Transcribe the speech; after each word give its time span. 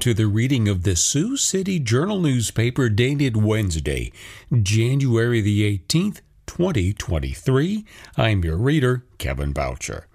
To 0.00 0.14
the 0.14 0.28
reading 0.28 0.66
of 0.66 0.84
the 0.84 0.96
Sioux 0.96 1.36
City 1.36 1.78
Journal 1.78 2.20
newspaper 2.20 2.88
dated 2.88 3.36
Wednesday, 3.36 4.12
January 4.50 5.42
the 5.42 5.78
18th, 5.78 6.22
2023. 6.46 7.84
I'm 8.16 8.42
your 8.42 8.56
reader, 8.56 9.04
Kevin 9.18 9.52
Boucher. 9.52 10.06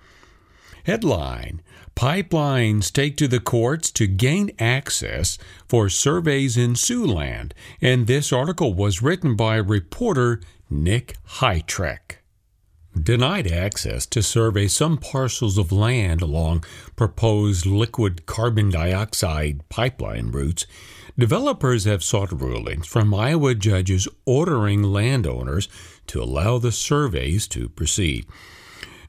Headline 0.86 1.62
Pipelines 1.96 2.92
take 2.92 3.16
to 3.18 3.28
the 3.28 3.40
courts 3.40 3.92
to 3.92 4.08
gain 4.08 4.50
access 4.58 5.38
for 5.68 5.88
surveys 5.88 6.58
in 6.58 6.74
Siouxland, 6.74 7.52
and 7.80 8.08
this 8.08 8.34
article 8.34 8.74
was 8.74 9.04
written 9.04 9.36
by 9.36 9.58
reporter 9.58 10.42
Nick 10.68 11.16
Hytrek 11.38 12.24
denied 13.02 13.52
access 13.52 14.06
to 14.08 14.24
survey 14.24 14.68
some 14.68 14.98
parcels 14.98 15.58
of 15.58 15.72
land 15.72 16.22
along 16.22 16.64
proposed 16.96 17.66
liquid 17.66 18.26
carbon 18.26 18.70
dioxide 18.70 19.68
pipeline 19.70 20.32
routes, 20.32 20.66
developers 21.18 21.86
have 21.86 22.04
sought 22.04 22.32
rulings 22.32 22.88
from 22.88 23.14
Iowa 23.14 23.56
judges 23.56 24.08
ordering 24.26 24.84
landowners 24.84 25.68
to 26.08 26.22
allow 26.22 26.58
the 26.58 26.72
surveys 26.72 27.48
to 27.50 27.70
proceed. 27.70 28.26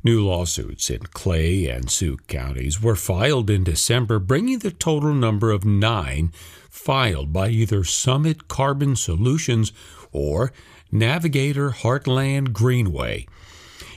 New 0.05 0.25
lawsuits 0.25 0.89
in 0.89 1.01
Clay 1.01 1.67
and 1.67 1.91
Sioux 1.91 2.17
counties 2.29 2.81
were 2.81 2.95
filed 2.95 3.51
in 3.51 3.65
December, 3.65 4.19
bringing 4.21 4.61
the 4.61 4.71
total 4.71 5.13
number 5.13 5.51
of 5.51 5.65
nine 5.65 6.33
filed 6.71 7.33
by 7.33 7.49
either 7.49 7.83
Summit 7.83 8.47
Carbon 8.47 8.95
Solutions 8.95 9.73
or 10.13 10.53
Navigator 10.93 11.71
Heartland 11.71 12.53
Greenway. 12.53 13.27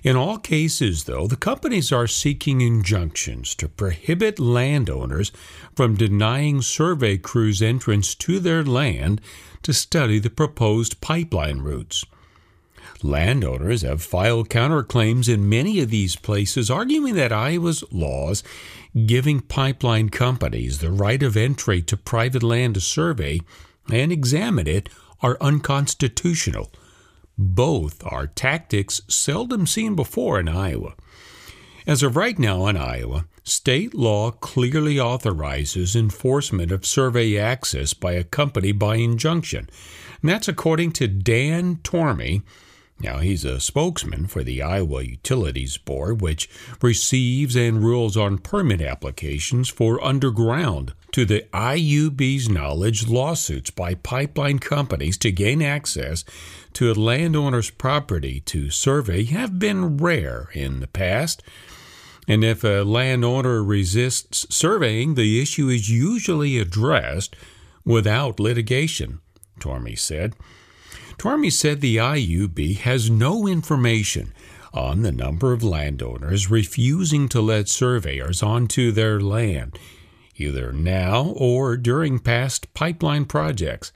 In 0.03 0.15
all 0.15 0.37
cases, 0.37 1.03
though, 1.03 1.27
the 1.27 1.35
companies 1.35 1.91
are 1.91 2.07
seeking 2.07 2.61
injunctions 2.61 3.53
to 3.55 3.67
prohibit 3.67 4.39
landowners 4.39 5.31
from 5.75 5.95
denying 5.95 6.61
survey 6.61 7.17
crews 7.17 7.61
entrance 7.61 8.15
to 8.15 8.39
their 8.39 8.63
land 8.63 9.19
to 9.63 9.73
study 9.73 10.19
the 10.19 10.29
proposed 10.29 11.01
pipeline 11.01 11.59
routes. 11.59 12.05
Landowners 13.03 13.81
have 13.81 14.01
filed 14.01 14.49
counterclaims 14.49 15.27
in 15.31 15.47
many 15.47 15.79
of 15.79 15.89
these 15.89 16.15
places, 16.15 16.69
arguing 16.69 17.15
that 17.15 17.31
Iowa's 17.31 17.83
laws 17.91 18.43
giving 19.05 19.41
pipeline 19.41 20.09
companies 20.09 20.79
the 20.79 20.91
right 20.91 21.21
of 21.21 21.37
entry 21.37 21.81
to 21.83 21.95
private 21.95 22.43
land 22.43 22.73
to 22.75 22.81
survey 22.81 23.39
and 23.91 24.11
examine 24.11 24.67
it 24.67 24.89
are 25.21 25.37
unconstitutional 25.41 26.71
both 27.39 28.05
are 28.05 28.27
tactics 28.27 29.01
seldom 29.07 29.65
seen 29.65 29.95
before 29.95 30.39
in 30.39 30.49
Iowa. 30.49 30.93
As 31.87 32.03
of 32.03 32.17
right 32.17 32.37
now 32.37 32.67
in 32.67 32.75
Iowa, 32.75 33.25
state 33.45 33.95
law 33.95 34.31
clearly 34.31 34.99
authorizes 34.99 35.95
enforcement 35.95 36.71
of 36.71 36.85
survey 36.85 37.37
access 37.37 37.93
by 37.93 38.11
a 38.11 38.25
company 38.25 38.73
by 38.73 38.97
injunction. 38.97 39.69
And 40.21 40.29
that's 40.29 40.49
according 40.49 40.91
to 40.93 41.07
Dan 41.07 41.77
Tormey, 41.77 42.43
now, 43.01 43.19
he's 43.19 43.45
a 43.45 43.61
spokesman 43.61 44.27
for 44.27 44.43
the 44.43 44.61
Iowa 44.61 45.03
Utilities 45.03 45.77
Board, 45.77 46.19
which 46.19 46.49
receives 46.81 47.55
and 47.55 47.81
rules 47.81 48.17
on 48.17 48.39
permit 48.39 48.81
applications 48.81 49.69
for 49.69 50.03
underground. 50.03 50.93
To 51.13 51.25
the 51.25 51.45
IUB's 51.51 52.49
knowledge, 52.49 53.07
lawsuits 53.07 53.71
by 53.71 53.95
pipeline 53.95 54.59
companies 54.59 55.17
to 55.19 55.31
gain 55.31 55.61
access 55.61 56.23
to 56.73 56.91
a 56.91 56.93
landowner's 56.93 57.71
property 57.71 58.41
to 58.41 58.69
survey 58.69 59.23
have 59.25 59.57
been 59.57 59.97
rare 59.97 60.49
in 60.53 60.79
the 60.79 60.87
past. 60.87 61.41
And 62.27 62.43
if 62.43 62.63
a 62.63 62.83
landowner 62.83 63.63
resists 63.63 64.45
surveying, 64.55 65.15
the 65.15 65.41
issue 65.41 65.67
is 65.67 65.89
usually 65.89 66.59
addressed 66.59 67.35
without 67.83 68.39
litigation, 68.39 69.19
Tormey 69.59 69.97
said. 69.97 70.35
Tormey 71.17 71.51
said 71.51 71.81
the 71.81 71.97
IUB 71.97 72.77
has 72.77 73.09
no 73.09 73.47
information 73.47 74.31
on 74.71 75.01
the 75.01 75.11
number 75.11 75.53
of 75.53 75.63
landowners 75.63 76.51
refusing 76.51 77.27
to 77.29 77.41
let 77.41 77.67
surveyors 77.67 78.43
onto 78.43 78.91
their 78.91 79.19
land, 79.19 79.77
either 80.39 80.71
now 80.71 81.33
or 81.35 81.77
during 81.77 82.19
past 82.19 82.73
pipeline 82.73 83.25
projects. 83.25 83.91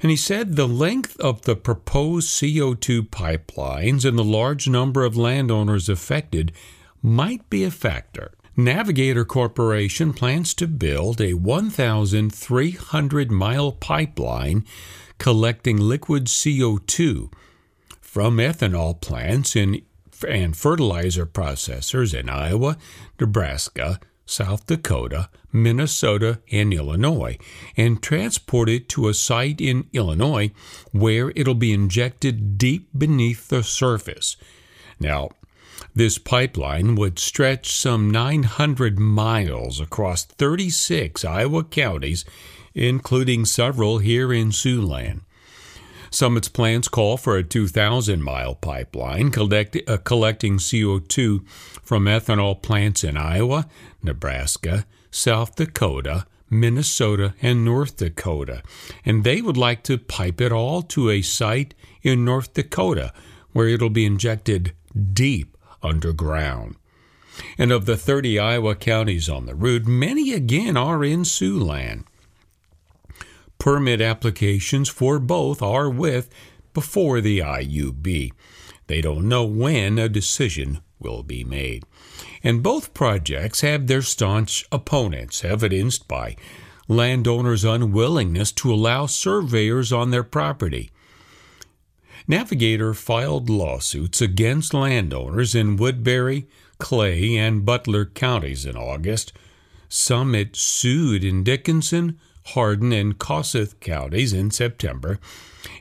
And 0.00 0.10
he 0.10 0.16
said 0.16 0.56
the 0.56 0.68
length 0.68 1.18
of 1.20 1.42
the 1.42 1.56
proposed 1.56 2.28
CO2 2.28 3.08
pipelines 3.08 4.04
and 4.04 4.18
the 4.18 4.24
large 4.24 4.68
number 4.68 5.04
of 5.04 5.16
landowners 5.16 5.88
affected 5.88 6.52
might 7.02 7.48
be 7.50 7.64
a 7.64 7.70
factor. 7.70 8.32
Navigator 8.56 9.24
Corporation 9.24 10.12
plans 10.12 10.52
to 10.54 10.66
build 10.66 11.20
a 11.20 11.34
1,300 11.34 13.30
mile 13.30 13.72
pipeline 13.72 14.64
collecting 15.18 15.78
liquid 15.78 16.26
CO2 16.26 17.32
from 18.00 18.36
ethanol 18.36 19.00
plants 19.00 19.56
in, 19.56 19.80
and 20.28 20.56
fertilizer 20.56 21.24
processors 21.24 22.12
in 22.12 22.28
Iowa, 22.28 22.76
Nebraska, 23.18 23.98
South 24.26 24.66
Dakota, 24.66 25.30
Minnesota, 25.52 26.40
and 26.50 26.72
Illinois, 26.72 27.38
and 27.76 28.02
transport 28.02 28.68
it 28.68 28.88
to 28.90 29.08
a 29.08 29.14
site 29.14 29.60
in 29.60 29.88
Illinois 29.92 30.50
where 30.92 31.32
it'll 31.36 31.54
be 31.54 31.72
injected 31.72 32.58
deep 32.58 32.88
beneath 32.96 33.48
the 33.48 33.62
surface. 33.62 34.36
Now, 34.98 35.30
this 35.94 36.16
pipeline 36.18 36.94
would 36.94 37.18
stretch 37.18 37.72
some 37.72 38.10
900 38.10 38.98
miles 38.98 39.80
across 39.80 40.24
36 40.24 41.24
Iowa 41.24 41.64
counties 41.64 42.24
including 42.74 43.44
several 43.44 43.98
here 43.98 44.32
in 44.32 44.48
Siouxland. 44.50 45.20
Summit's 46.10 46.48
plans 46.48 46.88
call 46.88 47.16
for 47.16 47.36
a 47.36 47.42
2,000 47.42 48.22
mile 48.22 48.54
pipeline 48.54 49.30
collect, 49.30 49.76
uh, 49.88 49.96
collecting 49.98 50.58
CO2 50.58 51.46
from 51.82 52.04
ethanol 52.04 52.60
plants 52.60 53.02
in 53.02 53.16
Iowa, 53.16 53.66
Nebraska, 54.02 54.84
South 55.12 55.54
Dakota, 55.54 56.26
Minnesota, 56.50 57.34
and 57.40 57.64
North 57.64 57.98
Dakota. 57.98 58.62
And 59.04 59.22
they 59.22 59.40
would 59.40 59.56
like 59.56 59.84
to 59.84 59.96
pipe 59.96 60.40
it 60.40 60.50
all 60.50 60.82
to 60.82 61.10
a 61.10 61.22
site 61.22 61.74
in 62.02 62.24
North 62.24 62.52
Dakota 62.52 63.12
where 63.52 63.68
it'll 63.68 63.90
be 63.90 64.04
injected 64.04 64.72
deep 65.12 65.56
underground. 65.82 66.74
And 67.56 67.70
of 67.70 67.86
the 67.86 67.96
30 67.96 68.38
Iowa 68.38 68.74
counties 68.74 69.28
on 69.28 69.46
the 69.46 69.54
route, 69.54 69.86
many 69.86 70.32
again 70.32 70.76
are 70.76 71.04
in 71.04 71.22
Siouxland 71.22 72.04
permit 73.62 74.00
applications 74.00 74.88
for 74.88 75.20
both 75.20 75.62
are 75.62 75.88
with 75.88 76.28
before 76.74 77.20
the 77.20 77.38
IUB. 77.38 78.32
They 78.88 79.00
don't 79.00 79.28
know 79.28 79.44
when 79.44 80.00
a 80.00 80.08
decision 80.08 80.80
will 80.98 81.22
be 81.22 81.44
made. 81.44 81.84
And 82.44 82.62
both 82.62 82.94
projects 82.94 83.60
have 83.60 83.86
their 83.86 84.02
staunch 84.02 84.64
opponents, 84.72 85.44
evidenced 85.44 86.08
by 86.08 86.36
landowners' 86.88 87.64
unwillingness 87.64 88.52
to 88.52 88.72
allow 88.72 89.06
surveyors 89.06 89.92
on 89.92 90.10
their 90.10 90.24
property. 90.24 90.90
Navigator 92.26 92.94
filed 92.94 93.50
lawsuits 93.50 94.20
against 94.20 94.74
landowners 94.74 95.54
in 95.54 95.76
Woodbury, 95.76 96.46
Clay, 96.78 97.36
and 97.36 97.64
Butler 97.64 98.06
counties 98.06 98.66
in 98.66 98.76
August. 98.76 99.32
Summit 99.88 100.56
sued 100.56 101.24
in 101.24 101.44
Dickinson, 101.44 102.18
Hardin, 102.46 102.92
and 102.92 103.18
Kossuth 103.18 103.78
counties 103.80 104.32
in 104.32 104.50
September, 104.50 105.18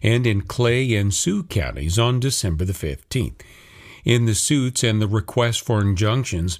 and 0.04 0.28
in 0.28 0.42
Clay 0.42 0.94
and 0.96 1.14
Sioux 1.14 1.44
counties 1.44 1.98
on 1.98 2.19
December 2.19 2.66
the 2.66 2.74
15th. 2.74 3.42
In 4.06 4.25
the 4.25 4.36
suits 4.36 4.83
and 4.83 5.01
the 5.01 5.07
request 5.07 5.65
for 5.65 5.81
injunctions, 5.81 6.59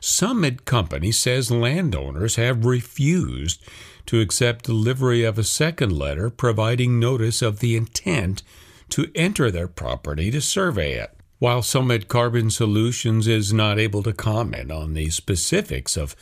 Summit 0.00 0.64
Company 0.64 1.12
says 1.12 1.50
landowners 1.50 2.36
have 2.36 2.66
refused 2.66 3.64
to 4.06 4.20
accept 4.20 4.64
delivery 4.64 5.22
of 5.22 5.38
a 5.38 5.44
second 5.44 5.92
letter 5.92 6.28
providing 6.28 6.98
notice 6.98 7.40
of 7.40 7.60
the 7.60 7.76
intent 7.76 8.42
to 8.90 9.10
enter 9.14 9.50
their 9.50 9.68
property 9.68 10.30
to 10.30 10.40
survey 10.40 10.94
it. 10.94 11.16
While 11.38 11.62
Summit 11.62 12.08
Carbon 12.08 12.50
Solutions 12.50 13.26
is 13.26 13.52
not 13.52 13.78
able 13.78 14.02
to 14.02 14.12
comment 14.12 14.70
on 14.70 14.94
the 14.94 15.10
specifics 15.10 15.96
of 15.96 16.14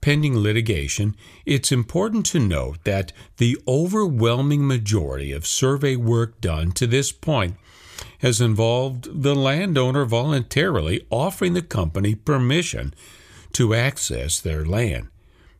pending 0.00 0.38
litigation, 0.38 1.16
it's 1.44 1.72
important 1.72 2.26
to 2.26 2.38
note 2.38 2.84
that 2.84 3.12
the 3.36 3.58
overwhelming 3.66 4.66
majority 4.66 5.32
of 5.32 5.46
survey 5.46 5.96
work 5.96 6.40
done 6.40 6.72
to 6.72 6.86
this 6.86 7.12
point 7.12 7.56
has 8.22 8.40
involved 8.40 9.22
the 9.22 9.34
landowner 9.34 10.04
voluntarily 10.04 11.04
offering 11.10 11.54
the 11.54 11.62
company 11.62 12.14
permission 12.14 12.94
to 13.52 13.74
access 13.74 14.40
their 14.40 14.64
land. 14.64 15.08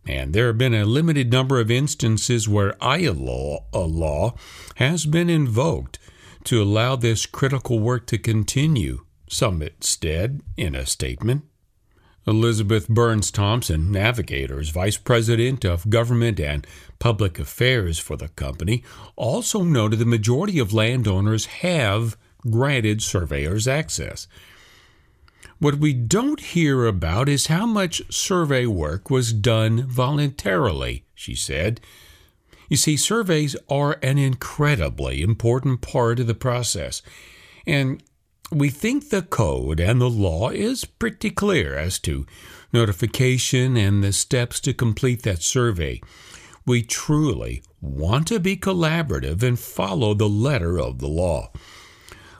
And 0.07 0.33
there 0.33 0.47
have 0.47 0.59
been 0.59 0.75
a 0.75 0.85
limited 0.85 1.31
number 1.31 1.61
of 1.61 1.71
instances 1.71 2.49
where 2.49 2.77
law, 2.81 3.67
law 3.73 4.35
has 4.77 5.07
been 5.07 5.29
invoked 5.29 5.99
to 6.45 6.63
allow 6.63 6.97
this 6.97 7.27
critical 7.27 7.79
work 7.79 8.07
to 8.07 8.19
continue, 8.19 9.05
Summit 9.29 9.85
said 9.85 10.41
in 10.57 10.75
a 10.75 10.87
statement. 10.87 11.45
Elizabeth 12.27 12.89
Burns 12.89 13.33
Thompson, 13.33 13.91
Navigator's 13.91 14.69
Vice 14.69 14.97
President 14.97 15.65
of 15.65 15.91
Government 15.91 16.39
and 16.39 16.65
Public 17.01 17.41
Affairs 17.41 17.99
for 17.99 18.17
the 18.17 18.29
company, 18.29 18.85
also 19.17 19.65
noted 19.65 19.99
the 19.99 20.07
majority 20.07 20.61
of 20.61 20.73
landowners 20.73 21.47
have 21.47 22.17
granted 22.49 23.03
surveyors 23.03 23.69
access. 23.69 24.27
What 25.59 25.77
we 25.77 25.93
don't 25.93 26.41
hear 26.41 26.87
about 26.87 27.29
is 27.29 27.47
how 27.47 27.67
much 27.67 28.03
survey 28.13 28.67
work 28.67 29.11
was 29.11 29.33
done 29.33 29.87
voluntarily, 29.87 31.05
she 31.15 31.35
said. 31.35 31.81
You 32.69 32.77
see, 32.77 32.97
surveys 32.97 33.55
are 33.69 33.99
an 34.03 34.19
incredibly 34.19 35.23
important 35.23 35.81
part 35.81 36.19
of 36.19 36.27
the 36.27 36.35
process, 36.35 37.03
and 37.67 38.03
we 38.51 38.71
think 38.71 39.09
the 39.09 39.23
code 39.23 39.79
and 39.79 40.01
the 40.01 40.11
law 40.11 40.51
is 40.51 40.85
pretty 40.85 41.31
clear 41.31 41.77
as 41.77 41.99
to 42.01 42.27
notification 42.73 43.77
and 43.77 44.03
the 44.03 44.13
steps 44.13 44.61
to 44.61 44.75
complete 44.75 45.23
that 45.23 45.43
survey. 45.43 46.01
We 46.67 46.83
truly 46.83 47.63
want 47.81 48.27
to 48.29 48.41
be 48.41 48.57
collaborative 48.57 49.43
and 49.43 49.59
follow 49.59 50.15
the 50.15 50.29
letter 50.29 50.79
of 50.79 50.99
the 50.99 51.09
law. 51.09 51.53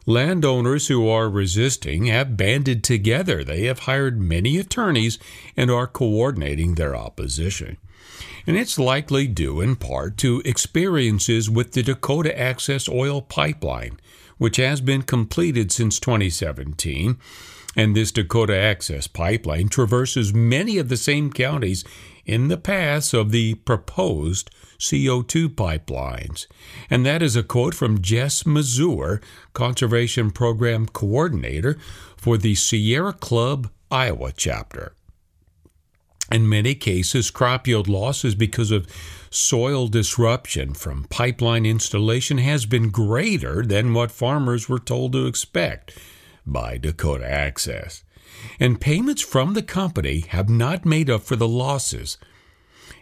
Landowners 0.07 0.89
who 0.89 1.09
are 1.09 1.29
resisting 1.29 2.07
have 2.07 2.37
banded 2.37 2.83
together. 2.83 3.45
They 3.45 3.65
have 3.67 3.81
hired 3.81 4.21
many 4.21 4.59
attorneys 4.59 5.19
and 5.57 5.71
are 5.71 5.87
coordinating 5.87 6.75
their 6.75 6.97
opposition. 6.97 7.77
And 8.47 8.57
it's 8.57 8.79
likely 8.79 9.29
due 9.29 9.61
in 9.61 9.77
part 9.77 10.17
to 10.19 10.43
experiences 10.45 11.49
with 11.49 11.73
the 11.73 11.83
Dakota 11.83 12.37
Access 12.37 12.89
Oil 12.89 13.23
Pipeline, 13.23 14.01
which 14.39 14.57
has 14.57 14.81
been 14.81 15.03
completed 15.03 15.71
since 15.71 16.01
2017. 16.01 17.19
And 17.77 17.97
this 17.97 18.11
Dakota 18.11 18.57
Access 18.57 19.07
Pipeline 19.07 19.69
traverses 19.69 20.35
many 20.35 20.79
of 20.79 20.89
the 20.89 20.97
same 20.97 21.33
counties 21.33 21.85
in 22.27 22.49
the 22.49 22.59
paths 22.59 23.15
of 23.15 23.31
the 23.31 23.55
proposed 23.55 24.51
CO2 24.83 25.49
pipelines. 25.49 26.47
And 26.91 27.07
that 27.07 27.23
is 27.23 27.37
a 27.37 27.45
quote 27.45 27.73
from 27.73 28.03
Jess 28.03 28.45
Mazur, 28.45 29.21
Conservation 29.53 30.33
Program 30.33 30.87
Coordinator 30.87 31.79
for 32.17 32.37
the 32.37 32.57
Sierra 32.57 33.13
Club 33.13 33.71
Iowa 33.93 34.33
chapter. 34.37 34.95
In 36.33 36.49
many 36.49 36.75
cases, 36.75 37.31
crop 37.31 37.69
yield 37.69 37.87
losses 37.87 38.35
because 38.35 38.73
of 38.73 38.89
soil 39.31 39.87
disruption 39.87 40.75
from 40.75 41.05
pipeline 41.05 41.65
installation 41.65 42.39
has 42.39 42.67
been 42.67 42.91
greater 42.91 43.65
than 43.65 43.95
what 43.95 44.11
farmers 44.11 44.69
were 44.69 44.81
told 44.81 45.13
to 45.13 45.27
expect 45.27 45.97
by 46.45 46.77
Dakota 46.77 47.31
Access. 47.31 48.03
And 48.59 48.81
payments 48.81 49.23
from 49.23 49.55
the 49.55 49.63
company 49.63 50.21
have 50.29 50.49
not 50.49 50.85
made 50.85 51.09
up 51.09 51.23
for 51.23 51.37
the 51.37 51.47
losses 51.47 52.19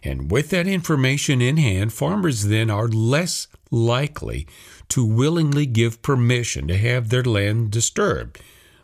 and 0.02 0.30
with 0.30 0.50
that 0.50 0.66
information 0.66 1.40
in 1.40 1.56
hand, 1.56 1.92
farmers 1.92 2.44
then 2.44 2.70
are 2.70 2.88
less 2.88 3.48
likely 3.70 4.46
to 4.88 5.04
willingly 5.04 5.66
give 5.66 6.02
permission 6.02 6.66
to 6.68 6.76
have 6.76 7.08
their 7.08 7.22
land 7.22 7.70
disturbed, 7.70 8.40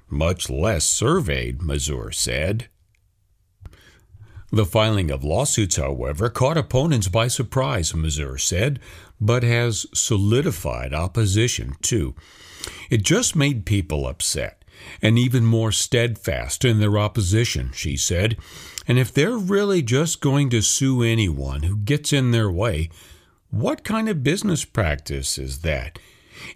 much 0.08 0.48
less 0.48 0.84
surveyed, 0.84 1.62
Mazur 1.62 2.12
said. 2.12 2.68
The 4.52 4.64
filing 4.64 5.10
of 5.10 5.24
lawsuits, 5.24 5.76
however, 5.76 6.28
caught 6.28 6.56
opponents 6.56 7.08
by 7.08 7.28
surprise, 7.28 7.94
Mazur 7.94 8.38
said, 8.38 8.78
but 9.20 9.42
has 9.42 9.86
solidified 9.92 10.94
opposition 10.94 11.74
too. 11.82 12.14
It 12.88 13.02
just 13.02 13.34
made 13.34 13.66
people 13.66 14.06
upset 14.06 14.55
and 15.02 15.18
even 15.18 15.44
more 15.44 15.72
steadfast 15.72 16.64
in 16.64 16.78
their 16.80 16.98
opposition, 16.98 17.70
she 17.74 17.96
said. 17.96 18.36
And 18.88 18.98
if 18.98 19.12
they're 19.12 19.36
really 19.36 19.82
just 19.82 20.20
going 20.20 20.50
to 20.50 20.62
sue 20.62 21.02
anyone 21.02 21.62
who 21.62 21.76
gets 21.76 22.12
in 22.12 22.30
their 22.30 22.50
way, 22.50 22.90
what 23.50 23.84
kind 23.84 24.08
of 24.08 24.22
business 24.22 24.64
practice 24.64 25.38
is 25.38 25.60
that? 25.60 25.98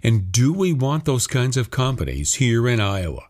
And 0.03 0.31
do 0.31 0.53
we 0.53 0.73
want 0.73 1.05
those 1.05 1.27
kinds 1.27 1.57
of 1.57 1.71
companies 1.71 2.35
here 2.35 2.67
in 2.67 2.79
Iowa? 2.79 3.27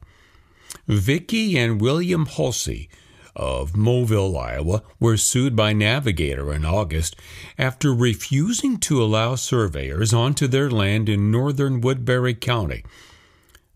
Vicki 0.88 1.58
and 1.58 1.80
William 1.80 2.26
Hulsey 2.26 2.90
of 3.36 3.74
Moville, 3.74 4.38
Iowa, 4.38 4.84
were 5.00 5.18
sued 5.18 5.56
by 5.56 5.74
Navigator 5.74 6.54
in 6.54 6.66
August 6.66 7.16
after 7.58 7.94
refusing 7.94 8.78
to 8.80 9.02
allow 9.02 9.36
surveyors 9.36 10.14
onto 10.14 10.48
their 10.48 10.70
land 10.70 11.08
in 11.08 11.32
northern 11.32 11.80
Woodbury 11.82 12.34
County 12.34 12.84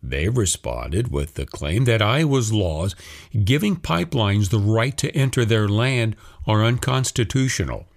they 0.10 0.30
responded 0.30 1.12
with 1.12 1.34
the 1.34 1.46
claim 1.46 1.86
that 1.86 2.02
Iowa's 2.02 2.52
laws 2.54 2.96
giving 3.44 3.76
pipelines 3.76 4.50
the 4.50 4.60
right 4.60 4.98
to 4.98 5.16
enter 5.16 5.46
their 5.46 5.68
land 5.68 6.16
are 6.48 6.64
unconstitutional. 6.64 7.88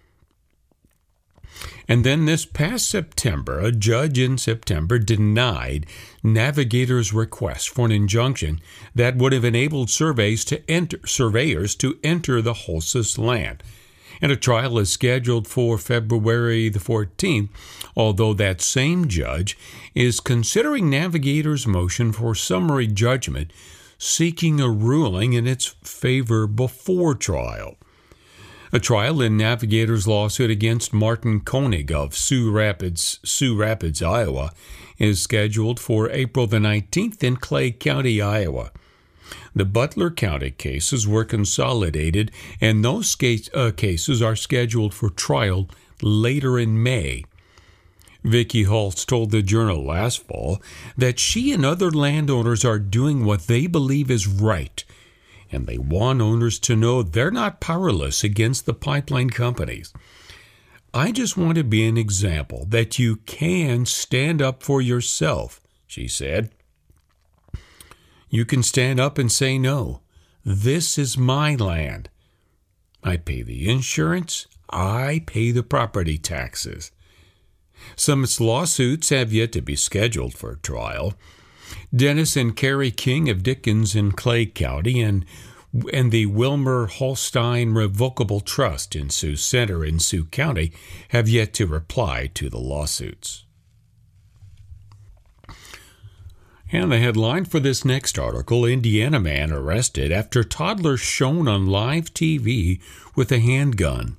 And 1.88 2.04
then 2.04 2.26
this 2.26 2.44
past 2.44 2.88
September, 2.88 3.58
a 3.60 3.72
judge 3.72 4.18
in 4.18 4.36
September 4.36 4.98
denied 4.98 5.86
Navigator's 6.22 7.12
request 7.12 7.70
for 7.70 7.86
an 7.86 7.92
injunction 7.92 8.60
that 8.94 9.16
would 9.16 9.32
have 9.32 9.44
enabled 9.44 9.90
surveys 9.90 10.44
to 10.46 10.70
enter, 10.70 10.98
surveyors 11.06 11.74
to 11.76 11.98
enter 12.04 12.42
the 12.42 12.52
Hulsey's 12.52 13.18
land 13.18 13.62
and 14.20 14.32
a 14.32 14.36
trial 14.36 14.78
is 14.78 14.90
scheduled 14.90 15.46
for 15.46 15.78
February 15.78 16.68
the 16.68 16.78
14th, 16.78 17.48
although 17.96 18.34
that 18.34 18.60
same 18.60 19.08
judge 19.08 19.56
is 19.94 20.20
considering 20.20 20.90
Navigator's 20.90 21.66
motion 21.66 22.12
for 22.12 22.34
summary 22.34 22.86
judgment, 22.86 23.52
seeking 23.98 24.60
a 24.60 24.68
ruling 24.68 25.32
in 25.32 25.46
its 25.46 25.66
favor 25.82 26.46
before 26.46 27.14
trial. 27.14 27.76
A 28.70 28.78
trial 28.78 29.22
in 29.22 29.36
Navigator's 29.36 30.06
lawsuit 30.06 30.50
against 30.50 30.92
Martin 30.92 31.40
Koenig 31.40 31.90
of 31.90 32.14
Sioux 32.14 32.50
Rapids, 32.50 33.18
Sioux 33.24 33.56
Rapids, 33.56 34.02
Iowa, 34.02 34.52
is 34.98 35.22
scheduled 35.22 35.80
for 35.80 36.10
April 36.10 36.46
the 36.46 36.58
19th 36.58 37.22
in 37.22 37.36
Clay 37.36 37.70
County, 37.70 38.20
Iowa. 38.20 38.70
The 39.58 39.64
Butler 39.64 40.12
County 40.12 40.52
cases 40.52 41.08
were 41.08 41.24
consolidated, 41.24 42.30
and 42.60 42.84
those 42.84 43.16
case, 43.16 43.50
uh, 43.52 43.72
cases 43.76 44.22
are 44.22 44.36
scheduled 44.36 44.94
for 44.94 45.10
trial 45.10 45.68
later 46.00 46.60
in 46.60 46.80
May. 46.80 47.24
Vicki 48.22 48.62
Holtz 48.62 49.04
told 49.04 49.32
the 49.32 49.42
Journal 49.42 49.84
last 49.84 50.24
fall 50.24 50.62
that 50.96 51.18
she 51.18 51.50
and 51.50 51.66
other 51.66 51.90
landowners 51.90 52.64
are 52.64 52.78
doing 52.78 53.24
what 53.24 53.48
they 53.48 53.66
believe 53.66 54.12
is 54.12 54.28
right, 54.28 54.84
and 55.50 55.66
they 55.66 55.76
want 55.76 56.20
owners 56.20 56.60
to 56.60 56.76
know 56.76 57.02
they're 57.02 57.32
not 57.32 57.60
powerless 57.60 58.22
against 58.22 58.64
the 58.64 58.74
pipeline 58.74 59.30
companies. 59.30 59.92
I 60.94 61.10
just 61.10 61.36
want 61.36 61.56
to 61.56 61.64
be 61.64 61.84
an 61.88 61.98
example 61.98 62.64
that 62.68 63.00
you 63.00 63.16
can 63.26 63.86
stand 63.86 64.40
up 64.40 64.62
for 64.62 64.80
yourself, 64.80 65.60
she 65.88 66.06
said. 66.06 66.52
You 68.30 68.44
can 68.44 68.62
stand 68.62 69.00
up 69.00 69.18
and 69.18 69.30
say 69.30 69.58
no. 69.58 70.00
This 70.44 70.98
is 70.98 71.16
my 71.16 71.54
land. 71.54 72.10
I 73.02 73.16
pay 73.16 73.42
the 73.42 73.68
insurance. 73.68 74.46
I 74.70 75.22
pay 75.26 75.50
the 75.50 75.62
property 75.62 76.18
taxes. 76.18 76.90
Some 77.96 78.26
lawsuits 78.40 79.10
have 79.10 79.32
yet 79.32 79.52
to 79.52 79.62
be 79.62 79.76
scheduled 79.76 80.34
for 80.34 80.56
trial. 80.56 81.14
Dennis 81.94 82.36
and 82.36 82.56
Carrie 82.56 82.90
King 82.90 83.28
of 83.28 83.42
Dickens 83.42 83.94
in 83.94 84.12
Clay 84.12 84.46
County 84.46 85.00
and 85.00 85.24
and 85.92 86.10
the 86.10 86.24
Wilmer 86.24 86.86
Holstein 86.86 87.74
Revocable 87.74 88.40
Trust 88.40 88.96
in 88.96 89.10
Sioux 89.10 89.36
Center 89.36 89.84
in 89.84 89.98
Sioux 89.98 90.24
County 90.24 90.72
have 91.08 91.28
yet 91.28 91.52
to 91.54 91.66
reply 91.66 92.30
to 92.34 92.48
the 92.48 92.58
lawsuits. 92.58 93.44
And 96.70 96.92
the 96.92 96.98
headline 96.98 97.46
for 97.46 97.60
this 97.60 97.82
next 97.82 98.18
article 98.18 98.66
Indiana 98.66 99.18
man 99.18 99.52
arrested 99.52 100.12
after 100.12 100.44
toddler 100.44 100.98
shown 100.98 101.48
on 101.48 101.66
live 101.66 102.12
TV 102.12 102.78
with 103.16 103.32
a 103.32 103.38
handgun. 103.38 104.18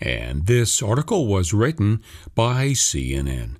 And 0.00 0.46
this 0.46 0.82
article 0.82 1.26
was 1.26 1.52
written 1.52 2.02
by 2.34 2.68
CNN. 2.68 3.56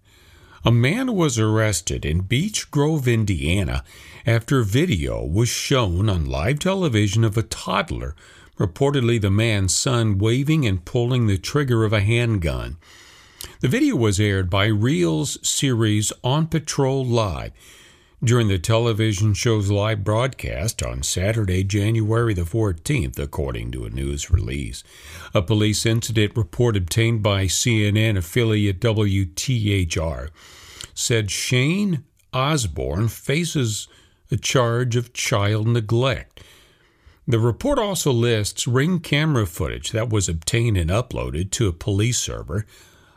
A 0.65 0.73
man 0.73 1.15
was 1.15 1.39
arrested 1.39 2.07
in 2.07 2.23
Beech 2.23 2.71
Grove, 2.71 3.07
Indiana, 3.07 3.85
after 4.25 4.63
video 4.63 5.23
was 5.23 5.51
shown 5.51 6.09
on 6.09 6.25
live 6.25 6.59
television 6.61 7.25
of 7.25 7.37
a 7.37 7.43
toddler, 7.43 8.17
reportedly 8.59 9.21
the 9.21 9.31
man's 9.31 9.77
son, 9.77 10.17
waving 10.17 10.65
and 10.65 10.87
pulling 10.87 11.27
the 11.27 11.37
trigger 11.37 11.85
of 11.85 11.93
a 11.93 12.01
handgun. 12.01 12.79
The 13.61 13.69
video 13.69 13.97
was 13.97 14.19
aired 14.19 14.49
by 14.49 14.69
Reelz 14.69 15.45
series 15.45 16.11
On 16.23 16.47
Patrol 16.47 17.05
Live 17.05 17.53
during 18.25 18.49
the 18.49 18.59
television 18.59 19.35
show's 19.35 19.71
live 19.71 20.03
broadcast 20.03 20.83
on 20.83 21.03
Saturday, 21.03 21.63
January 21.63 22.33
the 22.33 22.43
14th, 22.43 23.19
according 23.19 23.71
to 23.71 23.85
a 23.85 23.91
news 23.91 24.31
release. 24.31 24.83
A 25.35 25.43
police 25.43 25.85
incident 25.85 26.37
report 26.37 26.77
obtained 26.77 27.23
by 27.23 27.45
CNN 27.45 28.17
affiliate 28.17 28.81
WTHR 28.81 30.31
said 30.95 31.31
Shane 31.31 32.05
Osborne 32.33 33.09
faces 33.09 33.89
a 34.31 34.37
charge 34.37 34.97
of 34.97 35.13
child 35.13 35.69
neglect. 35.69 36.41
The 37.27 37.39
report 37.39 37.79
also 37.79 38.13
lists 38.13 38.67
ring 38.67 39.01
camera 39.01 39.47
footage 39.47 39.93
that 39.93 40.11
was 40.11 40.29
obtained 40.29 40.77
and 40.77 40.91
uploaded 40.91 41.51
to 41.53 41.69
a 41.69 41.73
police 41.73 42.19
server. 42.19 42.67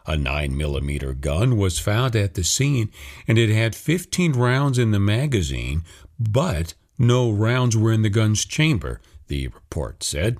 A 0.07 0.15
9mm 0.15 1.19
gun 1.19 1.57
was 1.57 1.79
found 1.79 2.15
at 2.15 2.35
the 2.35 2.43
scene 2.43 2.89
and 3.27 3.37
it 3.37 3.49
had 3.49 3.75
15 3.75 4.31
rounds 4.31 4.79
in 4.79 4.91
the 4.91 4.99
magazine, 4.99 5.83
but 6.17 6.73
no 6.97 7.29
rounds 7.29 7.75
were 7.75 7.91
in 7.91 8.01
the 8.03 8.09
gun's 8.09 8.45
chamber, 8.45 9.01
the 9.27 9.47
report 9.47 10.03
said. 10.03 10.37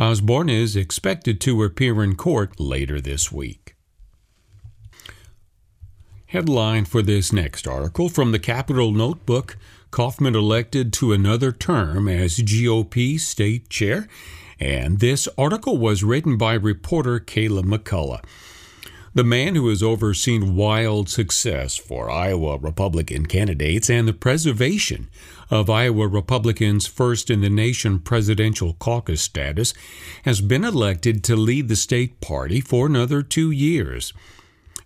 Osborne 0.00 0.48
is 0.48 0.74
expected 0.74 1.40
to 1.42 1.62
appear 1.62 2.02
in 2.02 2.16
court 2.16 2.58
later 2.58 3.00
this 3.00 3.30
week. 3.30 3.74
Headline 6.26 6.84
for 6.84 7.02
this 7.02 7.32
next 7.32 7.68
article 7.68 8.08
from 8.08 8.32
the 8.32 8.38
Capitol 8.38 8.92
Notebook 8.92 9.56
Kaufman 9.90 10.34
elected 10.34 10.92
to 10.94 11.12
another 11.12 11.52
term 11.52 12.08
as 12.08 12.38
GOP 12.38 13.18
state 13.18 13.68
chair. 13.68 14.08
And 14.60 15.00
this 15.00 15.28
article 15.38 15.78
was 15.78 16.02
written 16.04 16.36
by 16.36 16.54
reporter 16.54 17.20
Kayla 17.20 17.62
McCullough. 17.62 18.22
The 19.18 19.24
man 19.24 19.56
who 19.56 19.68
has 19.68 19.82
overseen 19.82 20.54
wild 20.54 21.08
success 21.08 21.76
for 21.76 22.08
Iowa 22.08 22.56
Republican 22.56 23.26
candidates 23.26 23.90
and 23.90 24.06
the 24.06 24.12
preservation 24.12 25.10
of 25.50 25.68
Iowa 25.68 26.06
Republicans' 26.06 26.86
first 26.86 27.28
in 27.28 27.40
the 27.40 27.50
nation 27.50 27.98
presidential 27.98 28.74
caucus 28.74 29.20
status 29.20 29.74
has 30.22 30.40
been 30.40 30.62
elected 30.62 31.24
to 31.24 31.34
lead 31.34 31.66
the 31.66 31.74
state 31.74 32.20
party 32.20 32.60
for 32.60 32.86
another 32.86 33.24
two 33.24 33.50
years. 33.50 34.12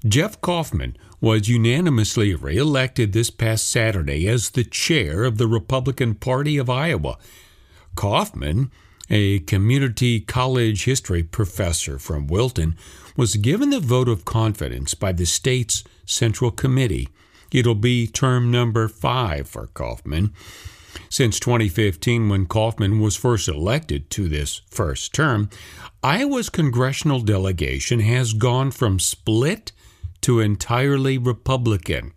Jeff 0.08 0.40
Kaufman 0.40 0.96
was 1.20 1.50
unanimously 1.50 2.34
reelected 2.34 3.12
this 3.12 3.28
past 3.28 3.68
Saturday 3.68 4.26
as 4.26 4.48
the 4.48 4.64
chair 4.64 5.24
of 5.24 5.36
the 5.36 5.46
Republican 5.46 6.14
Party 6.14 6.56
of 6.56 6.70
Iowa. 6.70 7.18
Kaufman, 7.96 8.70
a 9.10 9.40
community 9.40 10.20
college 10.20 10.84
history 10.84 11.22
professor 11.22 11.98
from 11.98 12.28
Wilton, 12.28 12.78
was 13.16 13.36
given 13.36 13.70
the 13.70 13.80
vote 13.80 14.08
of 14.08 14.24
confidence 14.24 14.94
by 14.94 15.12
the 15.12 15.26
state's 15.26 15.84
Central 16.06 16.50
Committee. 16.50 17.08
It'll 17.50 17.74
be 17.74 18.06
term 18.06 18.50
number 18.50 18.88
five 18.88 19.48
for 19.48 19.66
Kaufman. 19.68 20.32
Since 21.08 21.40
2015, 21.40 22.28
when 22.28 22.46
Kaufman 22.46 23.00
was 23.00 23.16
first 23.16 23.48
elected 23.48 24.10
to 24.10 24.28
this 24.28 24.62
first 24.70 25.12
term, 25.14 25.50
Iowa's 26.02 26.48
congressional 26.48 27.20
delegation 27.20 28.00
has 28.00 28.32
gone 28.32 28.70
from 28.70 28.98
split 28.98 29.72
to 30.22 30.40
entirely 30.40 31.18
Republican, 31.18 32.12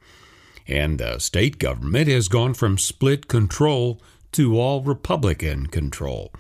and 0.68 1.00
the 1.00 1.20
state 1.20 1.60
government 1.60 2.08
has 2.08 2.28
gone 2.28 2.54
from 2.54 2.78
split 2.78 3.28
control 3.28 4.02
to 4.32 4.60
all 4.60 4.82
Republican 4.82 5.68
control. 5.68 6.32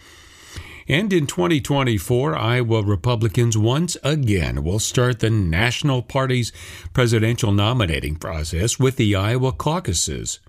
And 0.87 1.11
in 1.11 1.25
2024, 1.25 2.35
Iowa 2.35 2.83
Republicans 2.83 3.57
once 3.57 3.97
again 4.03 4.63
will 4.63 4.77
start 4.77 5.19
the 5.19 5.31
National 5.31 6.03
Party's 6.03 6.51
presidential 6.93 7.51
nominating 7.51 8.17
process 8.17 8.77
with 8.77 8.95
the 8.97 9.15
Iowa 9.15 9.51
caucuses. 9.51 10.39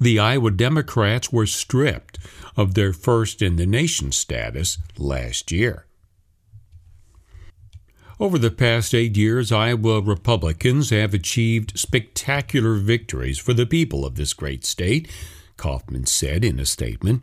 The 0.00 0.18
Iowa 0.18 0.52
Democrats 0.52 1.32
were 1.32 1.46
stripped 1.46 2.18
of 2.56 2.74
their 2.74 2.92
first 2.92 3.42
in 3.42 3.56
the 3.56 3.66
nation 3.66 4.12
status 4.12 4.78
last 4.96 5.50
year. 5.50 5.86
Over 8.20 8.38
the 8.38 8.50
past 8.50 8.94
eight 8.94 9.16
years, 9.16 9.50
Iowa 9.50 10.02
Republicans 10.02 10.90
have 10.90 11.14
achieved 11.14 11.78
spectacular 11.78 12.74
victories 12.74 13.38
for 13.38 13.54
the 13.54 13.66
people 13.66 14.04
of 14.04 14.14
this 14.14 14.34
great 14.34 14.64
state, 14.64 15.10
Kaufman 15.56 16.06
said 16.06 16.44
in 16.44 16.60
a 16.60 16.66
statement. 16.66 17.22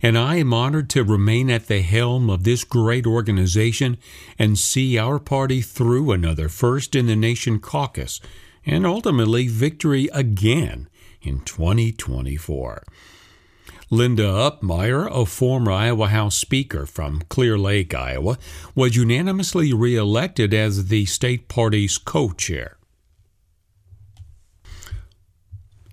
And 0.00 0.16
I 0.16 0.36
am 0.36 0.54
honored 0.54 0.88
to 0.90 1.02
remain 1.02 1.50
at 1.50 1.66
the 1.66 1.82
helm 1.82 2.30
of 2.30 2.44
this 2.44 2.64
great 2.64 3.06
organization 3.06 3.98
and 4.38 4.58
see 4.58 4.96
our 4.96 5.18
party 5.18 5.60
through 5.60 6.12
another 6.12 6.48
first 6.48 6.94
in 6.94 7.06
the 7.06 7.16
nation 7.16 7.58
caucus 7.58 8.20
and 8.64 8.86
ultimately 8.86 9.48
victory 9.48 10.08
again 10.12 10.88
in 11.22 11.40
2024. 11.40 12.84
Linda 13.90 14.24
Upmeyer, 14.24 15.08
a 15.10 15.24
former 15.24 15.72
Iowa 15.72 16.08
House 16.08 16.36
Speaker 16.36 16.84
from 16.84 17.22
Clear 17.30 17.56
Lake, 17.56 17.94
Iowa, 17.94 18.36
was 18.74 18.96
unanimously 18.96 19.72
reelected 19.72 20.52
as 20.52 20.88
the 20.88 21.06
state 21.06 21.48
party's 21.48 21.96
co 21.96 22.32
chair. 22.32 22.76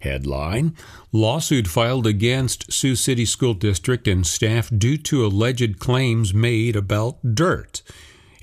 Headline 0.02 0.76
Lawsuit 1.16 1.66
filed 1.66 2.06
against 2.06 2.74
Sioux 2.74 2.94
City 2.94 3.24
School 3.24 3.54
District 3.54 4.06
and 4.06 4.28
staff 4.28 4.70
due 4.78 4.98
to 4.98 5.26
alleged 5.26 5.80
claims 5.80 6.34
made 6.34 6.76
about 6.76 7.36
dirt. 7.36 7.82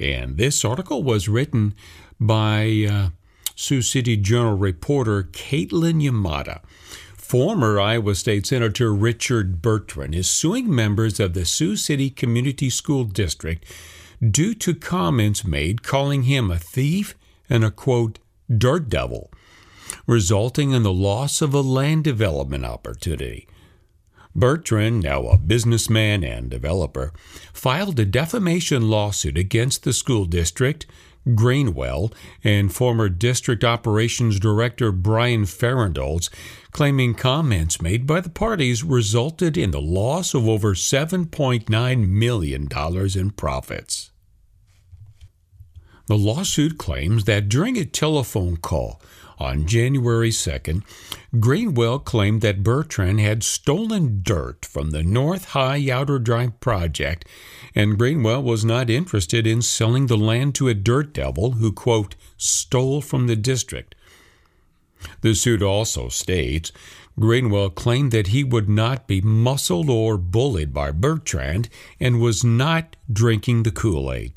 And 0.00 0.38
this 0.38 0.64
article 0.64 1.02
was 1.02 1.28
written 1.28 1.74
by 2.18 2.86
uh, 2.90 3.08
Sioux 3.54 3.82
City 3.82 4.16
Journal 4.16 4.56
reporter 4.56 5.22
Caitlin 5.22 6.02
Yamada. 6.02 6.62
Former 7.14 7.78
Iowa 7.78 8.14
State 8.14 8.46
Senator 8.46 8.90
Richard 8.94 9.60
Bertrand 9.60 10.14
is 10.14 10.30
suing 10.30 10.74
members 10.74 11.20
of 11.20 11.34
the 11.34 11.44
Sioux 11.44 11.76
City 11.76 12.08
Community 12.08 12.70
School 12.70 13.04
District 13.04 13.62
due 14.26 14.54
to 14.54 14.74
comments 14.74 15.44
made 15.44 15.82
calling 15.82 16.22
him 16.22 16.50
a 16.50 16.58
thief 16.58 17.16
and 17.50 17.66
a 17.66 17.70
quote, 17.70 18.18
dirt 18.48 18.88
devil, 18.88 19.30
resulting 20.06 20.72
in 20.72 20.82
the 20.82 20.92
loss 20.92 21.40
of 21.40 21.54
a 21.54 21.60
land 21.60 22.04
development 22.04 22.64
opportunity. 22.64 23.46
Bertrand, 24.34 25.02
now 25.02 25.26
a 25.26 25.36
businessman 25.36 26.24
and 26.24 26.50
developer, 26.50 27.12
filed 27.52 28.00
a 28.00 28.06
defamation 28.06 28.88
lawsuit 28.88 29.36
against 29.36 29.84
the 29.84 29.92
school 29.92 30.24
district 30.24 30.86
Greenwell 31.34 32.12
and 32.42 32.74
former 32.74 33.08
District 33.08 33.62
Operations 33.62 34.40
Director 34.40 34.90
Brian 34.90 35.44
Farandolz, 35.44 36.30
claiming 36.72 37.14
comments 37.14 37.80
made 37.80 38.06
by 38.06 38.20
the 38.20 38.30
parties 38.30 38.82
resulted 38.82 39.56
in 39.56 39.70
the 39.70 39.80
loss 39.80 40.34
of 40.34 40.48
over 40.48 40.74
$7.9 40.74 42.08
million 42.08 42.68
in 43.14 43.30
profits. 43.30 44.10
The 46.06 46.18
lawsuit 46.18 46.78
claims 46.78 47.24
that 47.24 47.48
during 47.48 47.76
a 47.76 47.84
telephone 47.84 48.56
call 48.56 49.00
on 49.38 49.66
January 49.66 50.30
2nd, 50.30 50.82
Greenwell 51.40 51.98
claimed 51.98 52.40
that 52.42 52.62
Bertrand 52.62 53.20
had 53.20 53.42
stolen 53.42 54.20
dirt 54.22 54.64
from 54.64 54.90
the 54.90 55.02
North 55.02 55.46
High 55.46 55.90
Outer 55.90 56.18
Drive 56.18 56.60
project, 56.60 57.26
and 57.74 57.98
Greenwell 57.98 58.42
was 58.42 58.64
not 58.64 58.90
interested 58.90 59.46
in 59.46 59.62
selling 59.62 60.06
the 60.06 60.16
land 60.16 60.54
to 60.56 60.68
a 60.68 60.74
dirt 60.74 61.12
devil 61.12 61.52
who, 61.52 61.72
quote, 61.72 62.14
stole 62.36 63.00
from 63.00 63.26
the 63.26 63.36
district. 63.36 63.94
The 65.22 65.34
suit 65.34 65.62
also 65.62 66.08
states 66.08 66.72
Greenwell 67.18 67.70
claimed 67.70 68.12
that 68.12 68.28
he 68.28 68.42
would 68.42 68.68
not 68.68 69.06
be 69.06 69.20
muscled 69.20 69.90
or 69.90 70.16
bullied 70.16 70.72
by 70.72 70.90
Bertrand 70.92 71.68
and 72.00 72.20
was 72.20 72.42
not 72.42 72.96
drinking 73.12 73.64
the 73.64 73.70
Kool 73.70 74.12
Aid. 74.12 74.32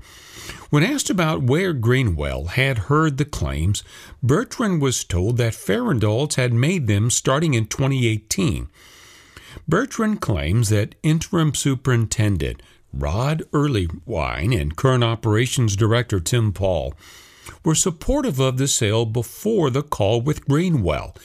When 0.69 0.83
asked 0.83 1.09
about 1.09 1.43
where 1.43 1.73
Greenwell 1.73 2.45
had 2.45 2.89
heard 2.89 3.17
the 3.17 3.25
claims, 3.25 3.83
Bertrand 4.23 4.81
was 4.81 5.03
told 5.03 5.37
that 5.37 5.53
Farandolz 5.53 6.35
had 6.35 6.53
made 6.53 6.87
them 6.87 7.09
starting 7.09 7.53
in 7.53 7.67
2018. 7.67 8.67
Bertrand 9.67 10.21
claims 10.21 10.69
that 10.69 10.95
interim 11.03 11.53
superintendent 11.53 12.61
Rod 12.91 13.43
Earlywine 13.51 14.59
and 14.59 14.75
current 14.75 15.03
operations 15.03 15.75
director 15.75 16.19
Tim 16.19 16.51
Paul 16.51 16.93
were 17.63 17.75
supportive 17.75 18.39
of 18.39 18.57
the 18.57 18.67
sale 18.67 19.05
before 19.05 19.69
the 19.69 19.83
call 19.83 20.21
with 20.21 20.47
Greenwell. 20.47 21.15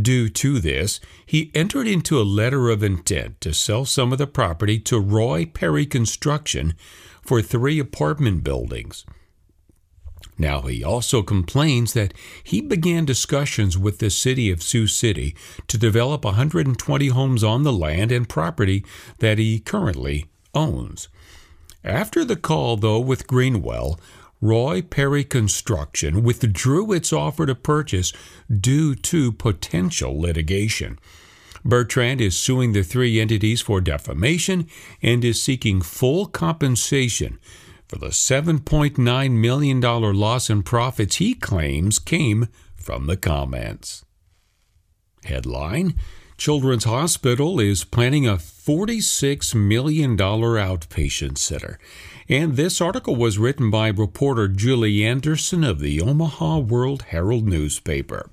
Due 0.00 0.30
to 0.30 0.58
this, 0.58 1.00
he 1.26 1.50
entered 1.54 1.86
into 1.86 2.18
a 2.18 2.24
letter 2.24 2.70
of 2.70 2.82
intent 2.82 3.40
to 3.42 3.52
sell 3.52 3.84
some 3.84 4.10
of 4.10 4.18
the 4.18 4.26
property 4.26 4.78
to 4.78 4.98
Roy 4.98 5.44
Perry 5.44 5.84
Construction 5.84 6.74
for 7.20 7.42
three 7.42 7.78
apartment 7.78 8.42
buildings. 8.42 9.04
Now, 10.38 10.62
he 10.62 10.82
also 10.82 11.22
complains 11.22 11.92
that 11.92 12.14
he 12.42 12.62
began 12.62 13.04
discussions 13.04 13.76
with 13.76 13.98
the 13.98 14.10
city 14.10 14.50
of 14.50 14.62
Sioux 14.62 14.86
City 14.86 15.36
to 15.68 15.76
develop 15.76 16.24
120 16.24 17.08
homes 17.08 17.44
on 17.44 17.62
the 17.62 17.72
land 17.72 18.10
and 18.10 18.28
property 18.28 18.84
that 19.18 19.38
he 19.38 19.60
currently 19.60 20.26
owns. 20.54 21.08
After 21.84 22.24
the 22.24 22.36
call, 22.36 22.76
though, 22.76 23.00
with 23.00 23.26
Greenwell, 23.26 24.00
Roy 24.42 24.82
Perry 24.82 25.22
Construction 25.22 26.24
withdrew 26.24 26.92
its 26.92 27.12
offer 27.12 27.46
to 27.46 27.54
purchase 27.54 28.12
due 28.50 28.96
to 28.96 29.30
potential 29.30 30.20
litigation. 30.20 30.98
Bertrand 31.64 32.20
is 32.20 32.36
suing 32.36 32.72
the 32.72 32.82
three 32.82 33.20
entities 33.20 33.60
for 33.60 33.80
defamation 33.80 34.66
and 35.00 35.24
is 35.24 35.40
seeking 35.40 35.80
full 35.80 36.26
compensation 36.26 37.38
for 37.86 37.98
the 37.98 38.08
$7.9 38.08 39.30
million 39.30 39.80
loss 39.80 40.50
in 40.50 40.64
profits 40.64 41.16
he 41.16 41.34
claims 41.34 42.00
came 42.00 42.48
from 42.74 43.06
the 43.06 43.16
comments. 43.16 44.04
Headline 45.24 45.94
Children's 46.36 46.82
Hospital 46.82 47.60
is 47.60 47.84
planning 47.84 48.26
a 48.26 48.34
$46 48.34 49.54
million 49.54 50.16
outpatient 50.16 51.38
center. 51.38 51.78
And 52.28 52.56
this 52.56 52.80
article 52.80 53.16
was 53.16 53.38
written 53.38 53.70
by 53.70 53.88
reporter 53.88 54.48
Julie 54.48 55.04
Anderson 55.04 55.64
of 55.64 55.80
the 55.80 56.00
Omaha 56.00 56.58
World 56.58 57.02
Herald 57.08 57.46
newspaper. 57.46 58.30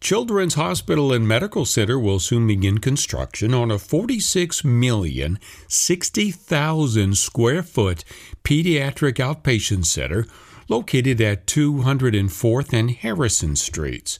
Children's 0.00 0.54
Hospital 0.54 1.12
and 1.12 1.28
Medical 1.28 1.64
Center 1.64 1.96
will 1.96 2.18
soon 2.18 2.48
begin 2.48 2.78
construction 2.78 3.54
on 3.54 3.70
a 3.70 3.78
46 3.78 4.64
million 4.64 5.38
60,000 5.68 7.16
square 7.16 7.62
foot 7.62 8.04
pediatric 8.42 9.14
outpatient 9.18 9.86
center 9.86 10.26
located 10.68 11.20
at 11.20 11.46
204th 11.46 12.72
and 12.72 12.90
Harrison 12.90 13.54
Streets. 13.54 14.18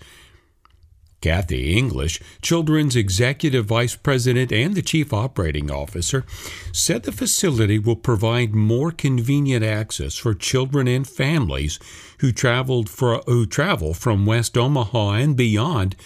Kathy 1.22 1.74
English, 1.74 2.20
Children's 2.42 2.96
Executive 2.96 3.64
Vice 3.64 3.96
President 3.96 4.52
and 4.52 4.74
the 4.74 4.82
Chief 4.82 5.12
Operating 5.12 5.70
Officer, 5.70 6.26
said 6.72 7.04
the 7.04 7.12
facility 7.12 7.78
will 7.78 7.96
provide 7.96 8.54
more 8.54 8.90
convenient 8.90 9.64
access 9.64 10.16
for 10.16 10.34
children 10.34 10.88
and 10.88 11.08
families 11.08 11.78
who 12.18 12.32
traveled 12.32 12.90
for, 12.90 13.22
who 13.26 13.46
travel 13.46 13.94
from 13.94 14.26
West 14.26 14.58
Omaha 14.58 15.12
and 15.12 15.36
beyond 15.36 15.96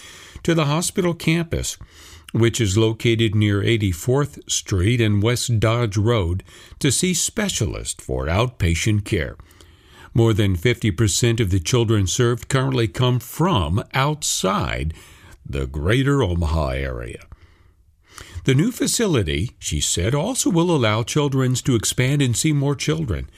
to 0.43 0.55
the 0.55 0.67
hospital 0.67 1.15
campus, 1.15 1.79
which 2.33 2.61
is 2.61 2.77
located 2.77 3.35
near 3.35 3.63
84th 3.63 4.49
Street 4.51 5.01
and 5.01 5.23
West 5.23 5.59
Dodge 5.59 5.97
Road, 5.97 6.45
to 6.79 6.93
see 6.93 7.15
specialists 7.15 8.05
for 8.05 8.27
outpatient 8.27 9.05
care. 9.05 9.37
More 10.17 10.33
than 10.33 10.57
50% 10.57 11.41
of 11.41 11.51
the 11.51 11.61
children 11.61 12.07
served 12.07 12.49
currently 12.49 12.89
come 12.89 13.19
from 13.19 13.85
outside 13.93 14.95
the 15.45 15.67
greater 15.67 16.23
Omaha 16.23 16.69
area. 16.71 17.27
The 18.45 18.55
new 18.55 18.73
facility, 18.73 19.51
she 19.59 19.79
said, 19.79 20.15
also 20.15 20.49
will 20.49 20.75
allow 20.75 21.03
children 21.03 21.53
to 21.57 21.75
expand 21.75 22.23
and 22.23 22.35
see 22.35 22.55
more 22.55 22.75
children. 22.75 23.29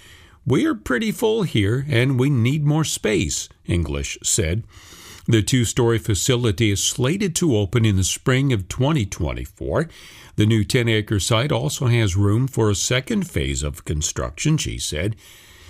We're 0.46 0.76
pretty 0.76 1.10
full 1.10 1.42
here 1.42 1.84
and 1.88 2.16
we 2.16 2.30
need 2.30 2.64
more 2.64 2.84
space, 2.84 3.48
English 3.66 4.16
said. 4.22 4.62
The 5.26 5.42
two 5.42 5.64
story 5.64 5.98
facility 5.98 6.70
is 6.70 6.80
slated 6.80 7.34
to 7.36 7.56
open 7.56 7.84
in 7.84 7.96
the 7.96 8.04
spring 8.04 8.52
of 8.52 8.68
2024. 8.68 9.88
The 10.36 10.46
new 10.46 10.62
10 10.62 10.88
acre 10.88 11.18
site 11.18 11.50
also 11.50 11.88
has 11.88 12.14
room 12.14 12.46
for 12.46 12.70
a 12.70 12.76
second 12.76 13.28
phase 13.28 13.64
of 13.64 13.84
construction, 13.84 14.56
she 14.56 14.78
said. 14.78 15.16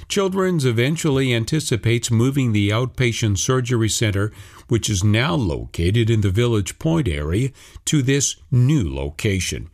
Children's 0.09 0.65
eventually 0.65 1.35
anticipates 1.35 2.11
moving 2.11 2.53
the 2.53 2.71
outpatient 2.71 3.39
surgery 3.39 3.91
center, 3.91 4.33
which 4.69 4.89
is 4.89 5.05
now 5.05 5.35
located 5.35 6.09
in 6.09 6.23
the 6.23 6.31
Village 6.31 6.79
Point 6.79 7.09
area, 7.09 7.51
to 7.85 8.01
this 8.03 8.37
new 8.51 8.93
location. 8.93 9.69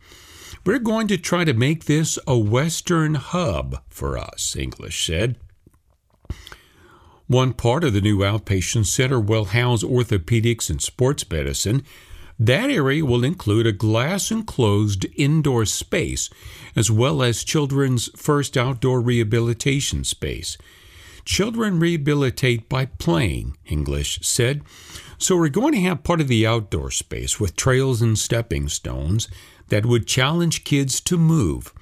We're 0.65 0.79
going 0.79 1.07
to 1.07 1.17
try 1.17 1.45
to 1.45 1.53
make 1.53 1.85
this 1.85 2.19
a 2.27 2.37
Western 2.37 3.15
hub 3.15 3.81
for 3.87 4.17
us, 4.17 4.55
English 4.57 5.05
said. 5.05 5.37
One 7.27 7.53
part 7.53 7.83
of 7.83 7.93
the 7.93 8.01
new 8.01 8.19
outpatient 8.19 8.85
center 8.87 9.19
will 9.19 9.45
house 9.45 9.83
orthopedics 9.83 10.69
and 10.69 10.81
sports 10.81 11.27
medicine. 11.29 11.83
That 12.37 12.69
area 12.69 13.05
will 13.05 13.23
include 13.23 13.65
a 13.65 13.71
glass 13.71 14.29
enclosed 14.29 15.05
indoor 15.15 15.65
space, 15.65 16.29
as 16.75 16.91
well 16.91 17.23
as 17.23 17.43
children's 17.43 18.09
first 18.17 18.57
outdoor 18.57 18.99
rehabilitation 18.99 20.03
space. 20.03 20.57
Children 21.23 21.79
rehabilitate 21.79 22.67
by 22.67 22.85
playing, 22.85 23.57
English 23.65 24.19
said. 24.21 24.61
So 25.17 25.37
we're 25.37 25.49
going 25.49 25.73
to 25.73 25.81
have 25.81 26.03
part 26.03 26.21
of 26.21 26.27
the 26.27 26.45
outdoor 26.45 26.91
space 26.91 27.39
with 27.39 27.55
trails 27.55 28.01
and 28.01 28.19
stepping 28.19 28.67
stones 28.67 29.29
that 29.69 29.85
would 29.85 30.05
challenge 30.05 30.65
kids 30.65 30.99
to 31.01 31.17
move. 31.17 31.73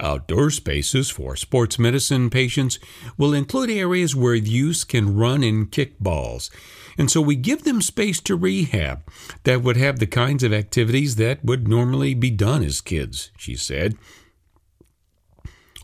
Outdoor 0.00 0.50
spaces 0.50 1.10
for 1.10 1.36
sports 1.36 1.78
medicine 1.78 2.30
patients 2.30 2.78
will 3.16 3.34
include 3.34 3.70
areas 3.70 4.16
where 4.16 4.34
youth 4.34 4.88
can 4.88 5.14
run 5.14 5.44
and 5.44 5.70
kick 5.70 5.98
balls. 6.00 6.50
And 6.98 7.10
so 7.10 7.20
we 7.20 7.36
give 7.36 7.64
them 7.64 7.80
space 7.80 8.20
to 8.22 8.36
rehab 8.36 9.02
that 9.44 9.62
would 9.62 9.76
have 9.76 9.98
the 9.98 10.06
kinds 10.06 10.42
of 10.42 10.52
activities 10.52 11.16
that 11.16 11.44
would 11.44 11.66
normally 11.66 12.14
be 12.14 12.30
done 12.30 12.62
as 12.62 12.80
kids, 12.80 13.30
she 13.36 13.54
said. 13.56 13.96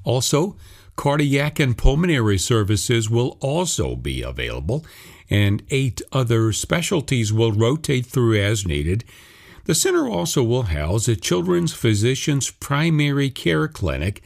Also, 0.04 0.56
cardiac 0.96 1.58
and 1.58 1.76
pulmonary 1.76 2.38
services 2.38 3.08
will 3.08 3.38
also 3.40 3.96
be 3.96 4.22
available, 4.22 4.84
and 5.30 5.62
eight 5.70 6.02
other 6.12 6.52
specialties 6.52 7.32
will 7.32 7.52
rotate 7.52 8.06
through 8.06 8.40
as 8.40 8.66
needed 8.66 9.04
the 9.68 9.74
center 9.74 10.08
also 10.08 10.42
will 10.42 10.62
house 10.62 11.08
a 11.08 11.14
children's 11.14 11.74
physician's 11.74 12.50
primary 12.50 13.28
care 13.28 13.68
clinic, 13.68 14.22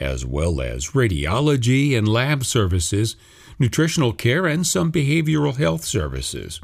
as 0.00 0.26
well 0.26 0.60
as 0.60 0.88
radiology 0.88 1.96
and 1.96 2.08
lab 2.08 2.44
services, 2.44 3.14
nutritional 3.60 4.12
care, 4.12 4.46
and 4.46 4.66
some 4.66 4.90
behavioral 4.90 5.56
health 5.56 5.84
services. 5.84 6.60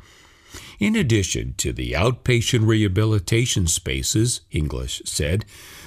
In 0.80 0.96
addition 0.96 1.54
to 1.58 1.72
the 1.72 1.92
outpatient 1.92 2.66
rehabilitation 2.66 3.66
spaces, 3.66 4.40
English 4.50 5.02
said, 5.04 5.44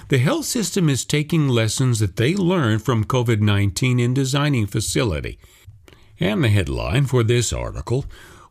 the 0.07 0.17
health 0.17 0.45
system 0.45 0.89
is 0.89 1.05
taking 1.05 1.47
lessons 1.47 1.99
that 1.99 2.15
they 2.15 2.35
learned 2.35 2.83
from 2.83 3.03
COVID 3.03 3.41
19 3.41 3.99
in 3.99 4.13
designing 4.13 4.65
facility. 4.65 5.37
And 6.19 6.43
the 6.43 6.49
headline 6.49 7.05
for 7.05 7.23
this 7.23 7.53
article 7.53 8.05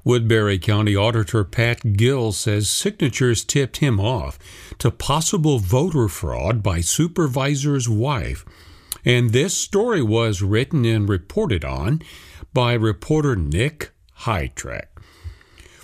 Woodbury 0.04 0.58
County 0.58 0.96
Auditor 0.96 1.44
Pat 1.44 1.94
Gill 1.94 2.32
says 2.32 2.70
signatures 2.70 3.44
tipped 3.44 3.78
him 3.78 4.00
off 4.00 4.38
to 4.78 4.90
possible 4.90 5.58
voter 5.58 6.08
fraud 6.08 6.62
by 6.62 6.80
supervisor's 6.80 7.88
wife. 7.88 8.44
And 9.04 9.30
this 9.30 9.54
story 9.54 10.02
was 10.02 10.42
written 10.42 10.84
and 10.84 11.08
reported 11.08 11.64
on 11.64 12.02
by 12.52 12.74
reporter 12.74 13.36
Nick 13.36 13.92
Hytrek. 14.20 14.86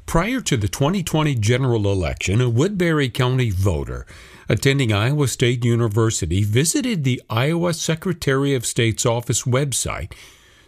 Prior 0.07 0.41
to 0.43 0.57
the 0.57 0.69
2020 0.69 1.35
general 1.37 1.91
election, 1.91 2.41
a 2.41 2.49
Woodbury 2.49 3.09
County 3.09 3.51
voter 3.51 4.07
attending 4.49 4.93
Iowa 4.93 5.29
State 5.29 5.65
University 5.65 6.43
visited 6.43 7.05
the 7.05 7.23
Iowa 7.31 7.73
Secretary 7.73 8.55
of 8.55 8.67
State's 8.67 9.07
office 9.07 9.45
website 9.45 10.13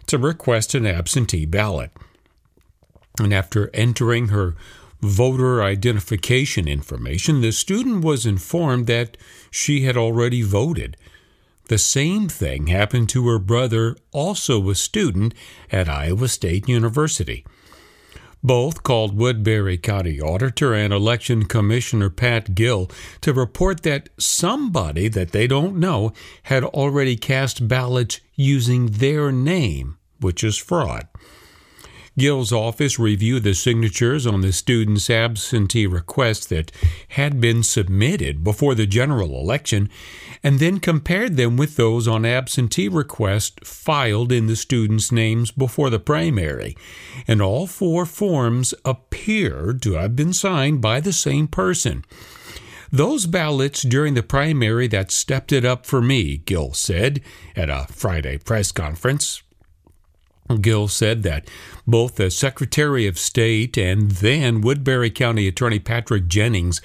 to 0.07 0.17
request 0.17 0.73
an 0.73 0.87
absentee 0.87 1.45
ballot. 1.45 1.91
And 3.19 3.33
after 3.33 3.69
entering 3.73 4.29
her 4.29 4.55
voter 5.01 5.61
identification 5.61 6.67
information, 6.67 7.41
the 7.41 7.51
student 7.51 8.03
was 8.03 8.25
informed 8.25 8.87
that 8.87 9.17
she 9.51 9.81
had 9.81 9.97
already 9.97 10.41
voted. 10.41 10.97
The 11.67 11.77
same 11.77 12.29
thing 12.29 12.67
happened 12.67 13.09
to 13.09 13.27
her 13.27 13.39
brother, 13.39 13.97
also 14.11 14.69
a 14.69 14.75
student 14.75 15.33
at 15.69 15.89
Iowa 15.89 16.29
State 16.29 16.69
University. 16.69 17.45
Both 18.41 18.83
called 18.83 19.17
Woodbury 19.17 19.77
County 19.77 20.21
Auditor 20.21 20.73
and 20.73 20.93
Election 20.93 21.43
Commissioner 21.45 22.09
Pat 22.09 22.55
Gill 22.55 22.89
to 23.19 23.33
report 23.33 23.83
that 23.83 24.07
somebody 24.17 25.09
that 25.09 25.31
they 25.31 25.47
don't 25.47 25.77
know 25.77 26.13
had 26.43 26.63
already 26.63 27.17
cast 27.17 27.67
ballots 27.67 28.21
using 28.35 28.85
their 28.85 29.31
name, 29.31 29.97
which 30.21 30.45
is 30.45 30.55
fraud. 30.55 31.07
Gill's 32.17 32.51
office 32.51 32.97
reviewed 32.97 33.43
the 33.43 33.53
signatures 33.53 34.25
on 34.25 34.41
the 34.41 34.51
students' 34.51 35.09
absentee 35.09 35.85
requests 35.85 36.47
that 36.47 36.71
had 37.09 37.39
been 37.39 37.61
submitted 37.61 38.43
before 38.43 38.73
the 38.73 38.87
general 38.87 39.39
election 39.39 39.89
and 40.41 40.59
then 40.59 40.79
compared 40.79 41.37
them 41.37 41.57
with 41.57 41.75
those 41.75 42.07
on 42.07 42.25
absentee 42.25 42.89
requests 42.89 43.69
filed 43.69 44.31
in 44.31 44.47
the 44.47 44.55
students' 44.55 45.11
names 45.11 45.51
before 45.51 45.91
the 45.91 45.99
primary. 45.99 46.75
And 47.27 47.41
all 47.41 47.67
four 47.67 48.05
forms 48.05 48.73
appeared 48.83 49.81
to 49.83 49.93
have 49.93 50.15
been 50.15 50.33
signed 50.33 50.81
by 50.81 50.99
the 50.99 51.13
same 51.13 51.47
person. 51.47 52.03
Those 52.91 53.25
ballots 53.25 53.81
during 53.81 54.13
the 54.13 54.23
primary 54.23 54.87
that 54.87 55.11
stepped 55.11 55.51
it 55.51 55.65
up 55.65 55.85
for 55.85 56.01
me, 56.01 56.37
Gill 56.37 56.73
said 56.73 57.21
at 57.55 57.69
a 57.69 57.85
Friday 57.89 58.37
press 58.37 58.71
conference. 58.71 59.43
Gill 60.55 60.87
said 60.87 61.23
that 61.23 61.49
both 61.85 62.15
the 62.15 62.31
Secretary 62.31 63.05
of 63.05 63.19
State 63.19 63.77
and 63.77 64.11
then 64.11 64.61
Woodbury 64.61 65.09
County 65.09 65.47
Attorney 65.47 65.79
Patrick 65.79 66.27
Jennings 66.27 66.81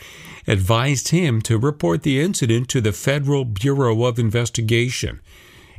advised 0.47 1.09
him 1.09 1.41
to 1.43 1.59
report 1.59 2.03
the 2.03 2.21
incident 2.21 2.69
to 2.71 2.81
the 2.81 2.93
Federal 2.93 3.45
Bureau 3.45 4.05
of 4.05 4.19
Investigation. 4.19 5.21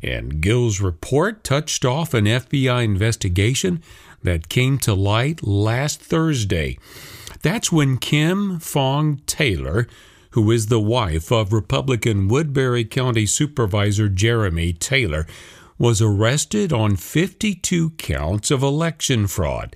And 0.02 0.42
Gill's 0.42 0.80
report 0.80 1.44
touched 1.44 1.86
off 1.86 2.14
an 2.14 2.26
FBI 2.26 2.84
investigation 2.84 3.82
that 4.22 4.50
came 4.50 4.78
to 4.80 4.94
light 4.94 5.44
last 5.44 6.02
Thursday. 6.02 6.78
That's 7.42 7.72
when 7.72 7.98
Kim 7.98 8.60
Phuong 8.60 9.26
Taylor, 9.26 9.88
who 10.32 10.50
is 10.52 10.68
the 10.68 10.80
wife 10.80 11.32
of 11.32 11.54
Republican 11.54 12.28
Woodbury 12.28 12.86
County 12.86 13.26
Supervisor 13.26 14.10
Jeremy 14.10 14.74
Taylor, 14.74 15.28
was 15.84 16.02
arrested 16.02 16.72
on 16.72 16.96
52 16.96 17.90
counts 17.98 18.50
of 18.52 18.64
election 18.64 19.28
fraud. 19.28 19.76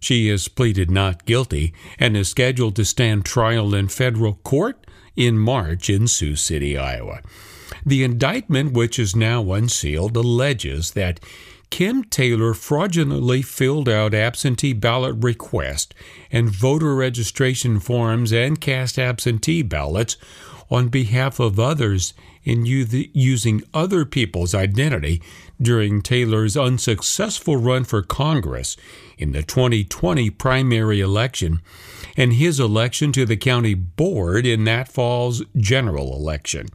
She 0.00 0.26
has 0.26 0.48
pleaded 0.48 0.90
not 0.90 1.26
guilty 1.26 1.72
and 1.96 2.16
is 2.16 2.28
scheduled 2.28 2.74
to 2.74 2.84
stand 2.84 3.24
trial 3.24 3.72
in 3.72 3.86
federal 3.86 4.34
court 4.42 4.84
in 5.14 5.38
March 5.38 5.88
in 5.88 6.08
Sioux 6.08 6.34
City, 6.34 6.76
Iowa. 6.76 7.20
The 7.86 8.02
indictment, 8.02 8.72
which 8.72 8.98
is 8.98 9.14
now 9.14 9.52
unsealed, 9.52 10.16
alleges 10.16 10.90
that 10.94 11.20
Kim 11.70 12.02
Taylor 12.02 12.52
fraudulently 12.52 13.40
filled 13.40 13.88
out 13.88 14.12
absentee 14.12 14.72
ballot 14.72 15.14
requests 15.20 15.94
and 16.32 16.50
voter 16.50 16.96
registration 16.96 17.78
forms 17.78 18.32
and 18.32 18.60
cast 18.60 18.98
absentee 18.98 19.62
ballots 19.62 20.16
on 20.68 20.88
behalf 20.88 21.38
of 21.38 21.60
others 21.60 22.12
in 22.44 22.66
using 22.66 23.62
other 23.72 24.04
people's 24.04 24.54
identity 24.54 25.22
during 25.60 26.02
Taylor's 26.02 26.56
unsuccessful 26.56 27.56
run 27.56 27.84
for 27.84 28.02
Congress 28.02 28.76
in 29.18 29.32
the 29.32 29.42
2020 29.42 30.30
primary 30.30 31.00
election 31.00 31.60
and 32.16 32.34
his 32.34 32.60
election 32.60 33.12
to 33.12 33.24
the 33.24 33.36
county 33.36 33.74
board 33.74 34.46
in 34.46 34.64
that 34.64 34.88
fall's 34.88 35.42
general 35.56 36.14
election. 36.14 36.68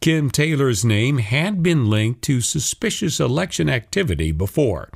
Kim 0.00 0.30
Taylor's 0.30 0.84
name 0.84 1.18
had 1.18 1.62
been 1.62 1.88
linked 1.88 2.22
to 2.22 2.40
suspicious 2.40 3.18
election 3.18 3.68
activity 3.68 4.32
before. 4.32 4.90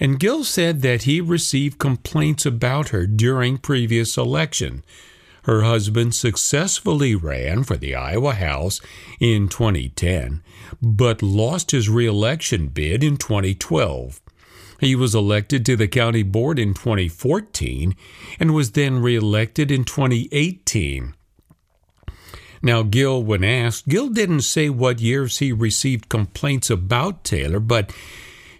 And 0.00 0.20
Gill 0.20 0.44
said 0.44 0.82
that 0.82 1.02
he 1.02 1.20
received 1.20 1.78
complaints 1.78 2.46
about 2.46 2.90
her 2.90 3.06
during 3.06 3.58
previous 3.58 4.16
election. 4.16 4.84
Her 5.42 5.62
husband 5.62 6.14
successfully 6.14 7.14
ran 7.14 7.64
for 7.64 7.76
the 7.76 7.94
Iowa 7.94 8.34
House 8.34 8.80
in 9.18 9.48
2010, 9.48 10.42
but 10.80 11.22
lost 11.22 11.70
his 11.70 11.88
reelection 11.88 12.68
bid 12.68 13.02
in 13.02 13.16
2012. 13.16 14.20
He 14.80 14.94
was 14.94 15.14
elected 15.14 15.66
to 15.66 15.76
the 15.76 15.88
county 15.88 16.22
board 16.22 16.58
in 16.58 16.72
2014 16.72 17.96
and 18.38 18.54
was 18.54 18.72
then 18.72 19.00
reelected 19.02 19.70
in 19.70 19.84
2018. 19.84 21.14
Now, 22.62 22.82
Gill, 22.82 23.22
when 23.22 23.44
asked, 23.44 23.88
Gill 23.88 24.08
didn't 24.08 24.42
say 24.42 24.68
what 24.68 25.00
years 25.00 25.38
he 25.38 25.52
received 25.52 26.08
complaints 26.08 26.70
about 26.70 27.24
Taylor, 27.24 27.60
but 27.60 27.92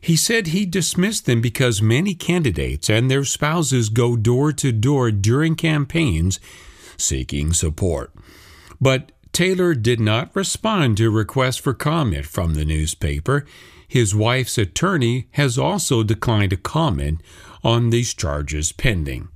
he 0.01 0.17
said 0.17 0.49
he 0.49 0.67
dismissed 0.67 1.27
them 1.27 1.41
because 1.41 1.83
many 1.83 2.15
candidates 2.15 2.89
and 2.89 3.11
their 3.11 3.25
spouses 3.25 3.89
go 3.89 4.17
door 4.17 4.53
to 4.53 4.73
door 4.73 5.11
during 5.11 5.57
campaigns 5.57 6.39
seeking 6.97 7.53
support. 7.53 8.13
But 8.81 9.13
Taylor 9.39 9.73
did 9.73 10.01
not 10.01 10.35
respond 10.35 10.97
to 10.97 11.13
requests 11.13 11.59
for 11.59 11.73
comment 11.73 12.27
from 12.27 12.55
the 12.55 12.65
newspaper. 12.65 13.47
His 13.87 14.13
wife's 14.13 14.59
attorney 14.59 15.29
has 15.35 15.57
also 15.57 16.03
declined 16.03 16.51
to 16.51 16.57
comment 16.57 17.21
on 17.63 17.91
these 17.91 18.15
charges 18.15 18.73
pending. 18.73 19.29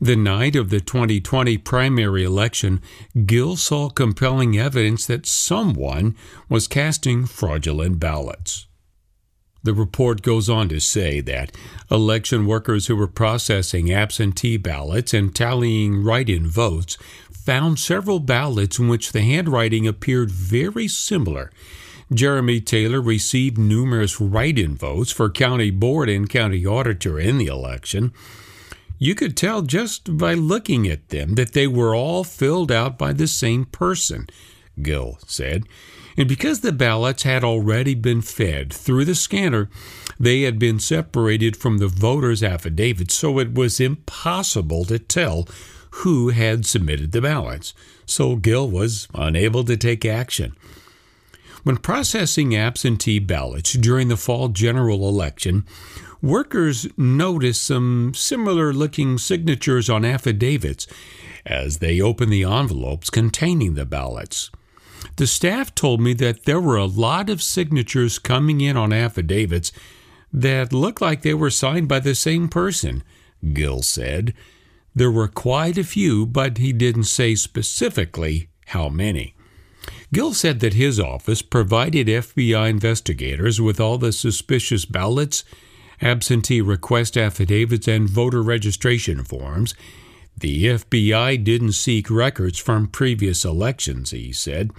The 0.00 0.16
night 0.16 0.56
of 0.56 0.70
the 0.70 0.80
2020 0.80 1.58
primary 1.58 2.24
election, 2.24 2.80
Gill 3.26 3.56
saw 3.56 3.90
compelling 3.90 4.58
evidence 4.58 5.04
that 5.08 5.26
someone 5.26 6.16
was 6.48 6.66
casting 6.66 7.26
fraudulent 7.26 8.00
ballots. 8.00 8.66
The 9.64 9.72
report 9.72 10.20
goes 10.20 10.50
on 10.50 10.68
to 10.68 10.78
say 10.78 11.20
that 11.22 11.54
election 11.90 12.46
workers 12.46 12.86
who 12.86 12.96
were 12.96 13.06
processing 13.06 13.90
absentee 13.90 14.58
ballots 14.58 15.14
and 15.14 15.34
tallying 15.34 16.02
write 16.02 16.28
in 16.28 16.46
votes 16.46 16.98
found 17.44 17.78
several 17.78 18.20
ballots 18.20 18.78
in 18.78 18.88
which 18.88 19.12
the 19.12 19.20
handwriting 19.20 19.86
appeared 19.86 20.30
very 20.30 20.88
similar. 20.88 21.50
Jeremy 22.12 22.60
Taylor 22.60 23.00
received 23.00 23.58
numerous 23.58 24.20
write 24.20 24.58
in 24.58 24.76
votes 24.76 25.10
for 25.10 25.30
county 25.30 25.70
board 25.70 26.08
and 26.08 26.28
county 26.28 26.66
auditor 26.66 27.18
in 27.18 27.38
the 27.38 27.46
election. 27.46 28.12
You 28.98 29.14
could 29.14 29.36
tell 29.36 29.62
just 29.62 30.16
by 30.16 30.34
looking 30.34 30.86
at 30.86 31.08
them 31.08 31.34
that 31.34 31.52
they 31.52 31.66
were 31.66 31.94
all 31.94 32.24
filled 32.24 32.70
out 32.70 32.96
by 32.98 33.12
the 33.12 33.26
same 33.26 33.64
person, 33.66 34.26
Gill 34.80 35.18
said. 35.26 35.64
And 36.16 36.28
because 36.28 36.60
the 36.60 36.72
ballots 36.72 37.24
had 37.24 37.42
already 37.42 37.94
been 37.94 38.22
fed 38.22 38.72
through 38.72 39.04
the 39.04 39.16
scanner, 39.16 39.68
they 40.18 40.42
had 40.42 40.58
been 40.58 40.78
separated 40.78 41.56
from 41.56 41.78
the 41.78 41.88
voters' 41.88 42.42
affidavits, 42.42 43.14
so 43.14 43.38
it 43.40 43.52
was 43.52 43.80
impossible 43.80 44.84
to 44.84 44.98
tell 44.98 45.48
who 45.98 46.30
had 46.30 46.66
submitted 46.66 47.12
the 47.12 47.22
ballots. 47.22 47.72
So 48.04 48.36
Gill 48.36 48.68
was 48.68 49.06
unable 49.14 49.64
to 49.64 49.76
take 49.76 50.04
action. 50.04 50.56
When 51.62 51.76
processing 51.78 52.54
absentee 52.54 53.20
ballots 53.20 53.72
during 53.72 54.08
the 54.08 54.16
fall 54.16 54.48
general 54.48 55.08
election, 55.08 55.64
workers 56.20 56.86
noticed 56.98 57.62
some 57.62 58.12
similar 58.14 58.72
looking 58.72 59.18
signatures 59.18 59.88
on 59.88 60.04
affidavits 60.04 60.86
as 61.46 61.78
they 61.78 62.00
opened 62.00 62.32
the 62.32 62.44
envelopes 62.44 63.08
containing 63.08 63.74
the 63.74 63.86
ballots. 63.86 64.50
The 65.16 65.26
staff 65.26 65.74
told 65.74 66.00
me 66.00 66.12
that 66.14 66.44
there 66.44 66.60
were 66.60 66.76
a 66.76 66.86
lot 66.86 67.30
of 67.30 67.42
signatures 67.42 68.18
coming 68.18 68.60
in 68.60 68.76
on 68.76 68.92
affidavits 68.92 69.70
that 70.32 70.72
looked 70.72 71.00
like 71.00 71.22
they 71.22 71.34
were 71.34 71.50
signed 71.50 71.88
by 71.88 72.00
the 72.00 72.14
same 72.14 72.48
person, 72.48 73.04
Gill 73.52 73.82
said. 73.82 74.34
There 74.94 75.10
were 75.10 75.28
quite 75.28 75.76
a 75.76 75.84
few, 75.84 76.26
but 76.26 76.58
he 76.58 76.72
didn't 76.72 77.04
say 77.04 77.34
specifically 77.34 78.48
how 78.66 78.88
many. 78.88 79.34
Gill 80.12 80.32
said 80.32 80.60
that 80.60 80.74
his 80.74 81.00
office 81.00 81.42
provided 81.42 82.06
FBI 82.06 82.70
investigators 82.70 83.60
with 83.60 83.80
all 83.80 83.98
the 83.98 84.12
suspicious 84.12 84.84
ballots 84.84 85.44
absentee 86.00 86.60
request 86.60 87.16
affidavits, 87.16 87.88
and 87.88 88.08
voter 88.08 88.42
registration 88.42 89.24
forms. 89.24 89.74
The 90.36 90.66
FBI 90.66 91.42
didn't 91.42 91.72
seek 91.72 92.10
records 92.10 92.58
from 92.58 92.88
previous 92.88 93.44
elections, 93.44 94.10
he 94.10 94.32
said. 94.32 94.72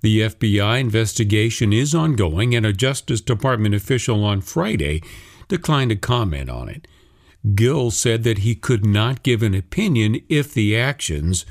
The 0.00 0.20
FBI 0.20 0.80
investigation 0.80 1.72
is 1.72 1.94
ongoing, 1.94 2.54
and 2.54 2.66
a 2.66 2.72
Justice 2.72 3.20
Department 3.20 3.74
official 3.74 4.24
on 4.24 4.40
Friday 4.40 5.02
declined 5.48 5.90
to 5.90 5.96
comment 5.96 6.50
on 6.50 6.68
it. 6.68 6.88
Gill 7.54 7.90
said 7.90 8.24
that 8.24 8.38
he 8.38 8.54
could 8.54 8.84
not 8.84 9.22
give 9.22 9.42
an 9.42 9.54
opinion 9.54 10.20
if 10.28 10.52
the 10.52 10.76
actions 10.76 11.46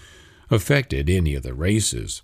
affected 0.50 1.10
any 1.10 1.36
of 1.36 1.44
the 1.44 1.54
races. 1.54 2.22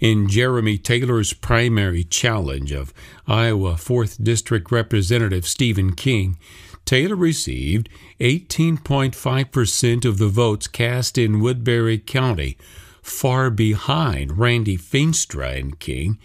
In 0.00 0.28
Jeremy 0.28 0.78
Taylor's 0.78 1.32
primary 1.32 2.04
challenge 2.04 2.72
of 2.72 2.92
Iowa 3.26 3.74
4th 3.74 4.22
District 4.22 4.70
Representative 4.70 5.46
Stephen 5.46 5.94
King, 5.94 6.38
Taylor 6.84 7.16
received 7.16 7.88
18.5% 8.20 10.04
of 10.04 10.18
the 10.18 10.28
votes 10.28 10.66
cast 10.66 11.18
in 11.18 11.40
Woodbury 11.40 11.98
County, 11.98 12.56
far 13.02 13.50
behind 13.50 14.38
Randy 14.38 14.76
Feenstra 14.76 15.58
and 15.58 15.78
King. 15.78 16.18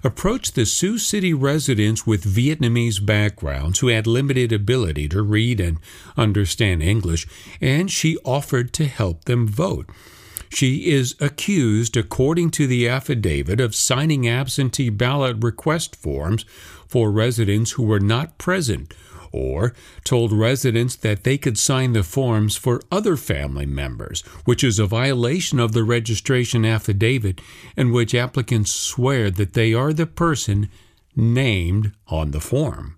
approached 0.02 0.54
the 0.54 0.64
Sioux 0.64 0.96
City 0.96 1.35
residents 1.35 2.07
with 2.07 2.24
Vietnamese 2.24 3.04
backgrounds 3.04 3.80
who 3.80 3.88
had 3.88 4.07
limited 4.07 4.50
ability 4.50 5.11
to 5.11 5.20
read 5.20 5.61
and 5.61 5.78
understand 6.16 6.83
English, 6.83 7.26
and 7.61 7.90
she 7.90 8.16
offered 8.24 8.72
to 8.72 8.87
help 8.87 9.26
them 9.26 9.46
vote. 9.46 9.87
She 10.48 10.90
is 10.90 11.16
accused, 11.20 11.98
according 11.98 12.50
to 12.52 12.66
the 12.66 12.88
affidavit, 12.88 13.61
of 13.61 13.74
signing 13.74 14.26
absentee 14.26 14.88
ballot 14.88 15.37
request 15.44 15.94
forms 15.96 16.46
for 16.88 17.12
residents 17.12 17.72
who 17.72 17.83
were 17.83 18.00
not 18.00 18.38
present 18.38 18.94
or 19.34 19.74
told 20.04 20.32
residents 20.32 20.94
that 20.94 21.24
they 21.24 21.36
could 21.36 21.58
sign 21.58 21.92
the 21.92 22.04
forms 22.04 22.54
for 22.56 22.80
other 22.90 23.16
family 23.16 23.66
members, 23.66 24.22
which 24.44 24.62
is 24.62 24.78
a 24.78 24.86
violation 24.86 25.58
of 25.58 25.72
the 25.72 25.82
registration 25.82 26.64
affidavit 26.64 27.40
in 27.76 27.90
which 27.90 28.14
applicants 28.14 28.72
swear 28.72 29.30
that 29.32 29.54
they 29.54 29.74
are 29.74 29.92
the 29.92 30.06
person 30.06 30.68
named 31.16 31.92
on 32.06 32.30
the 32.30 32.40
form. 32.40 32.96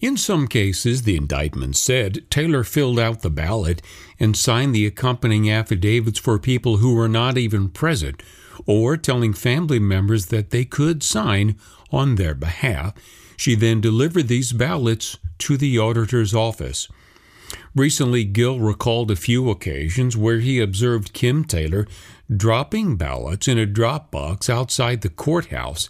In 0.00 0.16
some 0.16 0.48
cases, 0.48 1.02
the 1.02 1.16
indictment 1.16 1.76
said, 1.76 2.30
Taylor 2.30 2.64
filled 2.64 2.98
out 2.98 3.22
the 3.22 3.30
ballot 3.30 3.80
and 4.18 4.36
signed 4.36 4.74
the 4.74 4.86
accompanying 4.86 5.50
affidavits 5.50 6.18
for 6.18 6.38
people 6.38 6.78
who 6.78 6.94
were 6.94 7.08
not 7.08 7.38
even 7.38 7.68
present, 7.68 8.22
or 8.66 8.96
telling 8.96 9.32
family 9.32 9.78
members 9.78 10.26
that 10.26 10.50
they 10.50 10.64
could 10.64 11.02
sign 11.02 11.56
on 11.90 12.16
their 12.16 12.34
behalf. 12.34 12.94
She 13.36 13.54
then 13.54 13.80
delivered 13.80 14.28
these 14.28 14.52
ballots 14.52 15.18
to 15.38 15.56
the 15.56 15.78
auditor's 15.78 16.34
office. 16.34 16.88
Recently, 17.74 18.24
Gill 18.24 18.60
recalled 18.60 19.10
a 19.10 19.16
few 19.16 19.50
occasions 19.50 20.16
where 20.16 20.40
he 20.40 20.60
observed 20.60 21.12
Kim 21.12 21.44
Taylor 21.44 21.86
dropping 22.34 22.96
ballots 22.96 23.48
in 23.48 23.58
a 23.58 23.66
drop 23.66 24.10
box 24.10 24.48
outside 24.48 25.00
the 25.00 25.08
courthouse 25.08 25.88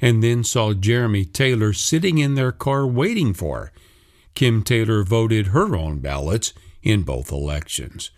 and 0.00 0.22
then 0.22 0.42
saw 0.42 0.72
Jeremy 0.72 1.24
Taylor 1.24 1.72
sitting 1.72 2.18
in 2.18 2.34
their 2.34 2.52
car 2.52 2.86
waiting 2.86 3.34
for 3.34 3.58
her. 3.58 3.72
Kim 4.34 4.62
Taylor 4.62 5.02
voted 5.02 5.48
her 5.48 5.76
own 5.76 5.98
ballots 5.98 6.52
in 6.82 7.02
both 7.02 7.30
elections. 7.30 8.10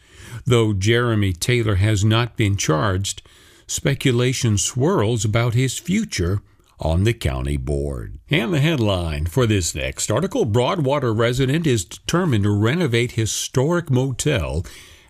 Though 0.47 0.73
Jeremy 0.73 1.33
Taylor 1.33 1.77
has 1.77 2.05
not 2.05 2.37
been 2.37 2.57
charged, 2.57 3.23
speculation 3.67 4.57
swirls 4.59 5.25
about 5.25 5.55
his 5.55 5.79
future 5.79 6.43
on 6.83 7.05
the 7.05 7.15
county 7.15 7.57
board. 7.57 8.19
And 8.29 8.53
the 8.53 8.61
headline 8.61 9.27
for 9.27 9.47
this 9.47 9.75
next 9.75 10.11
article 10.11 10.45
Broadwater 10.45 11.15
resident 11.15 11.67
is 11.67 11.85
determined 11.85 12.45
to 12.45 12.51
renovate 12.51 13.13
historic 13.13 13.89
motel 13.89 14.67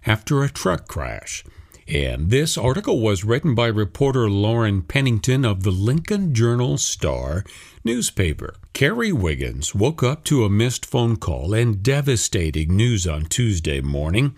after 0.06 0.42
a 0.42 0.50
truck 0.50 0.86
crash. 0.86 1.44
And 1.88 2.30
this 2.30 2.56
article 2.56 3.00
was 3.00 3.24
written 3.24 3.54
by 3.54 3.66
reporter 3.66 4.30
Lauren 4.30 4.82
Pennington 4.82 5.44
of 5.44 5.62
the 5.62 5.72
Lincoln 5.72 6.32
Journal 6.34 6.78
Star 6.78 7.44
newspaper. 7.84 8.54
Carrie 8.72 9.12
Wiggins 9.12 9.74
woke 9.74 10.02
up 10.02 10.24
to 10.24 10.44
a 10.44 10.50
missed 10.50 10.86
phone 10.86 11.16
call 11.16 11.54
and 11.54 11.82
devastating 11.82 12.76
news 12.76 13.06
on 13.06 13.24
Tuesday 13.24 13.80
morning. 13.80 14.34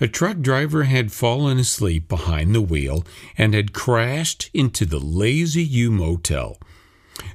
A 0.00 0.08
truck 0.08 0.40
driver 0.40 0.84
had 0.84 1.12
fallen 1.12 1.58
asleep 1.58 2.08
behind 2.08 2.54
the 2.54 2.60
wheel 2.60 3.04
and 3.38 3.54
had 3.54 3.72
crashed 3.72 4.50
into 4.52 4.84
the 4.84 4.98
Lazy 4.98 5.62
U 5.62 5.90
Motel. 5.90 6.58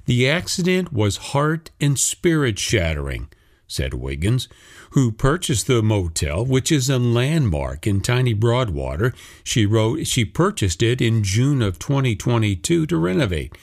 The 0.06 0.28
accident 0.28 0.91
was 0.91 1.17
heart 1.17 1.72
and 1.80 1.98
spirit 1.98 2.60
shattering, 2.60 3.30
said 3.67 3.93
Wiggins, 3.93 4.50
who 4.91 5.12
purchased 5.12 5.67
the 5.67 5.82
motel, 5.82 6.45
which 6.45 6.72
is 6.72 6.89
a 6.89 7.00
landmark 7.00 7.88
in 7.88 8.02
tiny 8.02 8.34
Broadwater. 8.34 9.13
She 9.43 9.65
wrote 9.65 10.06
she 10.08 10.26
purchased 10.26 10.84
it 10.84 11.00
in 11.00 11.24
June 11.24 11.62
of 11.62 11.80
2022 11.80 12.88
to 12.88 12.98
renovate. 12.98 13.58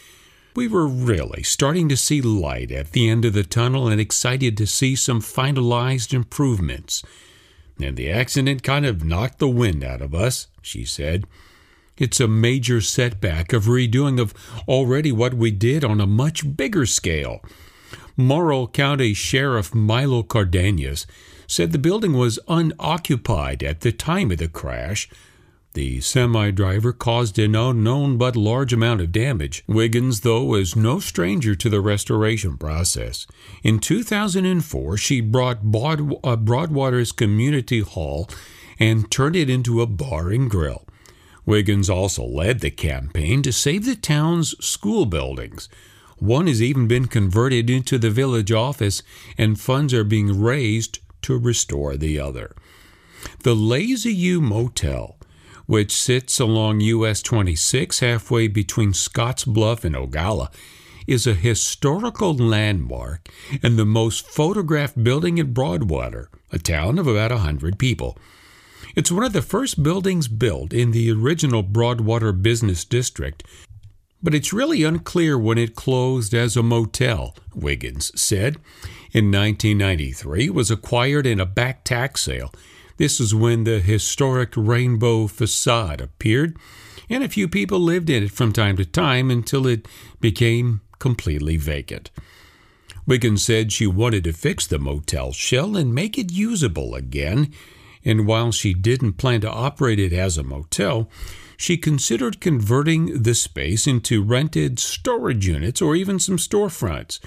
We 0.55 0.69
were 0.69 0.87
really 0.87 1.43
starting 1.43 1.89
to 1.91 1.99
see 1.99 2.23
light 2.23 2.71
at 2.71 2.93
the 2.93 3.11
end 3.11 3.27
of 3.27 3.35
the 3.35 3.45
tunnel 3.45 3.89
and 3.89 4.01
excited 4.01 4.57
to 4.57 4.67
see 4.67 4.97
some 4.97 5.21
finalized 5.21 6.15
improvements 6.15 7.03
and 7.81 7.97
the 7.97 8.11
accident 8.11 8.63
kind 8.63 8.87
of 8.87 9.05
knocked 9.05 9.39
the 9.39 9.49
wind 9.49 9.85
out 9.85 10.03
of 10.03 10.15
us, 10.15 10.47
she 10.63 10.85
said. 10.85 11.27
It's 11.99 12.21
a 12.21 12.29
major 12.29 12.81
setback 12.81 13.53
of 13.53 13.65
redoing 13.65 14.21
of 14.21 14.35
already 14.69 15.13
what 15.13 15.35
we 15.35 15.51
did 15.51 15.85
on 15.85 16.01
a 16.01 16.07
much 16.07 16.57
bigger 16.57 16.85
scale. 16.85 17.43
Morrill 18.17 18.69
County 18.69 19.15
Sheriff 19.15 19.75
Milo 19.75 20.23
Cardenas 20.23 21.07
said 21.47 21.73
the 21.73 21.79
building 21.79 22.15
was 22.15 22.39
unoccupied 22.49 23.63
at 23.63 23.81
the 23.81 23.93
time 23.93 24.31
of 24.31 24.39
the 24.39 24.49
crash, 24.49 25.09
the 25.77 26.01
semi 26.01 26.51
driver 26.51 26.91
caused 26.91 27.39
an 27.39 27.55
unknown 27.55 28.17
but 28.17 28.35
large 28.35 28.73
amount 28.73 29.03
of 29.03 29.13
damage. 29.13 29.63
Wiggins, 29.67 30.23
though, 30.23 30.55
is 30.55 30.75
no 30.75 30.99
stranger 31.01 31.55
to 31.55 31.69
the 31.69 31.83
restoration 31.83 32.57
process. 32.57 33.27
In 33.63 33.79
2004, 33.79 34.97
she 34.97 35.21
brought 35.21 35.59
uh, 35.59 36.37
Broadwater's 36.37 37.13
Community 37.13 37.81
Hall 37.81 38.27
and 38.79 39.11
turned 39.11 39.37
it 39.37 39.51
into 39.51 39.83
a 39.83 39.87
bar 39.87 40.31
and 40.31 40.51
grill. 40.51 40.87
Wiggins 41.45 41.91
also 41.91 42.25
led 42.25 42.61
the 42.61 42.71
campaign 42.71 43.43
to 43.43 43.53
save 43.53 43.85
the 43.85 43.97
town's 43.97 44.55
school 44.65 45.05
buildings. 45.05 45.69
One 46.17 46.47
has 46.47 46.63
even 46.63 46.89
been 46.89 47.07
converted 47.07 47.69
into 47.69 47.99
the 47.99 48.09
village 48.09 48.51
office, 48.51 49.03
and 49.37 49.61
funds 49.61 49.93
are 49.93 50.05
being 50.05 50.41
raised 50.41 51.01
to 51.21 51.39
restore 51.39 51.99
the 51.99 52.19
other. 52.19 52.57
The 53.43 53.55
Lazy 53.55 54.15
U 54.15 54.41
Motel 54.41 55.17
which 55.67 55.93
sits 55.93 56.41
along 56.41 56.81
US 56.81 57.23
26 57.23 58.01
halfway 58.01 58.49
between 58.49 58.93
Scottsbluff 58.93 59.85
and 59.85 59.95
Ogalla, 59.95 60.51
is 61.07 61.27
a 61.27 61.35
historical 61.35 62.35
landmark 62.35 63.29
and 63.63 63.79
the 63.79 63.87
most 63.87 64.27
photographed 64.27 65.03
building 65.03 65.39
in 65.39 65.53
Broadwater, 65.53 66.31
a 66.53 66.59
town 66.59 66.99
of 66.99 67.07
about 67.07 67.31
a 67.31 67.37
100 67.37 67.79
people. 67.79 68.19
It's 68.95 69.13
one 69.13 69.25
of 69.25 69.33
the 69.33 69.43
first 69.43 69.83
buildings 69.83 70.27
built 70.27 70.73
in 70.73 70.91
the 70.91 71.11
original 71.13 71.63
Broadwater 71.63 72.33
Business 72.33 72.85
District, 72.85 73.45
but 74.23 74.35
it's 74.35 74.53
really 74.53 74.83
unclear 74.83 75.39
when 75.39 75.59
it 75.59 75.77
closed 75.77 76.35
as 76.35 76.57
a 76.57 76.63
motel, 76.63 77.37
Wiggins 77.55 78.19
said. 78.21 78.57
In 79.13 79.31
1993, 79.31 80.47
it 80.47 80.55
was 80.55 80.71
acquired 80.71 81.27
in 81.27 81.39
a 81.39 81.47
back 81.47 81.85
tax 81.85 82.23
sale 82.23 82.53
this 82.97 83.21
is 83.21 83.35
when 83.35 83.65
the 83.65 83.81
historic 83.81 84.53
rainbow 84.57 85.27
facade 85.27 86.01
appeared, 86.01 86.57
and 87.09 87.23
a 87.23 87.29
few 87.29 87.49
people 87.49 87.79
lived 87.79 88.11
in 88.11 88.25
it 88.25 88.33
from 88.33 88.53
time 88.53 88.77
to 88.77 88.85
time 88.85 89.31
until 89.31 89.67
it 89.67 89.87
became 90.21 90.81
completely 90.99 91.57
vacant. 91.57 92.11
Wiggins 93.07 93.45
said 93.45 93.71
she 93.71 93.87
wanted 93.87 94.25
to 94.25 94.33
fix 94.33 94.67
the 94.67 94.79
motel 94.79 95.33
shell 95.33 95.77
and 95.77 95.95
make 95.95 96.19
it 96.19 96.33
usable 96.33 96.95
again, 96.95 97.53
and 98.05 98.27
while 98.27 98.51
she 98.51 98.75
didn't 98.75 99.15
plan 99.15 99.41
to 99.43 99.51
operate 99.51 100.01
it 100.01 100.13
as 100.13 100.37
a 100.37 100.43
motel, 100.43 101.09
she 101.57 101.77
considered 101.77 102.41
converting 102.41 103.23
the 103.23 103.35
space 103.35 103.87
into 103.87 104.23
rented 104.23 104.79
storage 104.79 105.47
units 105.47 105.81
or 105.81 105.97
even 105.97 106.19
some 106.19 106.37
storefronts. 106.37 107.19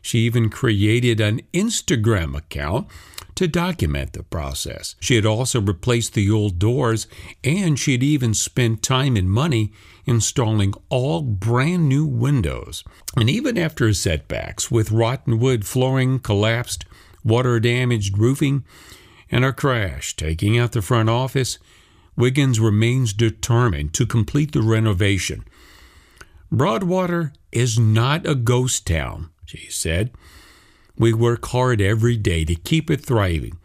She 0.00 0.20
even 0.20 0.50
created 0.50 1.20
an 1.20 1.42
Instagram 1.52 2.36
account 2.36 2.88
to 3.42 3.48
document 3.48 4.12
the 4.12 4.22
process. 4.22 4.94
She 5.00 5.16
had 5.16 5.26
also 5.26 5.60
replaced 5.60 6.14
the 6.14 6.30
old 6.30 6.60
doors 6.60 7.08
and 7.42 7.76
she 7.76 7.90
had 7.90 8.02
even 8.04 8.34
spent 8.34 8.84
time 8.84 9.16
and 9.16 9.28
money 9.28 9.72
installing 10.06 10.74
all 10.90 11.22
brand 11.22 11.88
new 11.88 12.06
windows. 12.06 12.84
And 13.16 13.28
even 13.28 13.58
after 13.58 13.92
setbacks 13.94 14.70
with 14.70 14.92
rotten 14.92 15.40
wood 15.40 15.66
flooring, 15.66 16.20
collapsed, 16.20 16.84
water 17.24 17.58
damaged 17.58 18.16
roofing, 18.16 18.64
and 19.28 19.44
a 19.44 19.52
crash 19.52 20.14
taking 20.14 20.56
out 20.56 20.70
the 20.70 20.80
front 20.80 21.10
office, 21.10 21.58
Wiggins 22.16 22.60
remains 22.60 23.12
determined 23.12 23.92
to 23.94 24.06
complete 24.06 24.52
the 24.52 24.62
renovation. 24.62 25.42
Broadwater 26.52 27.32
is 27.50 27.76
not 27.76 28.24
a 28.24 28.36
ghost 28.36 28.86
town, 28.86 29.30
she 29.44 29.68
said. 29.68 30.12
We 30.96 31.12
work 31.12 31.46
hard 31.46 31.80
every 31.80 32.16
day 32.16 32.44
to 32.44 32.54
keep 32.54 32.90
it 32.90 33.04
thriving. 33.04 33.58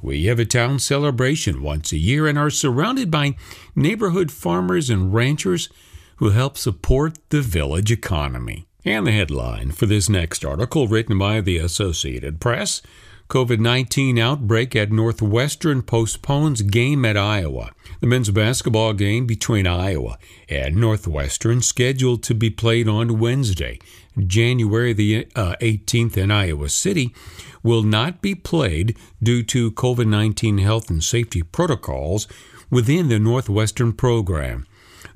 We 0.00 0.26
have 0.26 0.38
a 0.38 0.44
town 0.44 0.78
celebration 0.78 1.62
once 1.62 1.92
a 1.92 1.98
year 1.98 2.26
and 2.26 2.38
are 2.38 2.50
surrounded 2.50 3.10
by 3.10 3.36
neighborhood 3.74 4.30
farmers 4.30 4.90
and 4.90 5.12
ranchers 5.12 5.68
who 6.16 6.30
help 6.30 6.56
support 6.56 7.18
the 7.30 7.40
village 7.40 7.90
economy. 7.90 8.66
And 8.84 9.06
the 9.06 9.12
headline 9.12 9.72
for 9.72 9.86
this 9.86 10.08
next 10.08 10.44
article, 10.44 10.86
written 10.86 11.18
by 11.18 11.40
the 11.40 11.58
Associated 11.58 12.40
Press 12.40 12.80
COVID 13.28 13.58
19 13.58 14.18
outbreak 14.18 14.74
at 14.74 14.90
Northwestern 14.90 15.82
postpones 15.82 16.62
game 16.62 17.04
at 17.04 17.16
Iowa. 17.16 17.72
The 18.00 18.06
men's 18.06 18.30
basketball 18.30 18.94
game 18.94 19.26
between 19.26 19.66
Iowa 19.66 20.16
and 20.48 20.76
Northwestern, 20.76 21.60
scheduled 21.60 22.22
to 22.22 22.34
be 22.34 22.48
played 22.48 22.88
on 22.88 23.18
Wednesday, 23.18 23.80
January 24.26 24.92
the 24.92 25.28
uh, 25.34 25.54
18th 25.60 26.16
in 26.16 26.30
Iowa 26.30 26.68
City, 26.68 27.14
will 27.62 27.82
not 27.82 28.20
be 28.20 28.34
played 28.34 28.96
due 29.22 29.42
to 29.44 29.72
COVID 29.72 30.06
19 30.06 30.58
health 30.58 30.90
and 30.90 31.02
safety 31.02 31.42
protocols 31.42 32.26
within 32.70 33.08
the 33.08 33.18
Northwestern 33.18 33.92
program. 33.92 34.66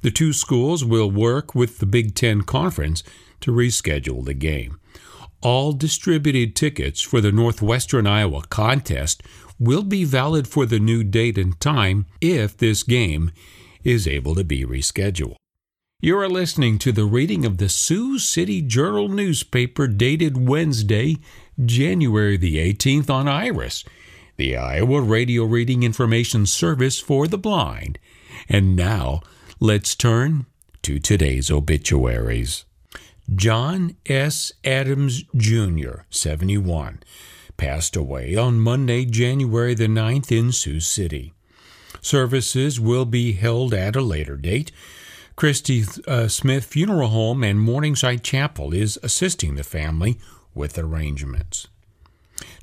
The 0.02 0.10
two 0.10 0.32
schools 0.32 0.84
will 0.84 1.10
work 1.10 1.54
with 1.54 1.78
the 1.78 1.86
Big 1.86 2.14
Ten 2.14 2.42
Conference 2.42 3.02
to 3.40 3.52
reschedule 3.52 4.24
the 4.24 4.34
game. 4.34 4.78
All 5.42 5.72
distributed 5.72 6.54
tickets 6.54 7.02
for 7.02 7.20
the 7.20 7.32
Northwestern 7.32 8.06
Iowa 8.06 8.42
contest 8.48 9.22
will 9.58 9.82
be 9.82 10.04
valid 10.04 10.46
for 10.46 10.66
the 10.66 10.78
new 10.78 11.02
date 11.04 11.38
and 11.38 11.58
time 11.60 12.06
if 12.20 12.56
this 12.56 12.82
game 12.82 13.32
is 13.84 14.06
able 14.06 14.34
to 14.36 14.44
be 14.44 14.64
rescheduled. 14.64 15.36
You 16.04 16.18
are 16.18 16.28
listening 16.28 16.78
to 16.78 16.90
the 16.90 17.04
reading 17.04 17.46
of 17.46 17.58
the 17.58 17.68
Sioux 17.68 18.18
City 18.18 18.60
Journal 18.60 19.08
newspaper 19.08 19.86
dated 19.86 20.48
Wednesday, 20.48 21.18
January 21.64 22.36
the 22.36 22.56
18th 22.56 23.08
on 23.08 23.28
IRIS, 23.28 23.84
the 24.36 24.56
Iowa 24.56 25.00
Radio 25.00 25.44
Reading 25.44 25.84
Information 25.84 26.44
Service 26.44 26.98
for 26.98 27.28
the 27.28 27.38
Blind. 27.38 28.00
And 28.48 28.74
now, 28.74 29.20
let's 29.60 29.94
turn 29.94 30.46
to 30.82 30.98
today's 30.98 31.52
obituaries. 31.52 32.64
John 33.32 33.94
S. 34.04 34.50
Adams 34.64 35.22
Jr., 35.36 36.00
71, 36.10 37.00
passed 37.56 37.94
away 37.94 38.34
on 38.34 38.58
Monday, 38.58 39.04
January 39.04 39.74
the 39.74 39.86
9th 39.86 40.36
in 40.36 40.50
Sioux 40.50 40.80
City. 40.80 41.32
Services 42.00 42.80
will 42.80 43.04
be 43.04 43.34
held 43.34 43.72
at 43.72 43.94
a 43.94 44.02
later 44.02 44.36
date 44.36 44.72
Christy 45.36 45.84
uh, 46.06 46.28
Smith 46.28 46.64
Funeral 46.64 47.08
Home 47.08 47.42
and 47.42 47.60
Morningside 47.60 48.22
Chapel 48.22 48.74
is 48.74 48.98
assisting 49.02 49.54
the 49.54 49.64
family 49.64 50.18
with 50.54 50.78
arrangements. 50.78 51.68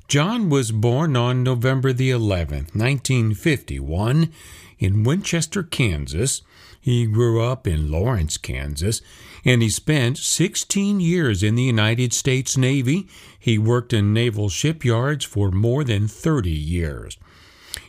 John 0.08 0.48
was 0.50 0.72
born 0.72 1.16
on 1.16 1.42
November 1.42 1.92
the 1.92 2.10
11th, 2.10 2.74
1951, 2.74 4.32
in 4.78 5.04
Winchester, 5.04 5.62
Kansas. 5.62 6.42
He 6.80 7.06
grew 7.06 7.42
up 7.42 7.66
in 7.66 7.90
Lawrence, 7.90 8.36
Kansas, 8.36 9.02
and 9.44 9.62
he 9.62 9.68
spent 9.68 10.18
16 10.18 11.00
years 11.00 11.42
in 11.42 11.54
the 11.54 11.62
United 11.62 12.12
States 12.12 12.56
Navy. 12.56 13.06
He 13.38 13.58
worked 13.58 13.92
in 13.92 14.12
naval 14.12 14.48
shipyards 14.48 15.24
for 15.24 15.50
more 15.50 15.84
than 15.84 16.08
30 16.08 16.50
years. 16.50 17.16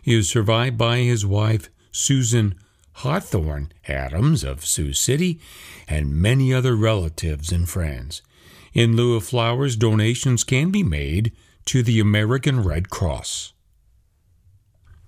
He 0.02 0.15
was 0.15 0.30
survived 0.30 0.78
by 0.78 1.00
his 1.00 1.26
wife, 1.26 1.70
Susan 1.91 2.56
Hawthorne 2.93 3.71
Adams 3.88 4.43
of 4.43 4.65
Sioux 4.65 4.93
City, 4.93 5.39
and 5.88 6.13
many 6.13 6.54
other 6.54 6.75
relatives 6.75 7.51
and 7.51 7.67
friends. 7.67 8.21
In 8.73 8.95
lieu 8.95 9.15
of 9.15 9.23
flowers, 9.23 9.75
donations 9.75 10.43
can 10.43 10.71
be 10.71 10.84
made 10.84 11.34
to 11.65 11.84
the 11.84 11.99
American 11.99 12.63
Red 12.63 12.89
Cross. 12.89 13.54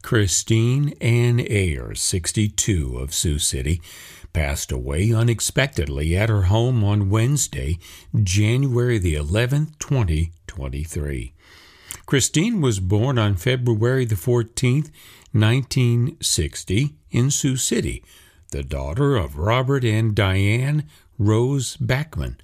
Christine 0.01 0.89
Ann 0.99 1.39
Ayers, 1.39 2.01
62, 2.01 2.97
of 2.97 3.13
Sioux 3.13 3.39
City, 3.39 3.81
passed 4.33 4.71
away 4.71 5.13
unexpectedly 5.13 6.17
at 6.17 6.27
her 6.27 6.43
home 6.43 6.83
on 6.83 7.09
Wednesday, 7.09 7.77
January 8.21 8.97
the 8.97 9.15
11th, 9.15 9.79
2023. 9.79 11.33
Christine 12.05 12.59
was 12.59 12.81
born 12.81 13.17
on 13.17 13.35
February 13.35 14.03
the 14.03 14.15
14th, 14.15 14.91
1960, 15.31 16.95
in 17.13 17.31
Sioux 17.31 17.55
City, 17.55 18.03
the 18.51 18.63
daughter 18.63 19.15
of 19.15 19.37
Robert 19.37 19.85
and 19.85 20.13
Diane 20.13 20.85
Rose 21.17 21.77
Bachman. 21.77 22.37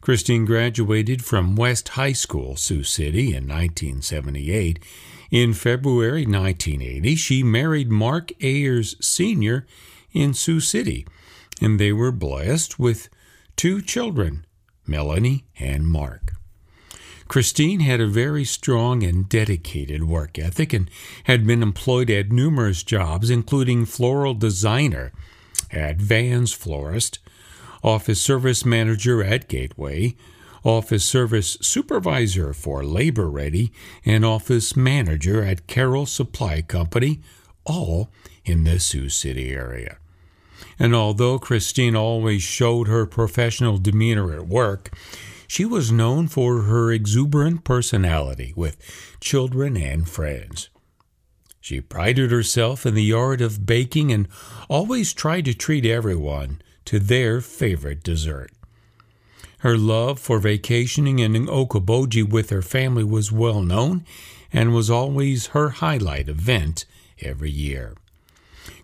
Christine 0.00 0.44
graduated 0.44 1.24
from 1.24 1.56
West 1.56 1.90
High 1.90 2.12
School, 2.12 2.54
Sioux 2.56 2.84
City, 2.84 3.34
in 3.34 3.48
1978. 3.48 4.78
In 5.32 5.52
February 5.52 6.24
1980, 6.24 7.16
she 7.16 7.42
married 7.42 7.90
Mark 7.90 8.30
Ayers 8.40 8.94
Sr. 9.04 9.66
in 10.12 10.32
Sioux 10.32 10.60
City, 10.60 11.04
and 11.60 11.80
they 11.80 11.92
were 11.92 12.12
blessed 12.12 12.78
with 12.78 13.08
two 13.56 13.82
children, 13.82 14.46
Melanie 14.86 15.44
and 15.58 15.88
Mark. 15.88 16.35
Christine 17.28 17.80
had 17.80 18.00
a 18.00 18.06
very 18.06 18.44
strong 18.44 19.02
and 19.02 19.28
dedicated 19.28 20.04
work 20.04 20.38
ethic 20.38 20.72
and 20.72 20.90
had 21.24 21.46
been 21.46 21.62
employed 21.62 22.08
at 22.10 22.30
numerous 22.30 22.82
jobs, 22.82 23.30
including 23.30 23.84
floral 23.84 24.34
designer 24.34 25.12
at 25.70 25.96
Vans 25.96 26.52
Florist, 26.52 27.18
office 27.82 28.20
service 28.20 28.64
manager 28.64 29.22
at 29.22 29.48
Gateway, 29.48 30.14
office 30.64 31.04
service 31.04 31.56
supervisor 31.60 32.52
for 32.52 32.84
Labor 32.84 33.28
Ready, 33.28 33.72
and 34.04 34.24
office 34.24 34.76
manager 34.76 35.42
at 35.42 35.66
Carroll 35.66 36.06
Supply 36.06 36.62
Company, 36.62 37.20
all 37.64 38.10
in 38.44 38.64
the 38.64 38.78
Sioux 38.78 39.08
City 39.08 39.52
area. 39.52 39.98
And 40.78 40.94
although 40.94 41.38
Christine 41.38 41.96
always 41.96 42.42
showed 42.42 42.88
her 42.88 43.06
professional 43.06 43.78
demeanor 43.78 44.32
at 44.32 44.46
work, 44.46 44.90
she 45.46 45.64
was 45.64 45.92
known 45.92 46.28
for 46.28 46.62
her 46.62 46.92
exuberant 46.92 47.64
personality 47.64 48.52
with 48.56 48.76
children 49.20 49.76
and 49.76 50.08
friends. 50.08 50.68
She 51.60 51.80
prided 51.80 52.30
herself 52.30 52.86
in 52.86 52.94
the 52.94 53.12
art 53.12 53.40
of 53.40 53.66
baking 53.66 54.12
and 54.12 54.28
always 54.68 55.12
tried 55.12 55.44
to 55.46 55.54
treat 55.54 55.84
everyone 55.84 56.62
to 56.84 57.00
their 57.00 57.40
favorite 57.40 58.02
dessert. 58.02 58.52
Her 59.58 59.76
love 59.76 60.20
for 60.20 60.38
vacationing 60.38 61.18
in 61.18 61.32
Okoboji 61.46 62.28
with 62.28 62.50
her 62.50 62.62
family 62.62 63.02
was 63.02 63.32
well 63.32 63.62
known 63.62 64.04
and 64.52 64.72
was 64.72 64.90
always 64.90 65.48
her 65.48 65.70
highlight 65.70 66.28
event 66.28 66.84
every 67.20 67.50
year. 67.50 67.94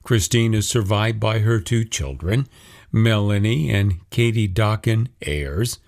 Christine 0.02 0.54
is 0.54 0.68
survived 0.68 1.20
by 1.20 1.38
her 1.40 1.60
two 1.60 1.84
children, 1.84 2.48
Melanie 2.90 3.70
and 3.70 4.00
Katie 4.10 4.48
Docken 4.48 5.08
Ayers, 5.24 5.78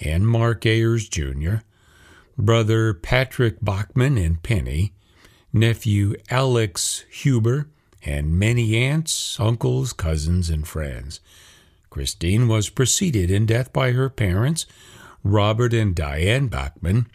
and 0.00 0.26
Mark 0.26 0.64
Ayers 0.66 1.08
Jr., 1.08 1.56
brother 2.36 2.94
Patrick 2.94 3.56
Bachman 3.60 4.16
and 4.16 4.42
Penny, 4.42 4.92
nephew 5.52 6.14
Alex 6.30 7.04
Huber, 7.10 7.68
and 8.04 8.38
many 8.38 8.76
aunts, 8.76 9.38
uncles, 9.40 9.92
cousins, 9.92 10.48
and 10.50 10.66
friends. 10.66 11.20
Christine 11.90 12.46
was 12.48 12.68
preceded 12.68 13.30
in 13.30 13.46
death 13.46 13.72
by 13.72 13.92
her 13.92 14.08
parents, 14.08 14.66
Robert 15.24 15.74
and 15.74 15.94
Diane 15.94 16.48
Bachman, 16.48 17.08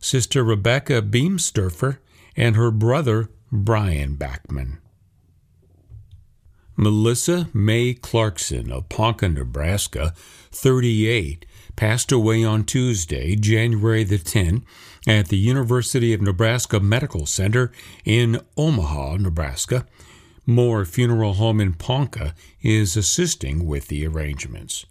sister 0.00 0.42
Rebecca 0.42 1.02
Beamsturfer, 1.02 1.98
and 2.36 2.56
her 2.56 2.70
brother 2.70 3.28
Brian 3.52 4.16
Bachman. 4.16 4.78
Melissa 6.76 7.50
May 7.52 7.92
Clarkson 7.92 8.72
of 8.72 8.88
Ponca, 8.88 9.28
Nebraska, 9.28 10.14
38, 10.50 11.44
passed 11.80 12.12
away 12.12 12.44
on 12.44 12.62
Tuesday, 12.62 13.34
January 13.34 14.04
the 14.04 14.18
10th, 14.18 14.62
at 15.08 15.28
the 15.28 15.38
University 15.38 16.12
of 16.12 16.20
Nebraska 16.20 16.78
Medical 16.78 17.24
Center 17.24 17.72
in 18.04 18.38
Omaha, 18.54 19.16
Nebraska. 19.16 19.86
Moore 20.44 20.84
Funeral 20.84 21.34
Home 21.34 21.58
in 21.58 21.72
Ponca 21.72 22.34
is 22.60 22.98
assisting 22.98 23.64
with 23.64 23.88
the 23.88 24.06
arrangements. 24.06 24.84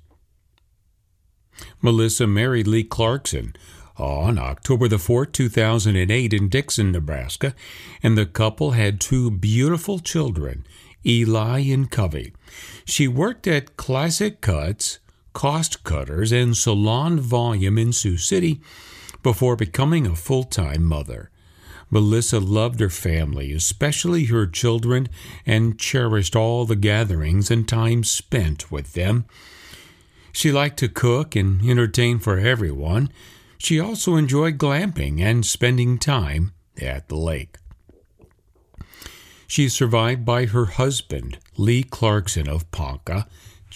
Melissa 1.79 2.25
married 2.25 2.65
Lee 2.65 2.83
Clarkson 2.83 3.55
on 3.95 4.39
October 4.39 4.87
the 4.87 4.95
4th, 4.95 5.31
2008 5.31 6.33
in 6.33 6.49
Dixon, 6.49 6.91
Nebraska, 6.91 7.53
and 8.01 8.17
the 8.17 8.25
couple 8.25 8.71
had 8.71 8.99
two 8.99 9.29
beautiful 9.29 9.99
children, 9.99 10.65
Eli 11.05 11.59
and 11.71 11.91
Covey. 11.91 12.33
She 12.83 13.07
worked 13.07 13.45
at 13.45 13.77
Classic 13.77 14.41
Cuts 14.41 14.97
cost 15.33 15.83
cutters 15.83 16.31
and 16.31 16.55
salon 16.55 17.19
volume 17.19 17.77
in 17.77 17.93
Sioux 17.93 18.17
City 18.17 18.61
before 19.23 19.55
becoming 19.55 20.07
a 20.07 20.15
full 20.15 20.43
time 20.43 20.83
mother. 20.83 21.29
Melissa 21.91 22.39
loved 22.39 22.79
her 22.79 22.89
family, 22.89 23.51
especially 23.51 24.25
her 24.25 24.45
children, 24.45 25.09
and 25.45 25.79
cherished 25.79 26.35
all 26.35 26.65
the 26.65 26.75
gatherings 26.75 27.49
and 27.49 27.67
time 27.67 28.03
spent 28.03 28.71
with 28.71 28.93
them. 28.93 29.25
She 30.31 30.51
liked 30.51 30.77
to 30.79 30.87
cook 30.87 31.35
and 31.35 31.67
entertain 31.67 32.19
for 32.19 32.37
everyone. 32.37 33.09
She 33.57 33.79
also 33.79 34.15
enjoyed 34.15 34.57
glamping 34.57 35.19
and 35.19 35.45
spending 35.45 35.97
time 35.97 36.53
at 36.79 37.09
the 37.09 37.17
lake. 37.17 37.57
She 39.47 39.65
is 39.65 39.73
survived 39.73 40.23
by 40.23 40.45
her 40.45 40.65
husband, 40.65 41.39
Lee 41.57 41.81
Clarkson 41.81 42.47
of 42.47 42.69
Ponca, 42.71 43.27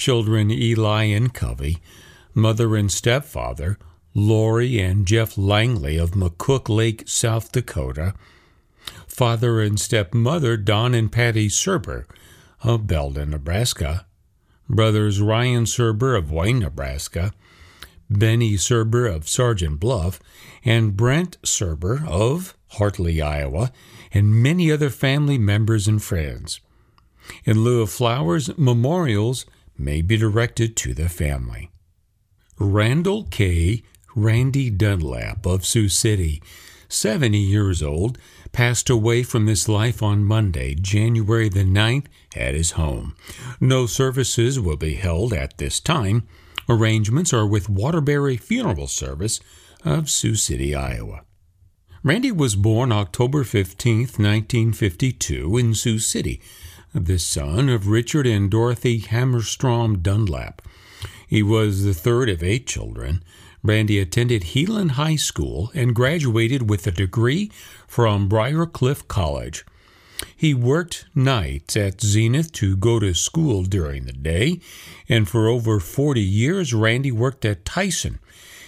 children 0.03 0.51
Eli 0.51 1.03
and 1.03 1.33
Covey, 1.33 1.77
mother 2.33 2.75
and 2.75 2.91
stepfather, 2.91 3.77
Lori 4.13 4.77
and 4.77 5.05
Jeff 5.05 5.37
Langley 5.37 5.95
of 5.95 6.11
McCook 6.11 6.67
Lake, 6.67 7.03
South 7.05 7.53
Dakota, 7.53 8.13
father 9.07 9.61
and 9.61 9.79
stepmother 9.79 10.57
Don 10.57 10.93
and 10.93 11.09
Patty 11.09 11.47
Serber 11.47 12.03
of 12.65 12.85
Belden, 12.85 13.29
Nebraska, 13.29 14.05
brothers 14.67 15.21
Ryan 15.21 15.63
Serber 15.63 16.17
of 16.17 16.29
Wayne, 16.29 16.59
Nebraska, 16.59 17.31
Benny 18.09 18.55
Serber 18.55 19.09
of 19.09 19.29
Sergeant 19.29 19.79
Bluff, 19.79 20.19
and 20.65 20.97
Brent 20.97 21.41
Serber 21.43 22.05
of 22.05 22.57
Hartley, 22.71 23.21
Iowa, 23.21 23.71
and 24.11 24.43
many 24.43 24.69
other 24.69 24.89
family 24.89 25.37
members 25.37 25.87
and 25.87 26.03
friends. 26.03 26.59
In 27.45 27.63
lieu 27.63 27.81
of 27.81 27.89
flowers, 27.89 28.49
memorials 28.57 29.45
may 29.77 30.01
be 30.01 30.17
directed 30.17 30.75
to 30.77 30.93
the 30.93 31.09
family. 31.09 31.69
Randall 32.59 33.25
K. 33.25 33.83
Randy 34.15 34.69
Dunlap 34.69 35.45
of 35.45 35.65
Sioux 35.65 35.89
City, 35.89 36.41
70 36.87 37.37
years 37.37 37.81
old, 37.81 38.19
passed 38.51 38.89
away 38.89 39.23
from 39.23 39.47
this 39.47 39.67
life 39.67 40.03
on 40.03 40.23
Monday, 40.23 40.75
January 40.75 41.49
the 41.49 41.63
9th, 41.63 42.05
at 42.35 42.53
his 42.53 42.71
home. 42.71 43.15
No 43.59 43.87
services 43.87 44.59
will 44.59 44.77
be 44.77 44.93
held 44.93 45.33
at 45.33 45.57
this 45.57 45.79
time. 45.79 46.27
Arrangements 46.69 47.33
are 47.33 47.47
with 47.47 47.69
Waterbury 47.69 48.37
Funeral 48.37 48.87
Service 48.87 49.39
of 49.83 50.09
Sioux 50.09 50.35
City, 50.35 50.75
Iowa. 50.75 51.23
Randy 52.03 52.31
was 52.31 52.55
born 52.55 52.91
October 52.91 53.43
15, 53.43 53.99
1952, 53.99 55.57
in 55.57 55.73
Sioux 55.73 55.99
City, 55.99 56.41
the 56.93 57.17
son 57.17 57.69
of 57.69 57.87
Richard 57.87 58.27
and 58.27 58.51
Dorothy 58.51 59.01
Hammerstrom 59.01 60.03
Dunlap. 60.03 60.61
He 61.27 61.41
was 61.41 61.83
the 61.83 61.93
third 61.93 62.29
of 62.29 62.43
eight 62.43 62.67
children. 62.67 63.23
Randy 63.63 63.97
attended 63.99 64.43
Heelan 64.43 64.91
High 64.91 65.15
School 65.15 65.71
and 65.73 65.95
graduated 65.95 66.69
with 66.69 66.85
a 66.85 66.91
degree 66.91 67.51
from 67.87 68.29
Briarcliff 68.29 69.07
College. 69.07 69.65
He 70.35 70.53
worked 70.53 71.05
nights 71.15 71.75
at 71.75 72.01
Zenith 72.01 72.51
to 72.53 72.75
go 72.75 72.99
to 72.99 73.15
school 73.15 73.63
during 73.63 74.05
the 74.05 74.13
day, 74.13 74.59
and 75.09 75.27
for 75.27 75.47
over 75.47 75.79
40 75.79 76.21
years, 76.21 76.73
Randy 76.73 77.11
worked 77.11 77.43
at 77.45 77.65
Tyson. 77.65 78.19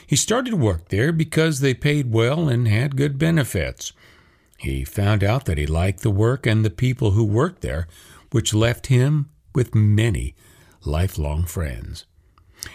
He 0.08 0.16
started 0.16 0.56
work 0.56 0.90
there 0.90 1.12
because 1.12 1.60
they 1.60 1.74
paid 1.74 2.12
well 2.12 2.50
and 2.50 2.68
had 2.68 2.98
good 2.98 3.20
benefits. 3.20 3.94
He 4.58 4.84
found 4.84 5.24
out 5.24 5.46
that 5.46 5.58
he 5.58 5.68
liked 5.68 6.02
the 6.02 6.10
work 6.10 6.48
and 6.48 6.64
the 6.64 6.70
people 6.70 7.12
who 7.12 7.24
worked 7.24 7.62
there, 7.62 7.88
which 8.36 8.54
left 8.54 8.88
him 8.88 9.30
with 9.54 9.74
many 9.74 10.36
lifelong 10.84 11.46
friends. 11.46 12.06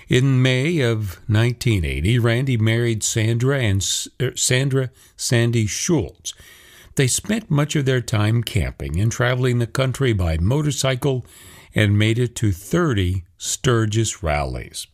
In 0.08 0.40
May 0.40 0.80
of 0.80 1.20
1980, 1.28 2.18
Randy 2.18 2.56
married 2.56 3.02
Sandra 3.02 3.60
and 3.60 3.86
er, 4.22 4.34
Sandra 4.36 4.88
Sandy 5.18 5.66
Schultz. 5.66 6.32
They 6.94 7.06
spent 7.06 7.50
much 7.50 7.76
of 7.76 7.84
their 7.84 8.00
time 8.00 8.42
camping 8.42 8.98
and 8.98 9.12
traveling 9.12 9.58
the 9.58 9.66
country 9.66 10.14
by 10.14 10.38
motorcycle 10.38 11.26
and 11.74 11.98
made 11.98 12.18
it 12.18 12.34
to 12.36 12.52
30 12.52 13.24
Sturgis 13.36 14.22
rallies. 14.22 14.86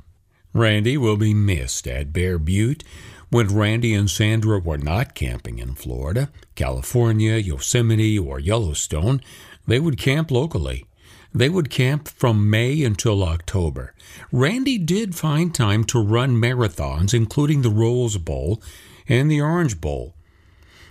Randy 0.53 0.97
will 0.97 1.17
be 1.17 1.33
missed 1.33 1.87
at 1.87 2.13
Bear 2.13 2.41
Butte. 2.41 2.83
When 3.31 3.55
Randy 3.55 3.95
and 3.95 4.11
Sandra 4.11 4.59
were 4.59 4.79
not 4.79 5.15
camping 5.15 5.61
in 5.61 5.77
Florida, 5.77 6.29
California, 6.57 7.37
Yosemite, 7.37 8.19
or 8.19 8.41
Yellowstone, 8.41 9.21
they 9.67 9.81
would 9.81 9.99
camp 9.99 10.31
locally. 10.31 10.87
They 11.35 11.49
would 11.49 11.71
camp 11.71 12.09
from 12.09 12.49
May 12.49 12.83
until 12.83 13.23
October. 13.23 13.95
Randy 14.33 14.79
did 14.79 15.15
find 15.15 15.55
time 15.55 15.85
to 15.85 16.03
run 16.03 16.41
marathons, 16.41 17.13
including 17.13 17.63
the 17.63 17.71
Rose 17.71 18.17
Bowl 18.17 18.63
and 19.09 19.31
the 19.31 19.41
Orange 19.41 19.81
Bowl. 19.81 20.15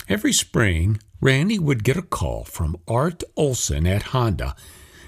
Every 0.08 0.34
spring, 0.34 1.00
Randy 1.20 1.58
would 1.58 1.84
get 1.84 1.98
a 1.98 2.04
call 2.04 2.44
from 2.44 2.78
Art 2.88 3.24
Olson 3.36 3.88
at 3.88 4.04
Honda 4.14 4.56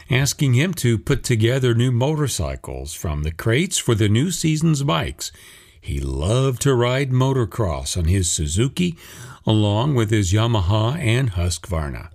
asking 0.09 0.53
him 0.53 0.73
to 0.73 0.97
put 0.97 1.23
together 1.23 1.73
new 1.73 1.91
motorcycles 1.91 2.93
from 2.93 3.23
the 3.23 3.31
crates 3.31 3.77
for 3.77 3.93
the 3.93 4.09
new 4.09 4.31
season's 4.31 4.83
bikes. 4.83 5.31
He 5.79 5.99
loved 5.99 6.61
to 6.63 6.73
ride 6.73 7.11
motocross 7.11 7.97
on 7.97 8.05
his 8.05 8.31
Suzuki 8.31 8.97
along 9.45 9.95
with 9.95 10.11
his 10.11 10.33
Yamaha 10.33 10.97
and 10.97 11.31
Husqvarna. 11.31 12.09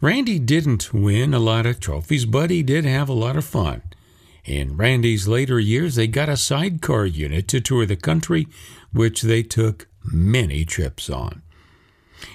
Randy 0.00 0.38
didn't 0.38 0.94
win 0.94 1.34
a 1.34 1.40
lot 1.40 1.66
of 1.66 1.80
trophies, 1.80 2.24
but 2.24 2.50
he 2.50 2.62
did 2.62 2.84
have 2.84 3.08
a 3.08 3.14
lot 3.14 3.36
of 3.36 3.44
fun. 3.44 3.82
In 4.44 4.76
Randy's 4.76 5.26
later 5.26 5.58
years, 5.58 5.96
they 5.96 6.06
got 6.06 6.28
a 6.28 6.36
sidecar 6.36 7.04
unit 7.04 7.48
to 7.48 7.60
tour 7.60 7.84
the 7.84 7.96
country, 7.96 8.46
which 8.92 9.22
they 9.22 9.42
took 9.42 9.88
many 10.04 10.64
trips 10.64 11.10
on. 11.10 11.42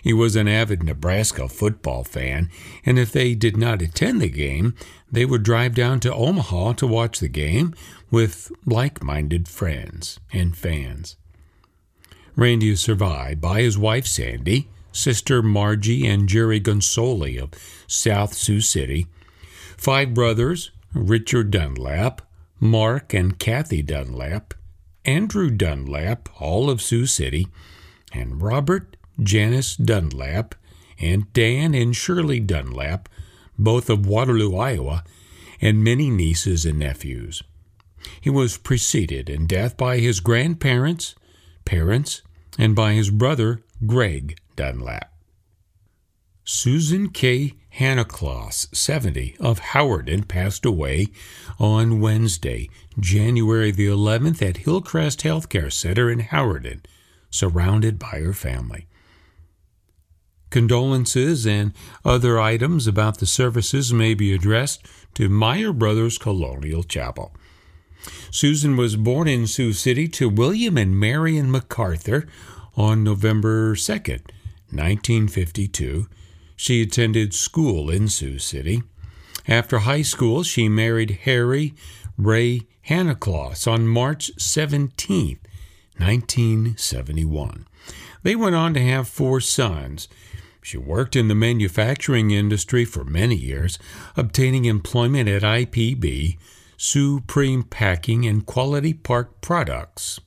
He 0.02 0.14
was 0.14 0.36
an 0.36 0.48
avid 0.48 0.84
Nebraska 0.84 1.48
football 1.48 2.04
fan, 2.04 2.50
and 2.86 3.00
if 3.00 3.12
they 3.12 3.34
did 3.34 3.58
not 3.58 3.82
attend 3.82 4.22
the 4.22 4.30
game, 4.30 4.76
they 5.12 5.26
would 5.26 5.44
drive 5.44 5.74
down 5.74 6.00
to 6.02 6.14
Omaha 6.14 6.74
to 6.74 6.88
watch 6.88 7.20
the 7.20 7.28
game 7.28 7.74
with 8.12 8.52
like 8.66 9.04
minded 9.04 9.48
friends 9.48 10.20
and 10.32 10.56
fans. 10.56 11.18
Randy 12.36 12.70
is 12.70 12.82
survived 12.82 13.42
by 13.42 13.62
his 13.62 13.78
wife 13.78 14.08
Sandy, 14.08 14.70
sister 14.94 15.42
Margie 15.42 16.08
and 16.08 16.30
Jerry 16.30 16.62
Gonsoli 16.62 17.42
of 17.42 17.52
South 17.88 18.34
Sioux 18.34 18.62
City, 18.62 19.08
five 19.76 20.14
brothers 20.14 20.72
Richard 20.94 21.52
Dunlap, 21.52 22.22
Mark 22.60 23.14
and 23.14 23.38
Kathy 23.38 23.82
Dunlap, 23.82 24.54
Andrew 25.04 25.50
Dunlap, 25.50 26.30
all 26.40 26.70
of 26.70 26.82
Sioux 26.82 27.06
City, 27.06 27.48
and 28.14 28.42
Robert, 28.42 28.96
Janice 29.22 29.76
Dunlap, 29.76 30.56
and 31.00 31.32
Dan 31.34 31.74
and 31.74 31.96
Shirley 31.96 32.40
Dunlap, 32.40 33.10
both 33.58 33.90
of 33.90 34.06
Waterloo, 34.06 34.56
Iowa, 34.56 35.04
and 35.60 35.84
many 35.84 36.10
nieces 36.10 36.66
and 36.66 36.80
nephews. 36.80 37.44
He 38.22 38.30
was 38.30 38.58
preceded 38.58 39.30
in 39.30 39.48
death 39.48 39.76
by 39.76 39.98
his 39.98 40.20
grandparents, 40.20 41.16
parents, 41.66 42.22
and 42.58 42.76
by 42.76 42.94
his 42.94 43.10
brother, 43.10 43.62
Greg 43.86 44.38
Dunlap. 44.56 45.12
Susan 46.46 47.10
K. 47.10 47.54
Hannacloss, 47.80 48.68
70, 48.76 49.38
of 49.40 49.60
Hawarden, 49.60 50.28
passed 50.28 50.66
away 50.66 51.08
on 51.58 52.02
Wednesday, 52.02 52.70
January 53.00 53.72
the 53.72 53.88
11th 53.88 54.42
at 54.42 54.58
Hillcrest 54.58 55.22
Healthcare 55.22 55.72
Center 55.72 56.12
in 56.12 56.20
Hawarden, 56.20 56.82
surrounded 57.30 57.98
by 57.98 58.20
her 58.20 58.34
family. 58.34 58.88
Condolences 60.50 61.48
and 61.48 61.74
other 62.06 62.40
items 62.40 62.86
about 62.86 63.18
the 63.18 63.26
services 63.26 63.92
may 63.92 64.14
be 64.14 64.34
addressed 64.34 64.86
to 65.16 65.30
Meyer 65.30 65.74
Brothers 65.74 66.20
Colonial 66.20 66.84
Chapel. 66.84 67.34
Susan 68.30 68.78
was 68.78 68.96
born 68.96 69.28
in 69.28 69.48
Sioux 69.48 69.74
City 69.74 70.08
to 70.10 70.30
William 70.30 70.78
and 70.78 71.00
Marion 71.00 71.50
MacArthur 71.50 72.28
on 72.76 73.04
November 73.04 73.76
2nd, 73.76 74.30
1952. 74.74 76.08
She 76.56 76.82
attended 76.82 77.34
school 77.34 77.90
in 77.90 78.08
Sioux 78.08 78.40
City. 78.40 78.84
After 79.48 79.80
high 79.80 80.02
school, 80.04 80.44
she 80.44 80.70
married 80.70 81.20
Harry 81.24 81.74
Ray 82.18 82.62
Hannacloss 82.88 83.68
on 83.72 83.88
March 83.88 84.32
17, 84.38 85.40
1971. 85.98 87.68
They 88.24 88.36
went 88.36 88.56
on 88.56 88.74
to 88.74 88.82
have 88.82 89.08
four 89.08 89.42
sons. 89.42 90.08
She 90.62 90.78
worked 90.78 91.16
in 91.16 91.28
the 91.28 91.36
manufacturing 91.36 92.32
industry 92.32 92.86
for 92.86 93.04
many 93.04 93.36
years, 93.36 93.78
obtaining 94.16 94.66
employment 94.66 95.28
at 95.28 95.42
IPB, 95.42 96.38
Supreme 96.78 97.64
Packing, 97.64 98.26
and 98.26 98.46
Quality 98.46 98.94
Park 98.94 99.42
Products. 99.42 100.20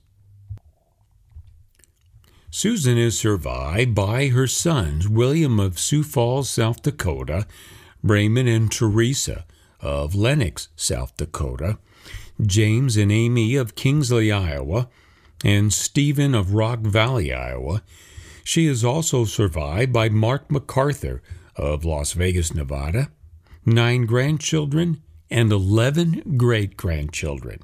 Susan 2.57 2.97
is 2.97 3.15
survived 3.15 3.93
by 3.93 4.29
her 4.29 4.47
sons, 4.47 5.07
William 5.07 5.59
of 5.59 5.77
Sioux 5.77 6.01
Falls, 6.01 6.49
South 6.49 6.81
Dakota, 6.81 7.45
Raymond 8.01 8.49
and 8.49 8.71
Teresa 8.71 9.45
of 9.79 10.15
Lenox, 10.15 10.69
South 10.75 11.15
Dakota, 11.17 11.77
James 12.43 12.97
and 12.97 13.11
Amy 13.11 13.55
of 13.55 13.75
Kingsley, 13.75 14.31
Iowa, 14.31 14.89
and 15.45 15.71
Stephen 15.71 16.33
of 16.33 16.55
Rock 16.55 16.79
Valley, 16.79 17.31
Iowa. 17.31 17.83
She 18.43 18.65
is 18.65 18.83
also 18.83 19.23
survived 19.23 19.93
by 19.93 20.09
Mark 20.09 20.49
MacArthur 20.49 21.21
of 21.55 21.85
Las 21.85 22.13
Vegas, 22.13 22.55
Nevada, 22.55 23.11
nine 23.67 24.07
grandchildren, 24.07 25.03
and 25.29 25.51
11 25.51 26.37
great 26.37 26.75
grandchildren. 26.75 27.59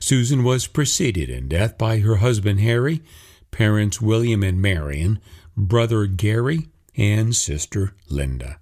Susan 0.00 0.42
was 0.42 0.66
preceded 0.66 1.30
in 1.30 1.46
death 1.46 1.78
by 1.78 2.00
her 2.00 2.16
husband 2.16 2.58
Harry 2.58 3.02
parents 3.50 4.00
William 4.00 4.42
and 4.42 4.60
Marion, 4.60 5.18
brother 5.56 6.06
Gary, 6.06 6.68
and 6.96 7.34
sister 7.34 7.94
Linda. 8.08 8.58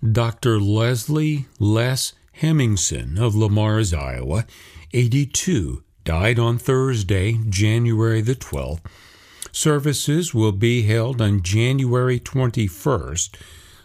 Dr. 0.00 0.60
Leslie 0.60 1.46
Les 1.58 2.12
Hemmingson 2.40 3.18
of 3.18 3.34
Le 3.34 3.48
Mars, 3.48 3.92
Iowa, 3.92 4.46
82, 4.92 5.82
died 6.04 6.38
on 6.38 6.56
Thursday, 6.56 7.38
January 7.48 8.20
the 8.20 8.34
12th. 8.34 8.80
Services 9.50 10.32
will 10.32 10.52
be 10.52 10.82
held 10.82 11.20
on 11.20 11.42
January 11.42 12.20
21st, 12.20 13.34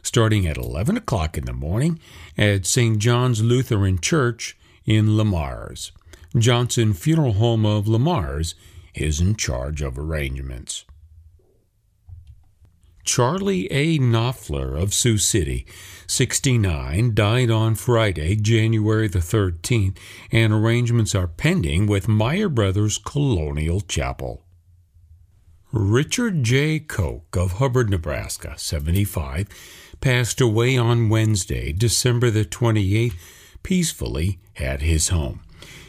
starting 0.04 0.46
at 0.46 0.58
11 0.58 0.98
o'clock 0.98 1.38
in 1.38 1.46
the 1.46 1.54
morning 1.54 2.00
at 2.38 2.68
St. 2.68 3.00
John's 3.00 3.42
Lutheran 3.42 4.00
Church 4.00 4.56
in 4.86 5.18
Le 5.18 5.26
Mars. 5.26 5.92
Johnson 6.38 6.94
Funeral 6.94 7.34
Home 7.34 7.66
of 7.66 7.88
Le 7.88 8.00
Mars 8.00 8.54
is 8.96 9.20
in 9.20 9.36
charge 9.36 9.82
of 9.82 9.98
arrangements. 9.98 10.86
Charlie 13.04 13.70
A. 13.70 14.00
Knopfler 14.00 14.82
of 14.82 14.94
Sioux 14.94 15.18
City, 15.18 15.66
69, 16.08 17.14
died 17.14 17.52
on 17.52 17.76
Friday, 17.76 18.36
January 18.36 19.10
the 19.10 19.20
13th, 19.20 19.98
and 20.32 20.54
arrangements 20.54 21.14
are 21.14 21.28
pending 21.28 21.86
with 21.86 22.08
Meyer 22.08 22.48
Brothers 22.48 22.98
Colonial 22.98 23.82
Chapel. 23.82 24.46
Richard 25.74 26.44
J. 26.44 26.80
Koch 26.80 27.36
of 27.36 27.54
Hubbard, 27.54 27.90
Nebraska, 27.90 28.54
75, 28.58 29.50
passed 30.00 30.40
away 30.40 30.78
on 30.78 31.10
Wednesday, 31.10 31.74
December 31.74 32.30
the 32.30 32.46
28th, 32.46 33.16
peacefully 33.64 34.40
at 34.56 34.82
his 34.82 35.10
home. 35.10 35.42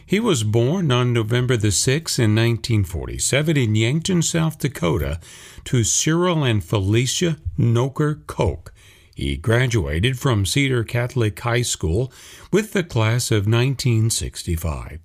He 0.07 0.21
was 0.21 0.45
born 0.45 0.93
on 0.93 1.15
November 1.15 1.57
the 1.57 1.69
6th 1.69 2.19
in 2.19 2.35
1947 2.35 3.57
in 3.57 3.75
Yankton, 3.75 4.21
South 4.21 4.59
Dakota, 4.59 5.19
to 5.65 5.83
Cyril 5.83 6.45
and 6.45 6.63
Felicia 6.63 7.39
Noker 7.59 8.27
Koch. 8.27 8.71
He 9.15 9.37
graduated 9.37 10.19
from 10.19 10.45
Cedar 10.45 10.85
Catholic 10.85 11.41
High 11.41 11.63
School 11.63 12.13
with 12.53 12.73
the 12.73 12.83
class 12.83 13.31
of 13.31 13.47
1965. 13.47 14.99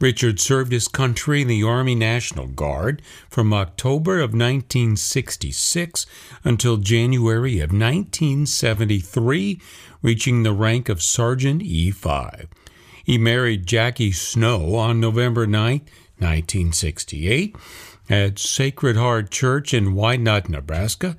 Richard 0.00 0.38
served 0.38 0.72
his 0.72 0.88
country 0.88 1.42
in 1.42 1.48
the 1.48 1.62
Army 1.62 1.94
National 1.94 2.46
Guard 2.46 3.00
from 3.30 3.54
October 3.54 4.16
of 4.16 4.32
1966 4.32 6.04
until 6.44 6.76
January 6.76 7.60
of 7.60 7.70
1973, 7.70 9.60
reaching 10.02 10.42
the 10.42 10.52
rank 10.52 10.88
of 10.88 11.02
Sergeant 11.02 11.62
E5. 11.62 12.48
He 13.10 13.18
married 13.18 13.66
Jackie 13.66 14.12
Snow 14.12 14.76
on 14.76 15.00
November 15.00 15.44
9, 15.44 15.80
1968, 16.18 17.56
at 18.08 18.38
Sacred 18.38 18.94
Heart 18.94 19.32
Church 19.32 19.74
in 19.74 19.96
Wyandotte, 19.96 20.48
Nebraska. 20.48 21.16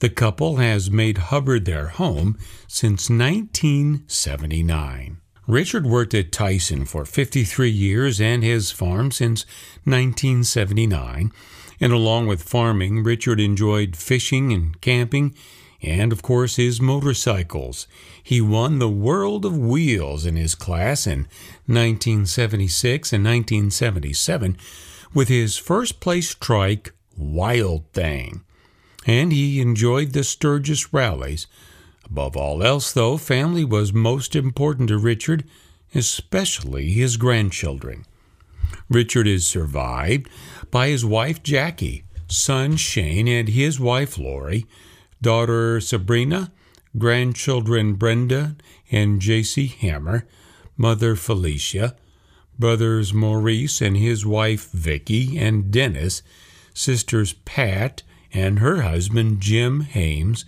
The 0.00 0.10
couple 0.10 0.56
has 0.56 0.90
made 0.90 1.16
Hubbard 1.16 1.64
their 1.64 1.86
home 1.86 2.36
since 2.68 3.08
1979. 3.08 5.16
Richard 5.46 5.86
worked 5.86 6.12
at 6.12 6.30
Tyson 6.30 6.84
for 6.84 7.06
53 7.06 7.70
years 7.70 8.20
and 8.20 8.44
his 8.44 8.70
farm 8.70 9.10
since 9.10 9.46
1979. 9.84 11.32
And 11.80 11.92
along 11.94 12.26
with 12.26 12.42
farming, 12.42 13.02
Richard 13.02 13.40
enjoyed 13.40 13.96
fishing 13.96 14.52
and 14.52 14.78
camping 14.82 15.34
and, 15.82 16.12
of 16.12 16.22
course, 16.22 16.56
his 16.56 16.80
motorcycles. 16.80 17.86
He 18.22 18.40
won 18.40 18.78
the 18.78 18.88
World 18.88 19.44
of 19.44 19.56
Wheels 19.56 20.26
in 20.26 20.36
his 20.36 20.54
class 20.54 21.06
in 21.06 21.20
1976 21.66 23.12
and 23.12 23.24
1977 23.24 24.56
with 25.14 25.28
his 25.28 25.56
first 25.56 26.00
place 26.00 26.34
trike, 26.34 26.92
Wild 27.16 27.84
Thing. 27.92 28.42
And 29.06 29.32
he 29.32 29.60
enjoyed 29.60 30.12
the 30.12 30.24
Sturgis 30.24 30.92
rallies 30.92 31.46
Above 32.10 32.36
all 32.36 32.62
else, 32.64 32.90
though, 32.92 33.16
family 33.16 33.64
was 33.64 33.92
most 33.92 34.34
important 34.34 34.88
to 34.88 34.98
Richard, 34.98 35.44
especially 35.94 36.90
his 36.90 37.16
grandchildren. 37.16 38.04
Richard 38.88 39.28
is 39.28 39.46
survived 39.46 40.28
by 40.72 40.88
his 40.88 41.04
wife 41.04 41.40
Jackie, 41.44 42.02
son 42.26 42.76
Shane, 42.76 43.28
and 43.28 43.48
his 43.48 43.78
wife 43.78 44.18
Lori, 44.18 44.66
daughter 45.22 45.80
Sabrina, 45.80 46.52
grandchildren 46.98 47.94
Brenda 47.94 48.56
and 48.90 49.20
J.C. 49.20 49.66
Hammer, 49.66 50.26
mother 50.76 51.14
Felicia, 51.16 51.96
brothers 52.58 53.14
Maurice 53.14 53.80
and 53.80 53.96
his 53.96 54.26
wife 54.26 54.70
Vicky 54.70 55.38
and 55.38 55.70
Dennis, 55.70 56.22
sisters 56.74 57.32
Pat 57.32 58.02
and 58.32 58.58
her 58.58 58.82
husband 58.82 59.40
Jim 59.40 59.80
Hames, 59.80 60.44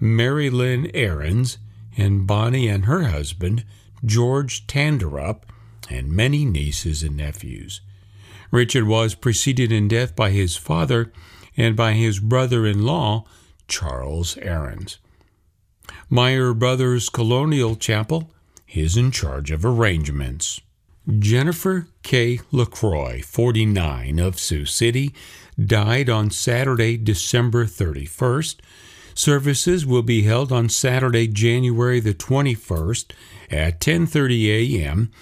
Mary 0.00 0.50
Lynn 0.50 0.90
Ahrens, 0.94 1.58
and 1.96 2.26
Bonnie 2.26 2.68
and 2.68 2.86
her 2.86 3.04
husband, 3.04 3.64
George 4.04 4.66
Tanderup, 4.66 5.42
and 5.88 6.10
many 6.10 6.44
nieces 6.44 7.02
and 7.02 7.16
nephews. 7.16 7.80
Richard 8.50 8.86
was 8.86 9.14
preceded 9.14 9.72
in 9.72 9.88
death 9.88 10.14
by 10.14 10.30
his 10.30 10.56
father 10.56 11.12
and 11.56 11.76
by 11.76 11.92
his 11.92 12.18
brother 12.20 12.66
in 12.66 12.84
law, 12.84 13.24
Charles 13.68 14.36
Ahrens. 14.38 14.98
Meyer 16.08 16.54
Brothers 16.54 17.08
Colonial 17.08 17.76
Chapel 17.76 18.30
is 18.74 18.96
in 18.96 19.10
charge 19.10 19.50
of 19.50 19.64
arrangements. 19.64 20.60
Jennifer 21.18 21.86
K. 22.02 22.40
LaCroix, 22.50 23.20
49, 23.22 24.18
of 24.18 24.38
Sioux 24.38 24.64
City, 24.64 25.14
died 25.62 26.08
on 26.08 26.30
Saturday, 26.30 26.96
December 26.96 27.66
31st 27.66 28.56
Services 29.14 29.86
will 29.86 30.02
be 30.02 30.22
held 30.22 30.50
on 30.50 30.68
Saturday, 30.68 31.28
January 31.28 32.00
the 32.00 32.14
21st 32.14 33.12
at 33.48 33.80
10:30 33.80 34.80
a.m. 34.80 35.12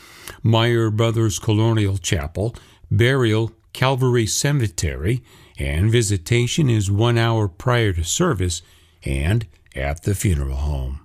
Meyer 0.42 0.90
Brothers 0.90 1.38
Colonial 1.38 1.98
Chapel, 1.98 2.56
burial 2.90 3.52
Calvary 3.74 4.26
Cemetery, 4.26 5.22
and 5.62 5.90
visitation 5.90 6.68
is 6.68 6.90
1 6.90 7.16
hour 7.16 7.46
prior 7.46 7.92
to 7.92 8.04
service 8.04 8.62
and 9.04 9.46
at 9.76 10.02
the 10.02 10.14
funeral 10.14 10.56
home. 10.56 11.00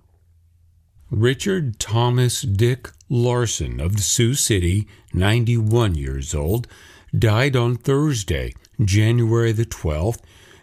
Richard 1.12 1.80
Thomas 1.80 2.42
Dick 2.42 2.90
Larson 3.08 3.80
of 3.80 4.00
Sioux 4.00 4.34
City, 4.34 4.88
91 5.14 5.96
years 5.96 6.34
old, 6.34 6.68
died 7.18 7.56
on 7.56 7.76
Thursday, 7.76 8.54
January 8.84 9.52
the 9.52 9.66
12th 9.66 10.20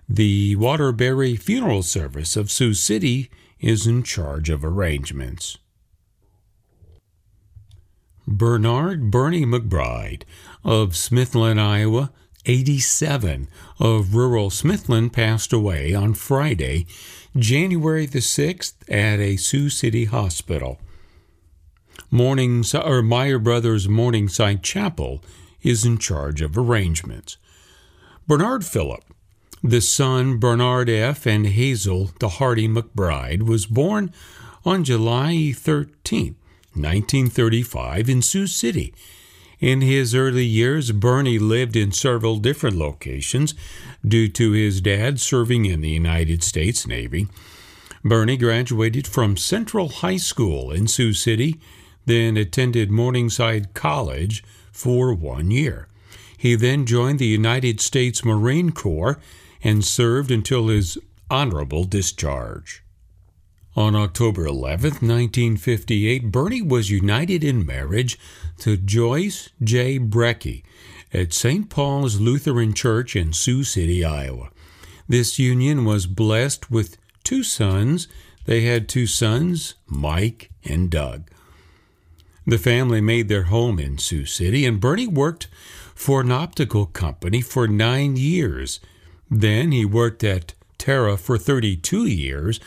the 0.09 0.55
Waterbury 0.57 1.35
Funeral 1.35 1.83
Service 1.83 2.37
of 2.37 2.51
Sioux 2.51 2.75
City 2.75 3.31
is 3.59 3.87
in 3.87 4.03
charge 4.03 4.51
of 4.51 4.63
arrangements. 4.65 5.57
Bernard 8.27 9.11
Bernie 9.11 9.47
McBride 9.47 10.25
of 10.63 10.91
Smithland, 10.91 11.59
Iowa, 11.59 12.13
87 12.47 13.49
of 13.79 14.15
rural 14.15 14.51
Smithland 14.51 15.13
passed 15.13 15.53
away 15.53 15.95
on 15.95 16.15
Friday, 16.15 16.87
January 17.37 18.07
the 18.07 18.21
6th 18.21 18.75
at 18.89 19.21
a 19.21 19.37
Sioux 19.37 19.71
City 19.71 20.05
hospital. 20.07 20.79
Mornings, 22.11 22.75
or 22.75 23.03
Meyer 23.03 23.39
Brothers 23.39 23.89
Morningside 23.89 24.63
Chapel 24.63 25.23
is 25.63 25.85
in 25.85 25.99
charge 25.99 26.41
of 26.43 26.57
arrangements. 26.57 27.37
Bernard 28.27 28.65
Phillip 28.65 29.05
the 29.65 29.81
son, 29.81 30.37
Bernard 30.37 30.91
F. 30.91 31.27
and 31.27 31.47
Hazel 31.47 32.11
the 32.21 32.29
Hardy 32.29 32.69
McBride, 32.69 33.45
was 33.45 33.65
born 33.65 34.13
on 34.63 34.85
July 34.85 35.53
13, 35.53 36.37
1935, 36.75 38.11
in 38.11 38.21
Sioux 38.21 38.47
City. 38.47 38.93
In 39.65 39.81
his 39.81 40.15
early 40.15 40.45
years, 40.45 40.93
Bernie 40.93 41.39
lived 41.39 41.75
in 41.75 41.91
several 41.91 42.37
different 42.37 42.77
locations 42.77 43.55
due 44.07 44.29
to 44.29 44.51
his 44.53 44.83
dad 44.83 45.21
serving 45.21 45.65
in 45.65 45.81
the 45.81 45.89
United 45.89 46.43
States 46.43 46.87
Navy. 46.87 47.29
Bernie 48.05 48.37
graduated 48.37 49.07
from 49.07 49.39
Central 49.39 49.89
High 49.89 50.19
School 50.19 50.71
in 50.71 50.87
Sioux 50.87 51.15
City, 51.15 51.59
then 52.05 52.37
attended 52.37 52.91
Morningside 52.91 53.73
College 53.73 54.45
for 54.71 55.15
one 55.15 55.51
year. 55.51 55.89
He 56.37 56.57
then 56.57 56.85
joined 56.85 57.19
the 57.19 57.25
United 57.25 57.81
States 57.81 58.23
Marine 58.23 58.71
Corps 58.71 59.19
and 59.62 59.83
served 59.83 60.31
until 60.31 60.69
his 60.69 60.99
honorable 61.31 61.85
discharge. 61.85 62.84
On 63.77 63.97
October 63.97 64.47
11, 64.47 64.91
1958, 65.01 66.31
Bernie 66.31 66.62
was 66.62 66.91
united 66.91 67.43
in 67.43 67.66
marriage 67.66 68.18
to 68.59 68.77
Joyce 68.77 69.51
J. 69.62 69.99
Brecky 69.99 70.62
at 71.12 71.33
St. 71.33 71.68
Paul's 71.68 72.20
Lutheran 72.20 72.72
Church 72.72 73.16
in 73.16 73.33
Sioux 73.33 73.64
City, 73.64 74.05
Iowa. 74.05 74.51
This 75.09 75.39
union 75.39 75.85
was 75.85 76.07
blessed 76.07 76.70
with 76.70 76.97
two 77.25 77.43
sons. 77.43 78.07
They 78.47 78.62
had 78.62 78.89
two 78.89 79.07
sons, 79.07 79.75
Mike 79.87 80.51
and 80.64 80.91
Doug. 80.91 81.29
The 82.47 82.59
family 82.59 83.01
made 83.01 83.29
their 83.29 83.45
home 83.45 83.79
in 83.79 83.99
Sioux 83.99 84.27
City, 84.27 84.64
and 84.66 84.81
Bernie 84.81 85.07
worked 85.07 85.49
for 85.95 86.20
an 86.20 86.31
optical 86.31 86.87
company 86.87 87.41
for 87.41 87.66
nine 87.66 88.16
years 88.16 88.81
then 89.31 89.72
he 89.72 89.85
worked 89.85 90.22
at 90.22 90.55
Terra 90.79 91.16
for 91.16 91.39
32 91.39 92.07
years, 92.07 92.61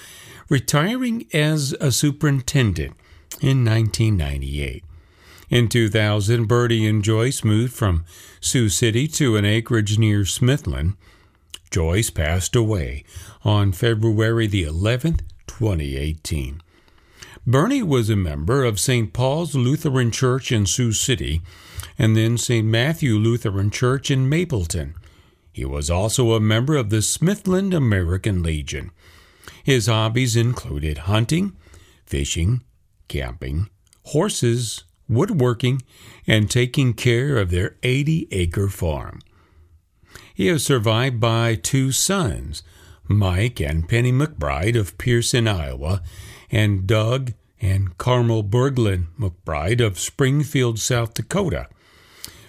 retiring 0.49 1.27
as 1.33 1.73
a 1.79 1.91
superintendent 1.91 2.95
in 3.41 3.63
1998. 3.65 4.83
In 5.49 5.69
2000, 5.69 6.45
Bertie 6.45 6.85
and 6.85 7.03
Joyce 7.03 7.43
moved 7.43 7.73
from 7.73 8.05
Sioux 8.41 8.69
City 8.69 9.07
to 9.09 9.37
an 9.37 9.45
acreage 9.45 9.97
near 9.97 10.21
Smithland. 10.21 10.95
Joyce 11.71 12.09
passed 12.09 12.55
away 12.55 13.03
on 13.43 13.71
February 13.71 14.47
the 14.47 14.63
11th, 14.63 15.21
2018. 15.47 16.61
Bernie 17.45 17.83
was 17.83 18.09
a 18.09 18.15
member 18.17 18.65
of 18.65 18.79
St. 18.79 19.13
Paul's 19.13 19.55
Lutheran 19.55 20.11
Church 20.11 20.51
in 20.51 20.65
Sioux 20.65 20.91
City 20.91 21.41
and 21.97 22.15
then 22.15 22.37
St. 22.37 22.67
Matthew 22.67 23.15
Lutheran 23.15 23.71
Church 23.71 24.11
in 24.11 24.27
Mapleton. 24.27 24.95
He 25.53 25.63
was 25.63 25.89
also 25.89 26.33
a 26.33 26.41
member 26.41 26.75
of 26.75 26.89
the 26.89 26.97
Smithland 26.97 27.73
American 27.73 28.43
Legion. 28.43 28.91
His 29.67 29.87
hobbies 29.87 30.37
included 30.37 30.97
hunting, 31.09 31.51
fishing, 32.05 32.61
camping, 33.09 33.69
horses, 34.05 34.85
woodworking, 35.09 35.81
and 36.25 36.49
taking 36.49 36.93
care 36.93 37.35
of 37.35 37.51
their 37.51 37.75
80 37.83 38.29
acre 38.31 38.69
farm. 38.69 39.19
He 40.33 40.47
is 40.47 40.63
survived 40.63 41.19
by 41.19 41.55
two 41.55 41.91
sons, 41.91 42.63
Mike 43.09 43.59
and 43.59 43.89
Penny 43.89 44.13
McBride 44.13 44.79
of 44.79 44.97
Pierson, 44.97 45.49
Iowa, 45.49 46.01
and 46.49 46.87
Doug 46.87 47.33
and 47.59 47.97
Carmel 47.97 48.45
Berglund 48.45 49.07
McBride 49.19 49.85
of 49.85 49.99
Springfield, 49.99 50.79
South 50.79 51.13
Dakota. 51.13 51.67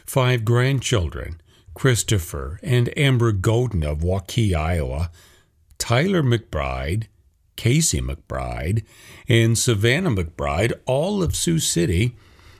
Five 0.06 0.44
grandchildren, 0.44 1.40
Christopher 1.74 2.60
and 2.62 2.96
Amber 2.96 3.32
Golden 3.32 3.82
of 3.82 4.02
Waukee, 4.02 4.54
Iowa, 4.54 5.10
Tyler 5.78 6.22
McBride, 6.22 7.04
Casey 7.56 8.00
McBride, 8.00 8.84
and 9.28 9.56
Savannah 9.56 10.10
McBride, 10.10 10.72
all 10.86 11.22
of 11.22 11.34
Sioux 11.34 11.58
City, 11.58 12.16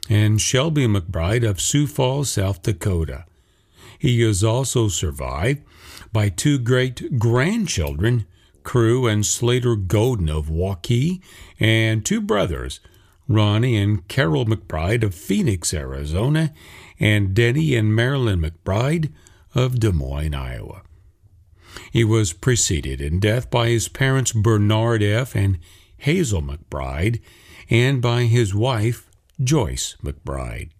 and 0.08 0.40
Shelby 0.40 0.86
McBride 0.86 1.48
of 1.48 1.60
Sioux 1.60 1.86
Falls, 1.86 2.30
South 2.30 2.62
Dakota. 2.62 3.24
He 3.98 4.22
is 4.22 4.42
also 4.42 4.88
survived 4.88 5.62
by 6.12 6.28
two 6.28 6.58
great 6.58 7.18
grandchildren, 7.18 8.26
Crew 8.62 9.06
and 9.06 9.26
Slater 9.26 9.76
Golden 9.76 10.28
of 10.28 10.46
Waukee, 10.46 11.20
and 11.58 12.04
two 12.04 12.20
brothers, 12.20 12.80
Ronnie 13.28 13.76
and 13.76 14.06
Carol 14.08 14.46
McBride 14.46 15.02
of 15.02 15.14
Phoenix, 15.14 15.74
Arizona, 15.74 16.52
and 16.98 17.34
Denny 17.34 17.74
and 17.74 17.94
Marilyn 17.94 18.40
McBride 18.40 19.12
of 19.54 19.78
Des 19.80 19.92
Moines, 19.92 20.34
Iowa. 20.34 20.82
He 21.90 22.04
was 22.04 22.32
preceded 22.32 23.00
in 23.00 23.20
death 23.20 23.50
by 23.50 23.68
his 23.68 23.88
parents 23.88 24.32
Bernard 24.32 25.02
F. 25.02 25.34
and 25.34 25.58
Hazel 25.98 26.42
McBride, 26.42 27.20
and 27.68 28.00
by 28.00 28.24
his 28.24 28.54
wife 28.54 29.10
Joyce 29.42 29.96
McBride. 30.02 30.70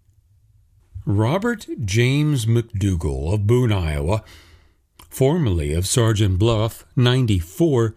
Robert 1.05 1.65
James 1.85 2.45
McDougall 2.45 3.33
of 3.33 3.47
Boone, 3.47 3.71
Iowa, 3.71 4.23
formerly 5.09 5.73
of 5.73 5.87
Sergeant 5.87 6.37
Bluff, 6.37 6.85
94, 6.95 7.95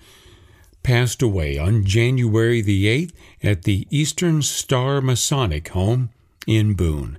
passed 0.83 1.23
away 1.23 1.59
on 1.59 1.85
January 1.85 2.61
the 2.61 2.87
8th 2.87 3.13
at 3.43 3.63
the 3.63 3.87
Eastern 3.91 4.43
Star 4.43 5.01
Masonic 5.01 5.69
Home 5.69 6.11
in 6.47 6.75
Boone. 6.75 7.19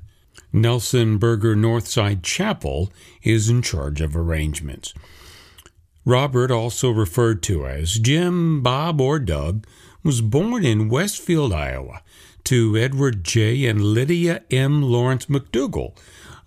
Nelson 0.51 1.17
Berger 1.17 1.55
Northside 1.55 2.23
Chapel 2.23 2.91
is 3.23 3.49
in 3.49 3.61
charge 3.61 4.01
of 4.01 4.15
arrangements. 4.15 4.93
Robert, 6.05 6.51
also 6.51 6.89
referred 6.89 7.41
to 7.43 7.65
as 7.65 7.99
Jim, 7.99 8.61
Bob, 8.61 8.99
or 8.99 9.19
Doug, 9.19 9.65
was 10.03 10.21
born 10.21 10.65
in 10.65 10.89
Westfield, 10.89 11.53
Iowa, 11.53 12.01
to 12.43 12.77
Edward 12.77 13.23
J. 13.23 13.65
and 13.65 13.81
Lydia 13.81 14.43
M. 14.51 14.81
Lawrence 14.81 15.27
McDougall 15.27 15.95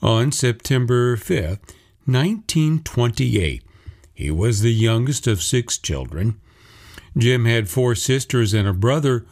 on 0.02 0.30
September 0.30 1.16
5, 1.16 1.58
1928. 2.04 3.62
He 4.12 4.30
was 4.30 4.60
the 4.60 4.72
youngest 4.72 5.26
of 5.26 5.42
six 5.42 5.78
children. 5.78 6.38
Jim 7.16 7.46
had 7.46 7.68
four 7.68 7.94
sisters 7.94 8.52
and 8.52 8.68
a 8.68 8.72
brother, 8.74 9.26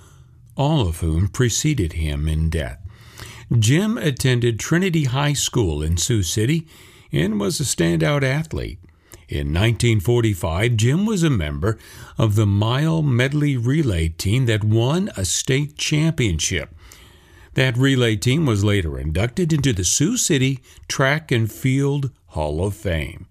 all 0.57 0.87
of 0.87 1.01
whom 1.01 1.29
preceded 1.29 1.95
him 1.95 2.29
in 2.29 2.49
death. 2.49 2.81
Jim 3.59 3.99
attended 3.99 4.59
Trinity 4.59 5.05
High 5.05 5.35
School 5.35 5.83
in 5.83 5.97
Sioux 5.97 6.23
City 6.23 6.67
and 7.13 7.39
was 7.39 7.61
a 7.61 7.65
standout 7.65 8.23
athlete. 8.23 8.79
In 9.29 9.49
1945, 9.55 10.77
Jim 10.77 11.07
was 11.07 11.23
a 11.23 11.31
member 11.31 11.79
of 12.19 12.35
the 12.35 12.47
mile 12.47 13.03
medley 13.03 13.57
relay 13.57 14.09
team 14.09 14.47
that 14.47 14.63
won 14.63 15.11
a 15.17 15.25
state 15.25 15.77
championship. 15.79 16.75
That 17.55 17.77
relay 17.77 18.17
team 18.17 18.47
was 18.47 18.65
later 18.65 18.99
inducted 18.99 19.53
into 19.53 19.73
the 19.73 19.85
Sioux 19.85 20.17
City 20.17 20.61
Track 20.89 21.31
and 21.33 21.51
Field 21.51 22.11
Hall 22.29 22.67
of 22.67 22.75
Fame. 22.75 23.27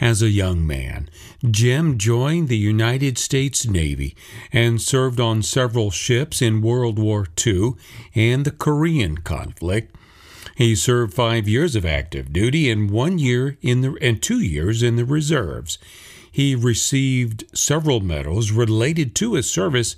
As 0.00 0.22
a 0.22 0.30
young 0.30 0.66
man, 0.66 1.08
Jim 1.48 1.98
joined 1.98 2.48
the 2.48 2.56
United 2.56 3.18
States 3.18 3.66
Navy 3.66 4.14
and 4.52 4.80
served 4.80 5.18
on 5.18 5.42
several 5.42 5.90
ships 5.90 6.40
in 6.40 6.62
World 6.62 6.98
War 6.98 7.26
II 7.44 7.72
and 8.14 8.44
the 8.44 8.52
Korean 8.52 9.18
conflict 9.18 9.94
he 10.58 10.74
served 10.74 11.14
five 11.14 11.46
years 11.46 11.76
of 11.76 11.86
active 11.86 12.32
duty 12.32 12.68
and 12.68 12.90
one 12.90 13.16
year 13.16 13.56
in 13.62 13.80
the 13.80 13.96
and 14.02 14.20
two 14.20 14.40
years 14.40 14.82
in 14.82 14.96
the 14.96 15.04
reserves. 15.04 15.78
He 16.32 16.56
received 16.56 17.44
several 17.56 18.00
medals 18.00 18.50
related 18.50 19.14
to 19.14 19.34
his 19.34 19.48
service. 19.48 19.94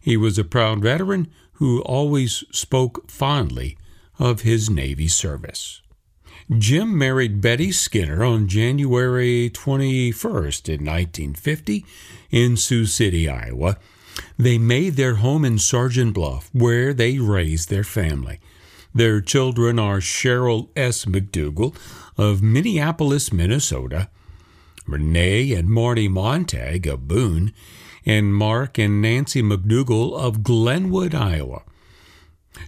He 0.00 0.16
was 0.16 0.38
a 0.38 0.44
proud 0.44 0.80
veteran 0.80 1.26
who 1.54 1.82
always 1.82 2.44
spoke 2.52 3.10
fondly 3.10 3.76
of 4.16 4.42
his 4.42 4.70
Navy 4.70 5.08
service. 5.08 5.82
Jim 6.56 6.96
married 6.96 7.40
Betty 7.40 7.72
Skinner 7.72 8.22
on 8.22 8.46
January 8.46 9.50
21st 9.50 10.68
in 10.68 10.84
1950 10.84 11.84
in 12.30 12.56
Sioux 12.56 12.86
City, 12.86 13.28
Iowa. 13.28 13.76
They 14.38 14.56
made 14.56 14.94
their 14.94 15.16
home 15.16 15.44
in 15.44 15.58
Sergeant 15.58 16.14
Bluff, 16.14 16.48
where 16.52 16.94
they 16.94 17.18
raised 17.18 17.70
their 17.70 17.82
family. 17.82 18.38
Their 18.96 19.20
children 19.20 19.78
are 19.78 19.98
Cheryl 19.98 20.70
S. 20.74 21.04
McDougall 21.04 21.76
of 22.16 22.40
Minneapolis, 22.40 23.30
Minnesota, 23.30 24.08
Renee 24.86 25.52
and 25.52 25.68
Marty 25.68 26.08
Montag 26.08 26.86
of 26.86 27.06
Boone, 27.06 27.52
and 28.06 28.34
Mark 28.34 28.78
and 28.78 29.02
Nancy 29.02 29.42
McDougall 29.42 30.18
of 30.18 30.42
Glenwood, 30.42 31.14
Iowa. 31.14 31.64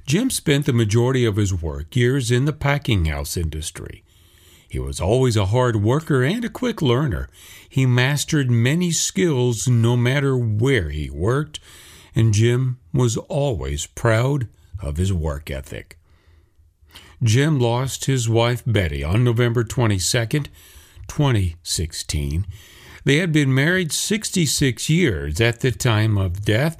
Jim 0.04 0.28
spent 0.28 0.66
the 0.66 0.74
majority 0.74 1.24
of 1.24 1.36
his 1.36 1.54
work 1.54 1.96
years 1.96 2.30
in 2.30 2.44
the 2.44 2.52
packing 2.52 3.06
house 3.06 3.34
industry. 3.34 4.04
He 4.68 4.78
was 4.78 5.00
always 5.00 5.34
a 5.34 5.46
hard 5.46 5.76
worker 5.76 6.22
and 6.22 6.44
a 6.44 6.50
quick 6.50 6.82
learner. 6.82 7.30
He 7.70 7.86
mastered 7.86 8.50
many 8.50 8.90
skills 8.90 9.66
no 9.66 9.96
matter 9.96 10.36
where 10.36 10.90
he 10.90 11.08
worked, 11.08 11.58
and 12.14 12.34
Jim 12.34 12.80
was 12.92 13.16
always 13.16 13.86
proud 13.86 14.46
of 14.82 14.98
his 14.98 15.10
work 15.10 15.50
ethic. 15.50 15.97
Jim 17.22 17.58
lost 17.58 18.04
his 18.04 18.28
wife 18.28 18.62
Betty 18.64 19.02
on 19.02 19.24
November 19.24 19.64
22, 19.64 20.44
2016. 21.08 22.46
They 23.04 23.16
had 23.16 23.32
been 23.32 23.52
married 23.52 23.90
66 23.90 24.88
years 24.88 25.40
at 25.40 25.60
the 25.60 25.72
time 25.72 26.16
of 26.16 26.44
death. 26.44 26.76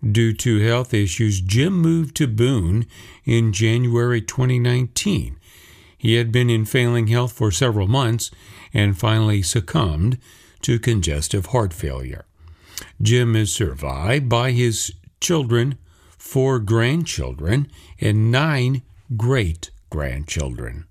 Due 0.00 0.32
to 0.34 0.60
health 0.60 0.94
issues, 0.94 1.40
Jim 1.40 1.72
moved 1.72 2.14
to 2.16 2.28
Boone 2.28 2.86
in 3.24 3.52
January 3.52 4.20
2019. 4.20 5.36
He 5.98 6.14
had 6.14 6.30
been 6.30 6.48
in 6.48 6.64
failing 6.64 7.08
health 7.08 7.32
for 7.32 7.50
several 7.50 7.88
months 7.88 8.30
and 8.72 8.98
finally 8.98 9.42
succumbed 9.42 10.18
to 10.62 10.78
congestive 10.78 11.46
heart 11.46 11.72
failure. 11.72 12.24
Jim 13.00 13.34
is 13.34 13.52
survived 13.52 14.28
by 14.28 14.52
his 14.52 14.92
children, 15.20 15.76
four 16.18 16.60
grandchildren, 16.60 17.66
and 18.00 18.30
nine 18.30 18.82
great 19.16 19.71
grandchildren. 19.92 20.86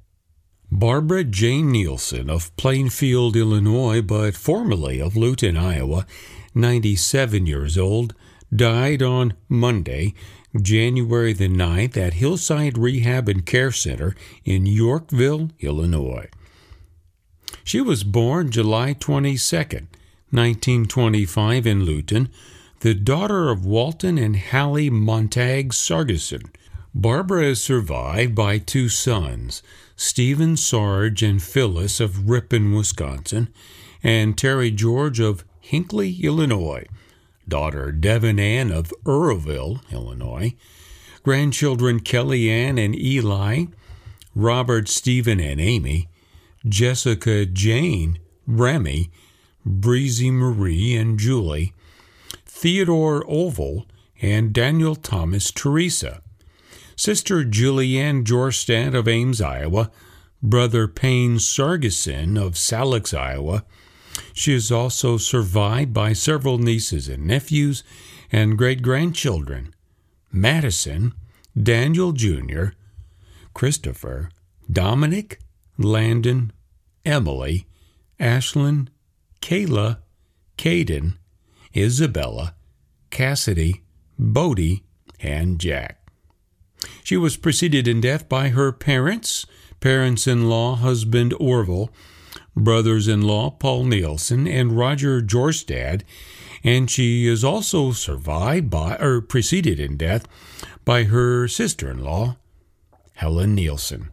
Barbara 0.71 1.23
Jane 1.23 1.71
Nielsen 1.71 2.29
of 2.29 2.55
Plainfield, 2.55 3.35
Illinois, 3.35 3.99
but 3.99 4.35
formerly 4.35 5.01
of 5.01 5.17
Luton, 5.17 5.57
Iowa, 5.57 6.05
97 6.53 7.47
years 7.47 7.79
old, 7.79 8.13
died 8.55 9.01
on 9.01 9.33
Monday, 9.49 10.13
January 10.61 11.33
the 11.33 11.49
9th 11.49 11.97
at 11.97 12.13
Hillside 12.13 12.77
Rehab 12.77 13.27
and 13.27 13.43
Care 13.43 13.71
Center 13.71 14.15
in 14.45 14.67
Yorkville, 14.67 15.49
Illinois. 15.61 16.29
She 17.63 17.81
was 17.81 18.03
born 18.03 18.51
July 18.51 18.93
22, 18.93 19.57
1925 20.29 21.65
in 21.65 21.85
Luton, 21.85 22.29
the 22.81 22.93
daughter 22.93 23.49
of 23.49 23.65
Walton 23.65 24.19
and 24.19 24.37
Hallie 24.37 24.91
Montag 24.91 25.73
Sargison, 25.73 26.51
Barbara 26.93 27.45
is 27.45 27.63
survived 27.63 28.35
by 28.35 28.57
two 28.57 28.89
sons, 28.89 29.63
Stephen 29.95 30.57
Sarge 30.57 31.23
and 31.23 31.41
Phyllis 31.41 32.01
of 32.01 32.29
Ripon, 32.29 32.73
Wisconsin, 32.73 33.47
and 34.03 34.37
Terry 34.37 34.71
George 34.71 35.21
of 35.21 35.45
Hinckley, 35.61 36.17
Illinois, 36.21 36.85
daughter 37.47 37.93
Devon 37.93 38.39
Ann 38.39 38.71
of 38.71 38.93
Earlville, 39.05 39.79
Illinois, 39.89 40.53
grandchildren 41.23 42.01
Kelly 42.01 42.49
Ann 42.49 42.77
and 42.77 42.93
Eli, 42.93 43.65
Robert 44.35 44.89
Stephen 44.89 45.39
and 45.39 45.61
Amy, 45.61 46.09
Jessica 46.67 47.45
Jane, 47.45 48.19
Remy, 48.45 49.09
Breezy 49.65 50.29
Marie 50.29 50.95
and 50.97 51.17
Julie, 51.17 51.73
Theodore 52.45 53.23
Oval, 53.29 53.85
and 54.21 54.51
Daniel 54.51 54.95
Thomas 54.95 55.51
Teresa. 55.51 56.21
Sister 56.95 57.43
Julianne 57.43 58.23
Jorstad 58.23 58.93
of 58.93 59.07
Ames, 59.07 59.41
Iowa, 59.41 59.91
Brother 60.43 60.87
Payne 60.87 61.39
Sargison 61.39 62.37
of 62.37 62.57
Salix, 62.57 63.13
Iowa. 63.13 63.63
She 64.33 64.53
is 64.53 64.71
also 64.71 65.17
survived 65.17 65.93
by 65.93 66.13
several 66.13 66.57
nieces 66.57 67.07
and 67.07 67.25
nephews 67.25 67.83
and 68.31 68.57
great 68.57 68.81
grandchildren 68.81 69.73
Madison, 70.31 71.13
Daniel 71.61 72.13
Jr., 72.13 72.67
Christopher, 73.53 74.29
Dominic, 74.71 75.39
Landon, 75.77 76.53
Emily, 77.05 77.67
Ashlyn, 78.19 78.87
Kayla, 79.41 79.97
Caden, 80.57 81.17
Isabella, 81.75 82.55
Cassidy, 83.09 83.81
Bodie, 84.17 84.83
and 85.19 85.59
Jack. 85.59 86.00
She 87.03 87.17
was 87.17 87.37
preceded 87.37 87.87
in 87.87 88.01
death 88.01 88.27
by 88.29 88.49
her 88.49 88.71
parents, 88.71 89.45
parents 89.79 90.27
in 90.27 90.49
law, 90.49 90.75
husband 90.75 91.33
Orville, 91.39 91.91
brothers 92.55 93.07
in 93.07 93.21
law 93.21 93.49
Paul 93.51 93.85
Nielsen 93.85 94.47
and 94.47 94.77
Roger 94.77 95.21
Jorstad, 95.21 96.03
and 96.63 96.89
she 96.89 97.27
is 97.27 97.43
also 97.43 97.91
survived 97.91 98.69
by, 98.69 98.95
or 98.97 99.21
preceded 99.21 99.79
in 99.79 99.97
death, 99.97 100.27
by 100.85 101.03
her 101.05 101.47
sister 101.47 101.89
in 101.89 102.03
law, 102.03 102.37
Helen 103.15 103.55
Nielsen. 103.55 104.11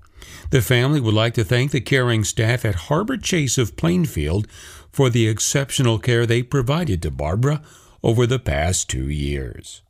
The 0.51 0.63
family 0.63 1.01
would 1.01 1.15
like 1.15 1.35
to 1.35 1.45
thank 1.45 1.71
the 1.71 1.81
caring 1.81 2.25
staff 2.25 2.65
at 2.65 2.75
Harbor 2.75 3.17
Chase 3.17 3.59
of 3.59 3.77
Plainfield 3.77 4.47
for 4.91 5.11
the 5.11 5.29
exceptional 5.29 5.99
care 5.99 6.27
they 6.27 6.43
provided 6.43 7.03
to 7.03 7.11
Barbara 7.11 7.63
over 8.03 8.27
the 8.27 8.39
past 8.39 8.89
two 8.89 9.09
years. 9.09 9.83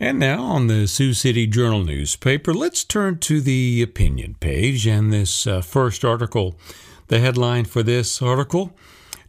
And 0.00 0.20
now 0.20 0.44
on 0.44 0.68
the 0.68 0.86
Sioux 0.86 1.12
City 1.12 1.48
Journal 1.48 1.82
newspaper, 1.82 2.54
let's 2.54 2.84
turn 2.84 3.18
to 3.18 3.40
the 3.40 3.82
opinion 3.82 4.36
page 4.38 4.86
and 4.86 5.12
this 5.12 5.44
uh, 5.44 5.60
first 5.60 6.04
article. 6.04 6.56
The 7.08 7.18
headline 7.18 7.64
for 7.64 7.82
this 7.82 8.22
article 8.22 8.76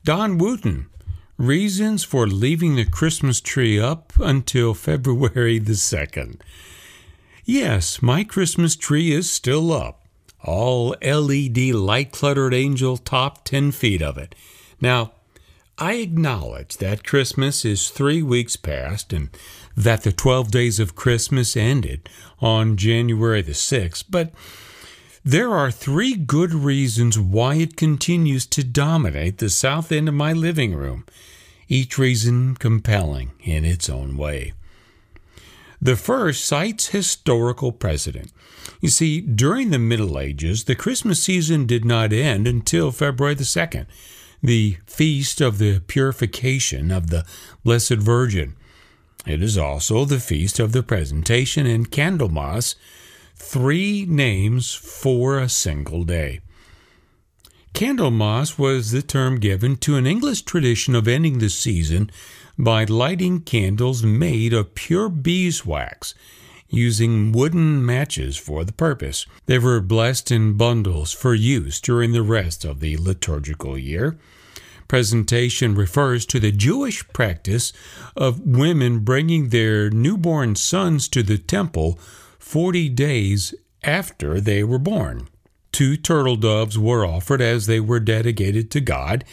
Don 0.03 0.38
Wooten, 0.38 0.88
reasons 1.38 2.03
for 2.03 2.28
leaving 2.28 2.76
the 2.76 2.86
Christmas 2.86 3.41
tree 3.41 3.80
up 3.80 4.13
until 4.20 4.76
February 4.76 5.57
the 5.57 5.74
2nd. 5.74 6.39
Yes, 7.45 8.03
my 8.03 8.24
Christmas 8.24 8.76
tree 8.76 9.11
is 9.11 9.28
still 9.28 9.74
up. 9.74 10.05
All 10.43 10.95
LED 11.01 11.57
light 11.74 12.11
cluttered 12.11 12.53
angel 12.53 12.97
top 12.97 13.43
10 13.43 13.72
feet 13.72 14.03
of 14.03 14.20
it. 14.20 14.36
Now, 14.80 15.13
I 15.80 15.93
acknowledge 15.93 16.78
that 16.78 17.05
Christmas 17.05 17.63
is 17.63 17.89
three 17.89 18.22
weeks 18.22 18.55
past 18.55 19.13
and 19.13 19.30
that 19.76 20.03
the 20.03 20.11
12 20.11 20.51
days 20.51 20.80
of 20.80 20.95
Christmas 20.95 21.55
ended 21.55 22.09
on 22.39 22.78
January 22.78 23.41
the 23.41 23.53
6th, 23.53 24.03
but 24.09 24.34
there 25.24 25.53
are 25.53 25.70
three 25.70 26.15
good 26.15 26.53
reasons 26.53 27.20
why 27.20 27.55
it 27.55 27.76
continues 27.76 28.45
to 28.47 28.63
dominate 28.63 29.38
the 29.38 29.49
south 29.49 29.91
end 29.91 30.07
of 30.07 30.15
my 30.15 30.34
living 30.34 30.74
room, 30.74 31.05
each 31.67 31.97
reason 31.97 32.55
compelling 32.55 33.32
in 33.41 33.65
its 33.65 33.89
own 33.89 34.17
way. 34.17 34.53
The 35.82 35.95
first 35.95 36.43
cites 36.45 36.88
historical 36.88 37.72
precedent. 37.72 38.32
You 38.82 38.89
see, 38.89 39.22
during 39.22 39.70
the 39.70 39.80
Middle 39.80 40.20
Ages, 40.20 40.65
the 40.65 40.76
Christmas 40.76 41.24
season 41.24 41.65
did 41.65 41.86
not 41.86 42.11
end 42.11 42.47
until 42.47 42.91
February 42.91 43.36
the 43.36 43.43
2nd, 43.43 43.86
the 44.41 44.78
feast 44.86 45.41
of 45.41 45.57
the 45.57 45.80
purification 45.82 46.91
of 46.91 47.09
the 47.09 47.26
Blessed 47.63 47.95
Virgin. 47.95 48.55
It 49.26 49.43
is 49.43 49.57
also 49.57 50.05
the 50.05 50.20
feast 50.20 50.59
of 50.59 50.72
the 50.72 50.84
presentation 50.84 51.65
in 51.65 51.86
Candlemas, 51.86 52.76
three 53.36 54.05
names 54.05 54.74
for 54.74 55.39
a 55.39 55.49
single 55.49 56.03
day. 56.03 56.41
Candlemas 57.74 58.57
was 58.57 58.91
the 58.91 59.01
term 59.01 59.39
given 59.39 59.76
to 59.78 59.95
an 59.95 60.05
English 60.05 60.41
tradition 60.41 60.95
of 60.95 61.07
ending 61.07 61.39
the 61.39 61.49
season 61.49 62.09
by 62.57 62.84
lighting 62.84 63.41
candles 63.41 64.03
made 64.03 64.53
of 64.53 64.76
pure 64.76 65.07
beeswax, 65.07 66.13
using 66.67 67.32
wooden 67.32 67.86
matches 67.86 68.38
for 68.38 68.63
the 68.65 68.74
purpose. 68.74 69.26
They 69.45 69.59
were 69.59 69.80
blessed 69.80 70.32
in 70.32 70.53
bundles 70.53 71.13
for 71.13 71.34
use 71.34 71.80
during 71.80 72.11
the 72.11 72.22
rest 72.22 72.65
of 72.65 72.80
the 72.80 72.97
liturgical 72.97 73.78
year. 73.78 74.17
Presentation 74.89 75.75
refers 75.75 76.25
to 76.25 76.39
the 76.39 76.51
Jewish 76.51 77.07
practice 77.09 77.71
of 78.17 78.41
women 78.41 78.99
bringing 78.99 79.49
their 79.49 79.91
newborn 79.91 80.55
sons 80.55 81.07
to 81.09 81.21
the 81.21 81.37
temple 81.37 81.99
40 82.39 82.89
days 82.89 83.53
after 83.83 84.41
they 84.41 84.63
were 84.63 84.79
born. 84.79 85.29
Two 85.71 85.95
turtle 85.95 86.35
doves 86.35 86.79
were 86.79 87.05
offered 87.05 87.39
as 87.39 87.67
they 87.67 87.79
were 87.79 87.99
dedicated 87.99 88.71
to 88.71 88.81
God, 88.81 89.23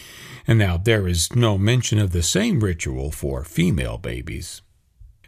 and 0.45 0.59
now 0.59 0.77
there 0.77 1.07
is 1.07 1.35
no 1.35 1.57
mention 1.57 1.97
of 1.97 2.11
the 2.11 2.21
same 2.21 2.59
ritual 2.59 3.09
for 3.09 3.43
female 3.43 3.97
babies. 3.97 4.61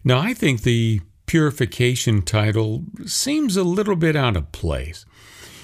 Now, 0.03 0.19
I 0.19 0.36
think 0.36 0.61
the 0.61 1.01
purification 1.25 2.21
title 2.21 2.84
seems 3.07 3.57
a 3.57 3.63
little 3.63 3.95
bit 3.95 4.15
out 4.15 4.38
of 4.38 4.51
place. 4.51 5.05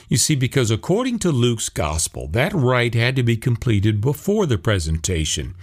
You 0.07 0.17
see, 0.17 0.35
because 0.35 0.69
according 0.69 1.19
to 1.19 1.31
Luke's 1.31 1.69
gospel, 1.69 2.27
that 2.29 2.53
rite 2.53 2.93
had 2.95 3.15
to 3.15 3.23
be 3.23 3.37
completed 3.37 4.01
before 4.01 4.45
the 4.45 4.57
presentation. 4.57 5.55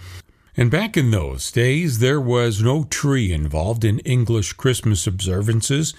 And 0.55 0.69
back 0.69 0.97
in 0.97 1.11
those 1.11 1.51
days, 1.51 1.99
there 1.99 2.21
was 2.21 2.61
no 2.61 2.83
tree 2.83 3.31
involved 3.31 3.83
in 3.83 3.99
English 3.99 4.53
Christmas 4.53 5.07
observances. 5.07 5.93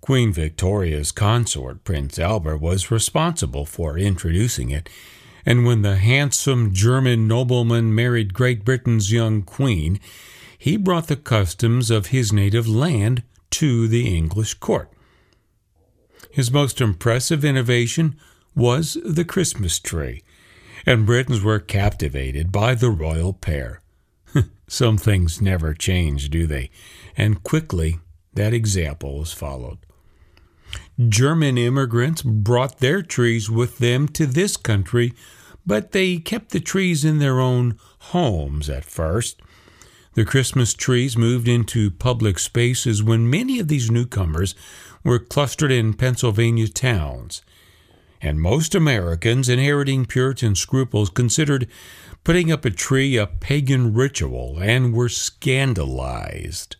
Queen 0.00 0.32
Victoria's 0.32 1.12
consort, 1.12 1.84
Prince 1.84 2.18
Albert, 2.18 2.58
was 2.58 2.90
responsible 2.90 3.64
for 3.64 3.96
introducing 3.96 4.70
it, 4.70 4.88
and 5.46 5.64
when 5.64 5.82
the 5.82 5.96
handsome 5.96 6.72
German 6.72 7.28
nobleman 7.28 7.94
married 7.94 8.34
Great 8.34 8.64
Britain's 8.64 9.12
young 9.12 9.42
queen, 9.42 10.00
he 10.58 10.76
brought 10.76 11.06
the 11.06 11.16
customs 11.16 11.90
of 11.90 12.06
his 12.06 12.32
native 12.32 12.66
land 12.66 13.22
to 13.50 13.86
the 13.86 14.14
English 14.14 14.54
court. 14.54 14.90
His 16.34 16.50
most 16.50 16.80
impressive 16.80 17.44
innovation 17.44 18.16
was 18.56 18.98
the 19.04 19.24
Christmas 19.24 19.78
tree, 19.78 20.24
and 20.84 21.06
Britons 21.06 21.40
were 21.40 21.60
captivated 21.60 22.50
by 22.50 22.74
the 22.74 22.90
royal 22.90 23.32
pair. 23.32 23.82
Some 24.66 24.98
things 24.98 25.40
never 25.40 25.74
change, 25.74 26.30
do 26.30 26.48
they? 26.48 26.70
And 27.16 27.44
quickly 27.44 28.00
that 28.32 28.52
example 28.52 29.20
was 29.20 29.32
followed. 29.32 29.78
German 31.08 31.56
immigrants 31.56 32.22
brought 32.22 32.80
their 32.80 33.00
trees 33.00 33.48
with 33.48 33.78
them 33.78 34.08
to 34.08 34.26
this 34.26 34.56
country, 34.56 35.14
but 35.64 35.92
they 35.92 36.16
kept 36.16 36.50
the 36.50 36.58
trees 36.58 37.04
in 37.04 37.20
their 37.20 37.38
own 37.38 37.78
homes 38.10 38.68
at 38.68 38.84
first. 38.84 39.40
The 40.14 40.24
Christmas 40.24 40.74
trees 40.74 41.16
moved 41.16 41.46
into 41.46 41.92
public 41.92 42.40
spaces 42.40 43.04
when 43.04 43.30
many 43.30 43.60
of 43.60 43.68
these 43.68 43.88
newcomers 43.88 44.56
were 45.04 45.18
clustered 45.18 45.70
in 45.70 45.94
Pennsylvania 45.94 46.68
towns. 46.68 47.42
And 48.20 48.40
most 48.40 48.74
Americans 48.74 49.48
inheriting 49.48 50.06
Puritan 50.06 50.54
scruples 50.54 51.10
considered 51.10 51.68
putting 52.24 52.50
up 52.50 52.64
a 52.64 52.70
tree 52.70 53.16
a 53.18 53.26
pagan 53.26 53.92
ritual 53.92 54.58
and 54.60 54.94
were 54.94 55.10
scandalized. 55.10 56.76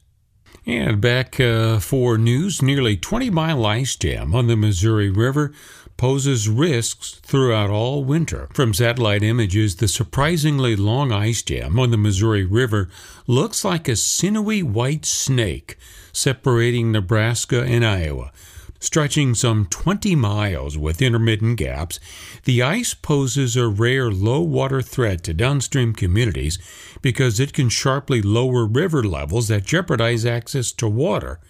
And 0.67 1.01
back 1.03 1.39
uh, 1.39 1.79
for 1.79 2.17
news, 2.17 2.63
nearly 2.63 2.97
20 2.97 3.29
mile 3.29 3.67
ice 3.67 3.97
jam 3.97 4.35
on 4.35 4.47
the 4.47 4.57
Missouri 4.57 5.11
River 5.11 5.53
poses 5.99 6.49
risks 6.49 7.21
throughout 7.23 7.69
all 7.69 8.03
winter. 8.03 8.49
From 8.55 8.73
satellite 8.73 9.23
images, 9.23 9.77
the 9.77 9.89
surprisingly 9.89 10.75
long 10.75 11.13
ice 11.13 11.43
jam 11.43 11.79
on 11.79 11.91
the 11.91 11.99
Missouri 11.99 12.45
River 12.45 12.89
looks 13.27 13.65
like 13.65 13.87
a 13.87 13.97
sinewy 13.97 14.63
white 14.63 15.05
snake 15.05 15.77
separating 16.15 16.91
Nebraska 16.91 17.63
and 17.63 17.85
Iowa. 17.85 18.33
Stretching 18.81 19.35
some 19.35 19.67
20 19.67 20.15
miles 20.15 20.77
with 20.77 21.01
intermittent 21.01 21.57
gaps, 21.57 21.99
the 22.45 22.63
ice 22.63 22.93
poses 22.93 23.57
a 23.57 23.67
rare 23.67 24.11
low 24.11 24.43
water 24.43 24.83
threat 24.83 25.23
to 25.25 25.33
downstream 25.33 25.95
communities 25.95 26.59
because 27.01 27.41
it 27.41 27.53
can 27.53 27.69
sharply 27.69 28.21
lower 28.21 28.67
river 28.67 29.03
levels 29.03 29.49
that 29.49 29.65
jeopardize 29.65 30.27
access 30.27 30.71
to 30.73 30.89
water. 30.89 31.41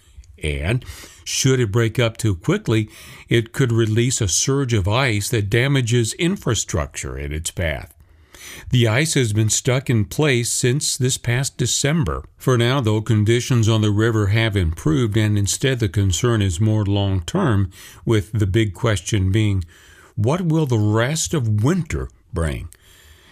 And, 0.41 0.85
should 1.23 1.59
it 1.59 1.71
break 1.71 1.97
up 1.97 2.17
too 2.17 2.35
quickly, 2.35 2.89
it 3.27 3.51
could 3.51 3.71
release 3.71 4.21
a 4.21 4.27
surge 4.27 4.73
of 4.73 4.87
ice 4.87 5.29
that 5.29 5.49
damages 5.49 6.13
infrastructure 6.13 7.17
in 7.17 7.33
its 7.33 7.51
path. 7.51 7.94
The 8.69 8.87
ice 8.87 9.13
has 9.13 9.33
been 9.33 9.49
stuck 9.49 9.89
in 9.89 10.05
place 10.05 10.49
since 10.49 10.97
this 10.97 11.17
past 11.17 11.57
December. 11.57 12.23
For 12.37 12.57
now, 12.57 12.81
though, 12.81 13.01
conditions 13.01 13.69
on 13.69 13.81
the 13.81 13.91
river 13.91 14.27
have 14.27 14.55
improved, 14.55 15.17
and 15.17 15.37
instead 15.37 15.79
the 15.79 15.89
concern 15.89 16.41
is 16.41 16.59
more 16.59 16.85
long 16.85 17.21
term, 17.21 17.71
with 18.05 18.31
the 18.31 18.47
big 18.47 18.73
question 18.73 19.31
being 19.31 19.63
what 20.15 20.41
will 20.41 20.65
the 20.65 20.79
rest 20.79 21.33
of 21.33 21.63
winter 21.63 22.09
bring? 22.33 22.69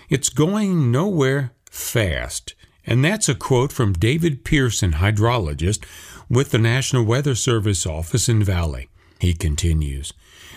It's 0.10 0.30
going 0.30 0.92
nowhere 0.92 1.52
fast. 1.70 2.56
And 2.86 3.04
that's 3.04 3.30
a 3.30 3.36
quote 3.36 3.72
from 3.72 3.94
David 3.94 4.44
Pearson, 4.44 4.94
hydrologist 4.94 5.86
with 6.30 6.52
the 6.52 6.58
National 6.58 7.04
Weather 7.06 7.36
Service 7.36 7.86
office 7.86 8.28
in 8.28 8.44
Valley. 8.44 8.90
He 9.20 9.34
continues 9.34 10.14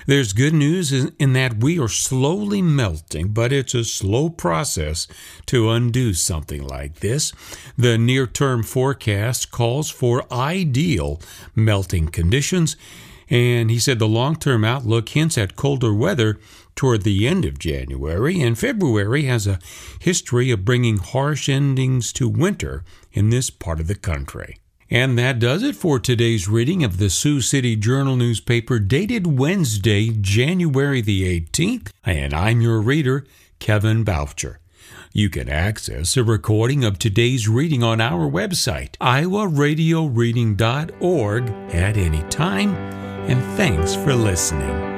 there's 0.07 0.33
good 0.33 0.55
news 0.55 0.93
in 0.93 1.33
that 1.35 1.59
we 1.59 1.79
are 1.79 1.89
slowly 1.89 2.63
melting, 2.63 3.29
but 3.29 3.53
it's 3.53 3.75
a 3.75 3.85
slow 3.85 4.31
process 4.31 5.07
to 5.47 5.71
undo 5.71 6.15
something 6.15 6.67
like 6.67 7.01
this. 7.01 7.33
The 7.77 7.99
near 7.99 8.27
term 8.27 8.63
forecast 8.63 9.51
calls 9.51 9.91
for 9.91 10.25
ideal 10.33 11.21
melting 11.55 12.09
conditions, 12.09 12.77
And 13.29 13.71
he 13.71 13.79
said 13.79 13.99
the 13.99 14.09
long 14.09 14.37
term 14.37 14.65
outlook 14.65 15.09
hints 15.09 15.37
at 15.37 15.57
colder 15.57 15.93
weather 15.93 16.39
toward 16.77 17.03
the 17.03 17.27
end 17.27 17.45
of 17.45 17.59
January, 17.59 18.41
and 18.41 18.59
February 18.59 19.25
has 19.25 19.47
a 19.47 19.59
history 19.99 20.51
of 20.51 20.65
bringing 20.65 20.99
harsh 20.99 21.49
endings 21.49 22.13
to 22.13 22.29
winter 22.29 22.85
in 23.13 23.31
this 23.31 23.51
part 23.51 23.81
of 23.81 23.89
the 23.89 23.95
country. 23.95 24.59
And 24.91 25.19
that 25.19 25.41
does 25.41 25.63
it 25.63 25.75
for 25.75 25.99
today's 25.99 26.49
reading 26.49 26.85
of 26.85 26.99
the 26.99 27.11
Sioux 27.11 27.41
City 27.41 27.75
Journal 27.75 28.15
newspaper 28.15 28.79
dated 28.79 29.39
Wednesday, 29.39 30.11
January 30.11 31.01
the 31.01 31.41
18th. 31.41 31.91
And 32.05 32.33
I'm 32.33 32.61
your 32.61 32.81
reader, 32.81 33.27
Kevin 33.59 34.05
Boucher. 34.05 34.61
You 35.13 35.29
can 35.31 35.49
access 35.49 36.17
a 36.17 36.23
recording 36.23 36.85
of 36.85 36.99
today's 36.99 37.49
reading 37.49 37.83
on 37.83 38.01
our 38.01 38.31
website, 38.31 38.97
iowaradioreading.org, 38.99 41.51
at 41.75 41.97
any 41.97 42.23
time. 42.29 42.75
And 43.27 43.43
thanks 43.57 43.97
for 43.97 44.15
listening. 44.15 44.96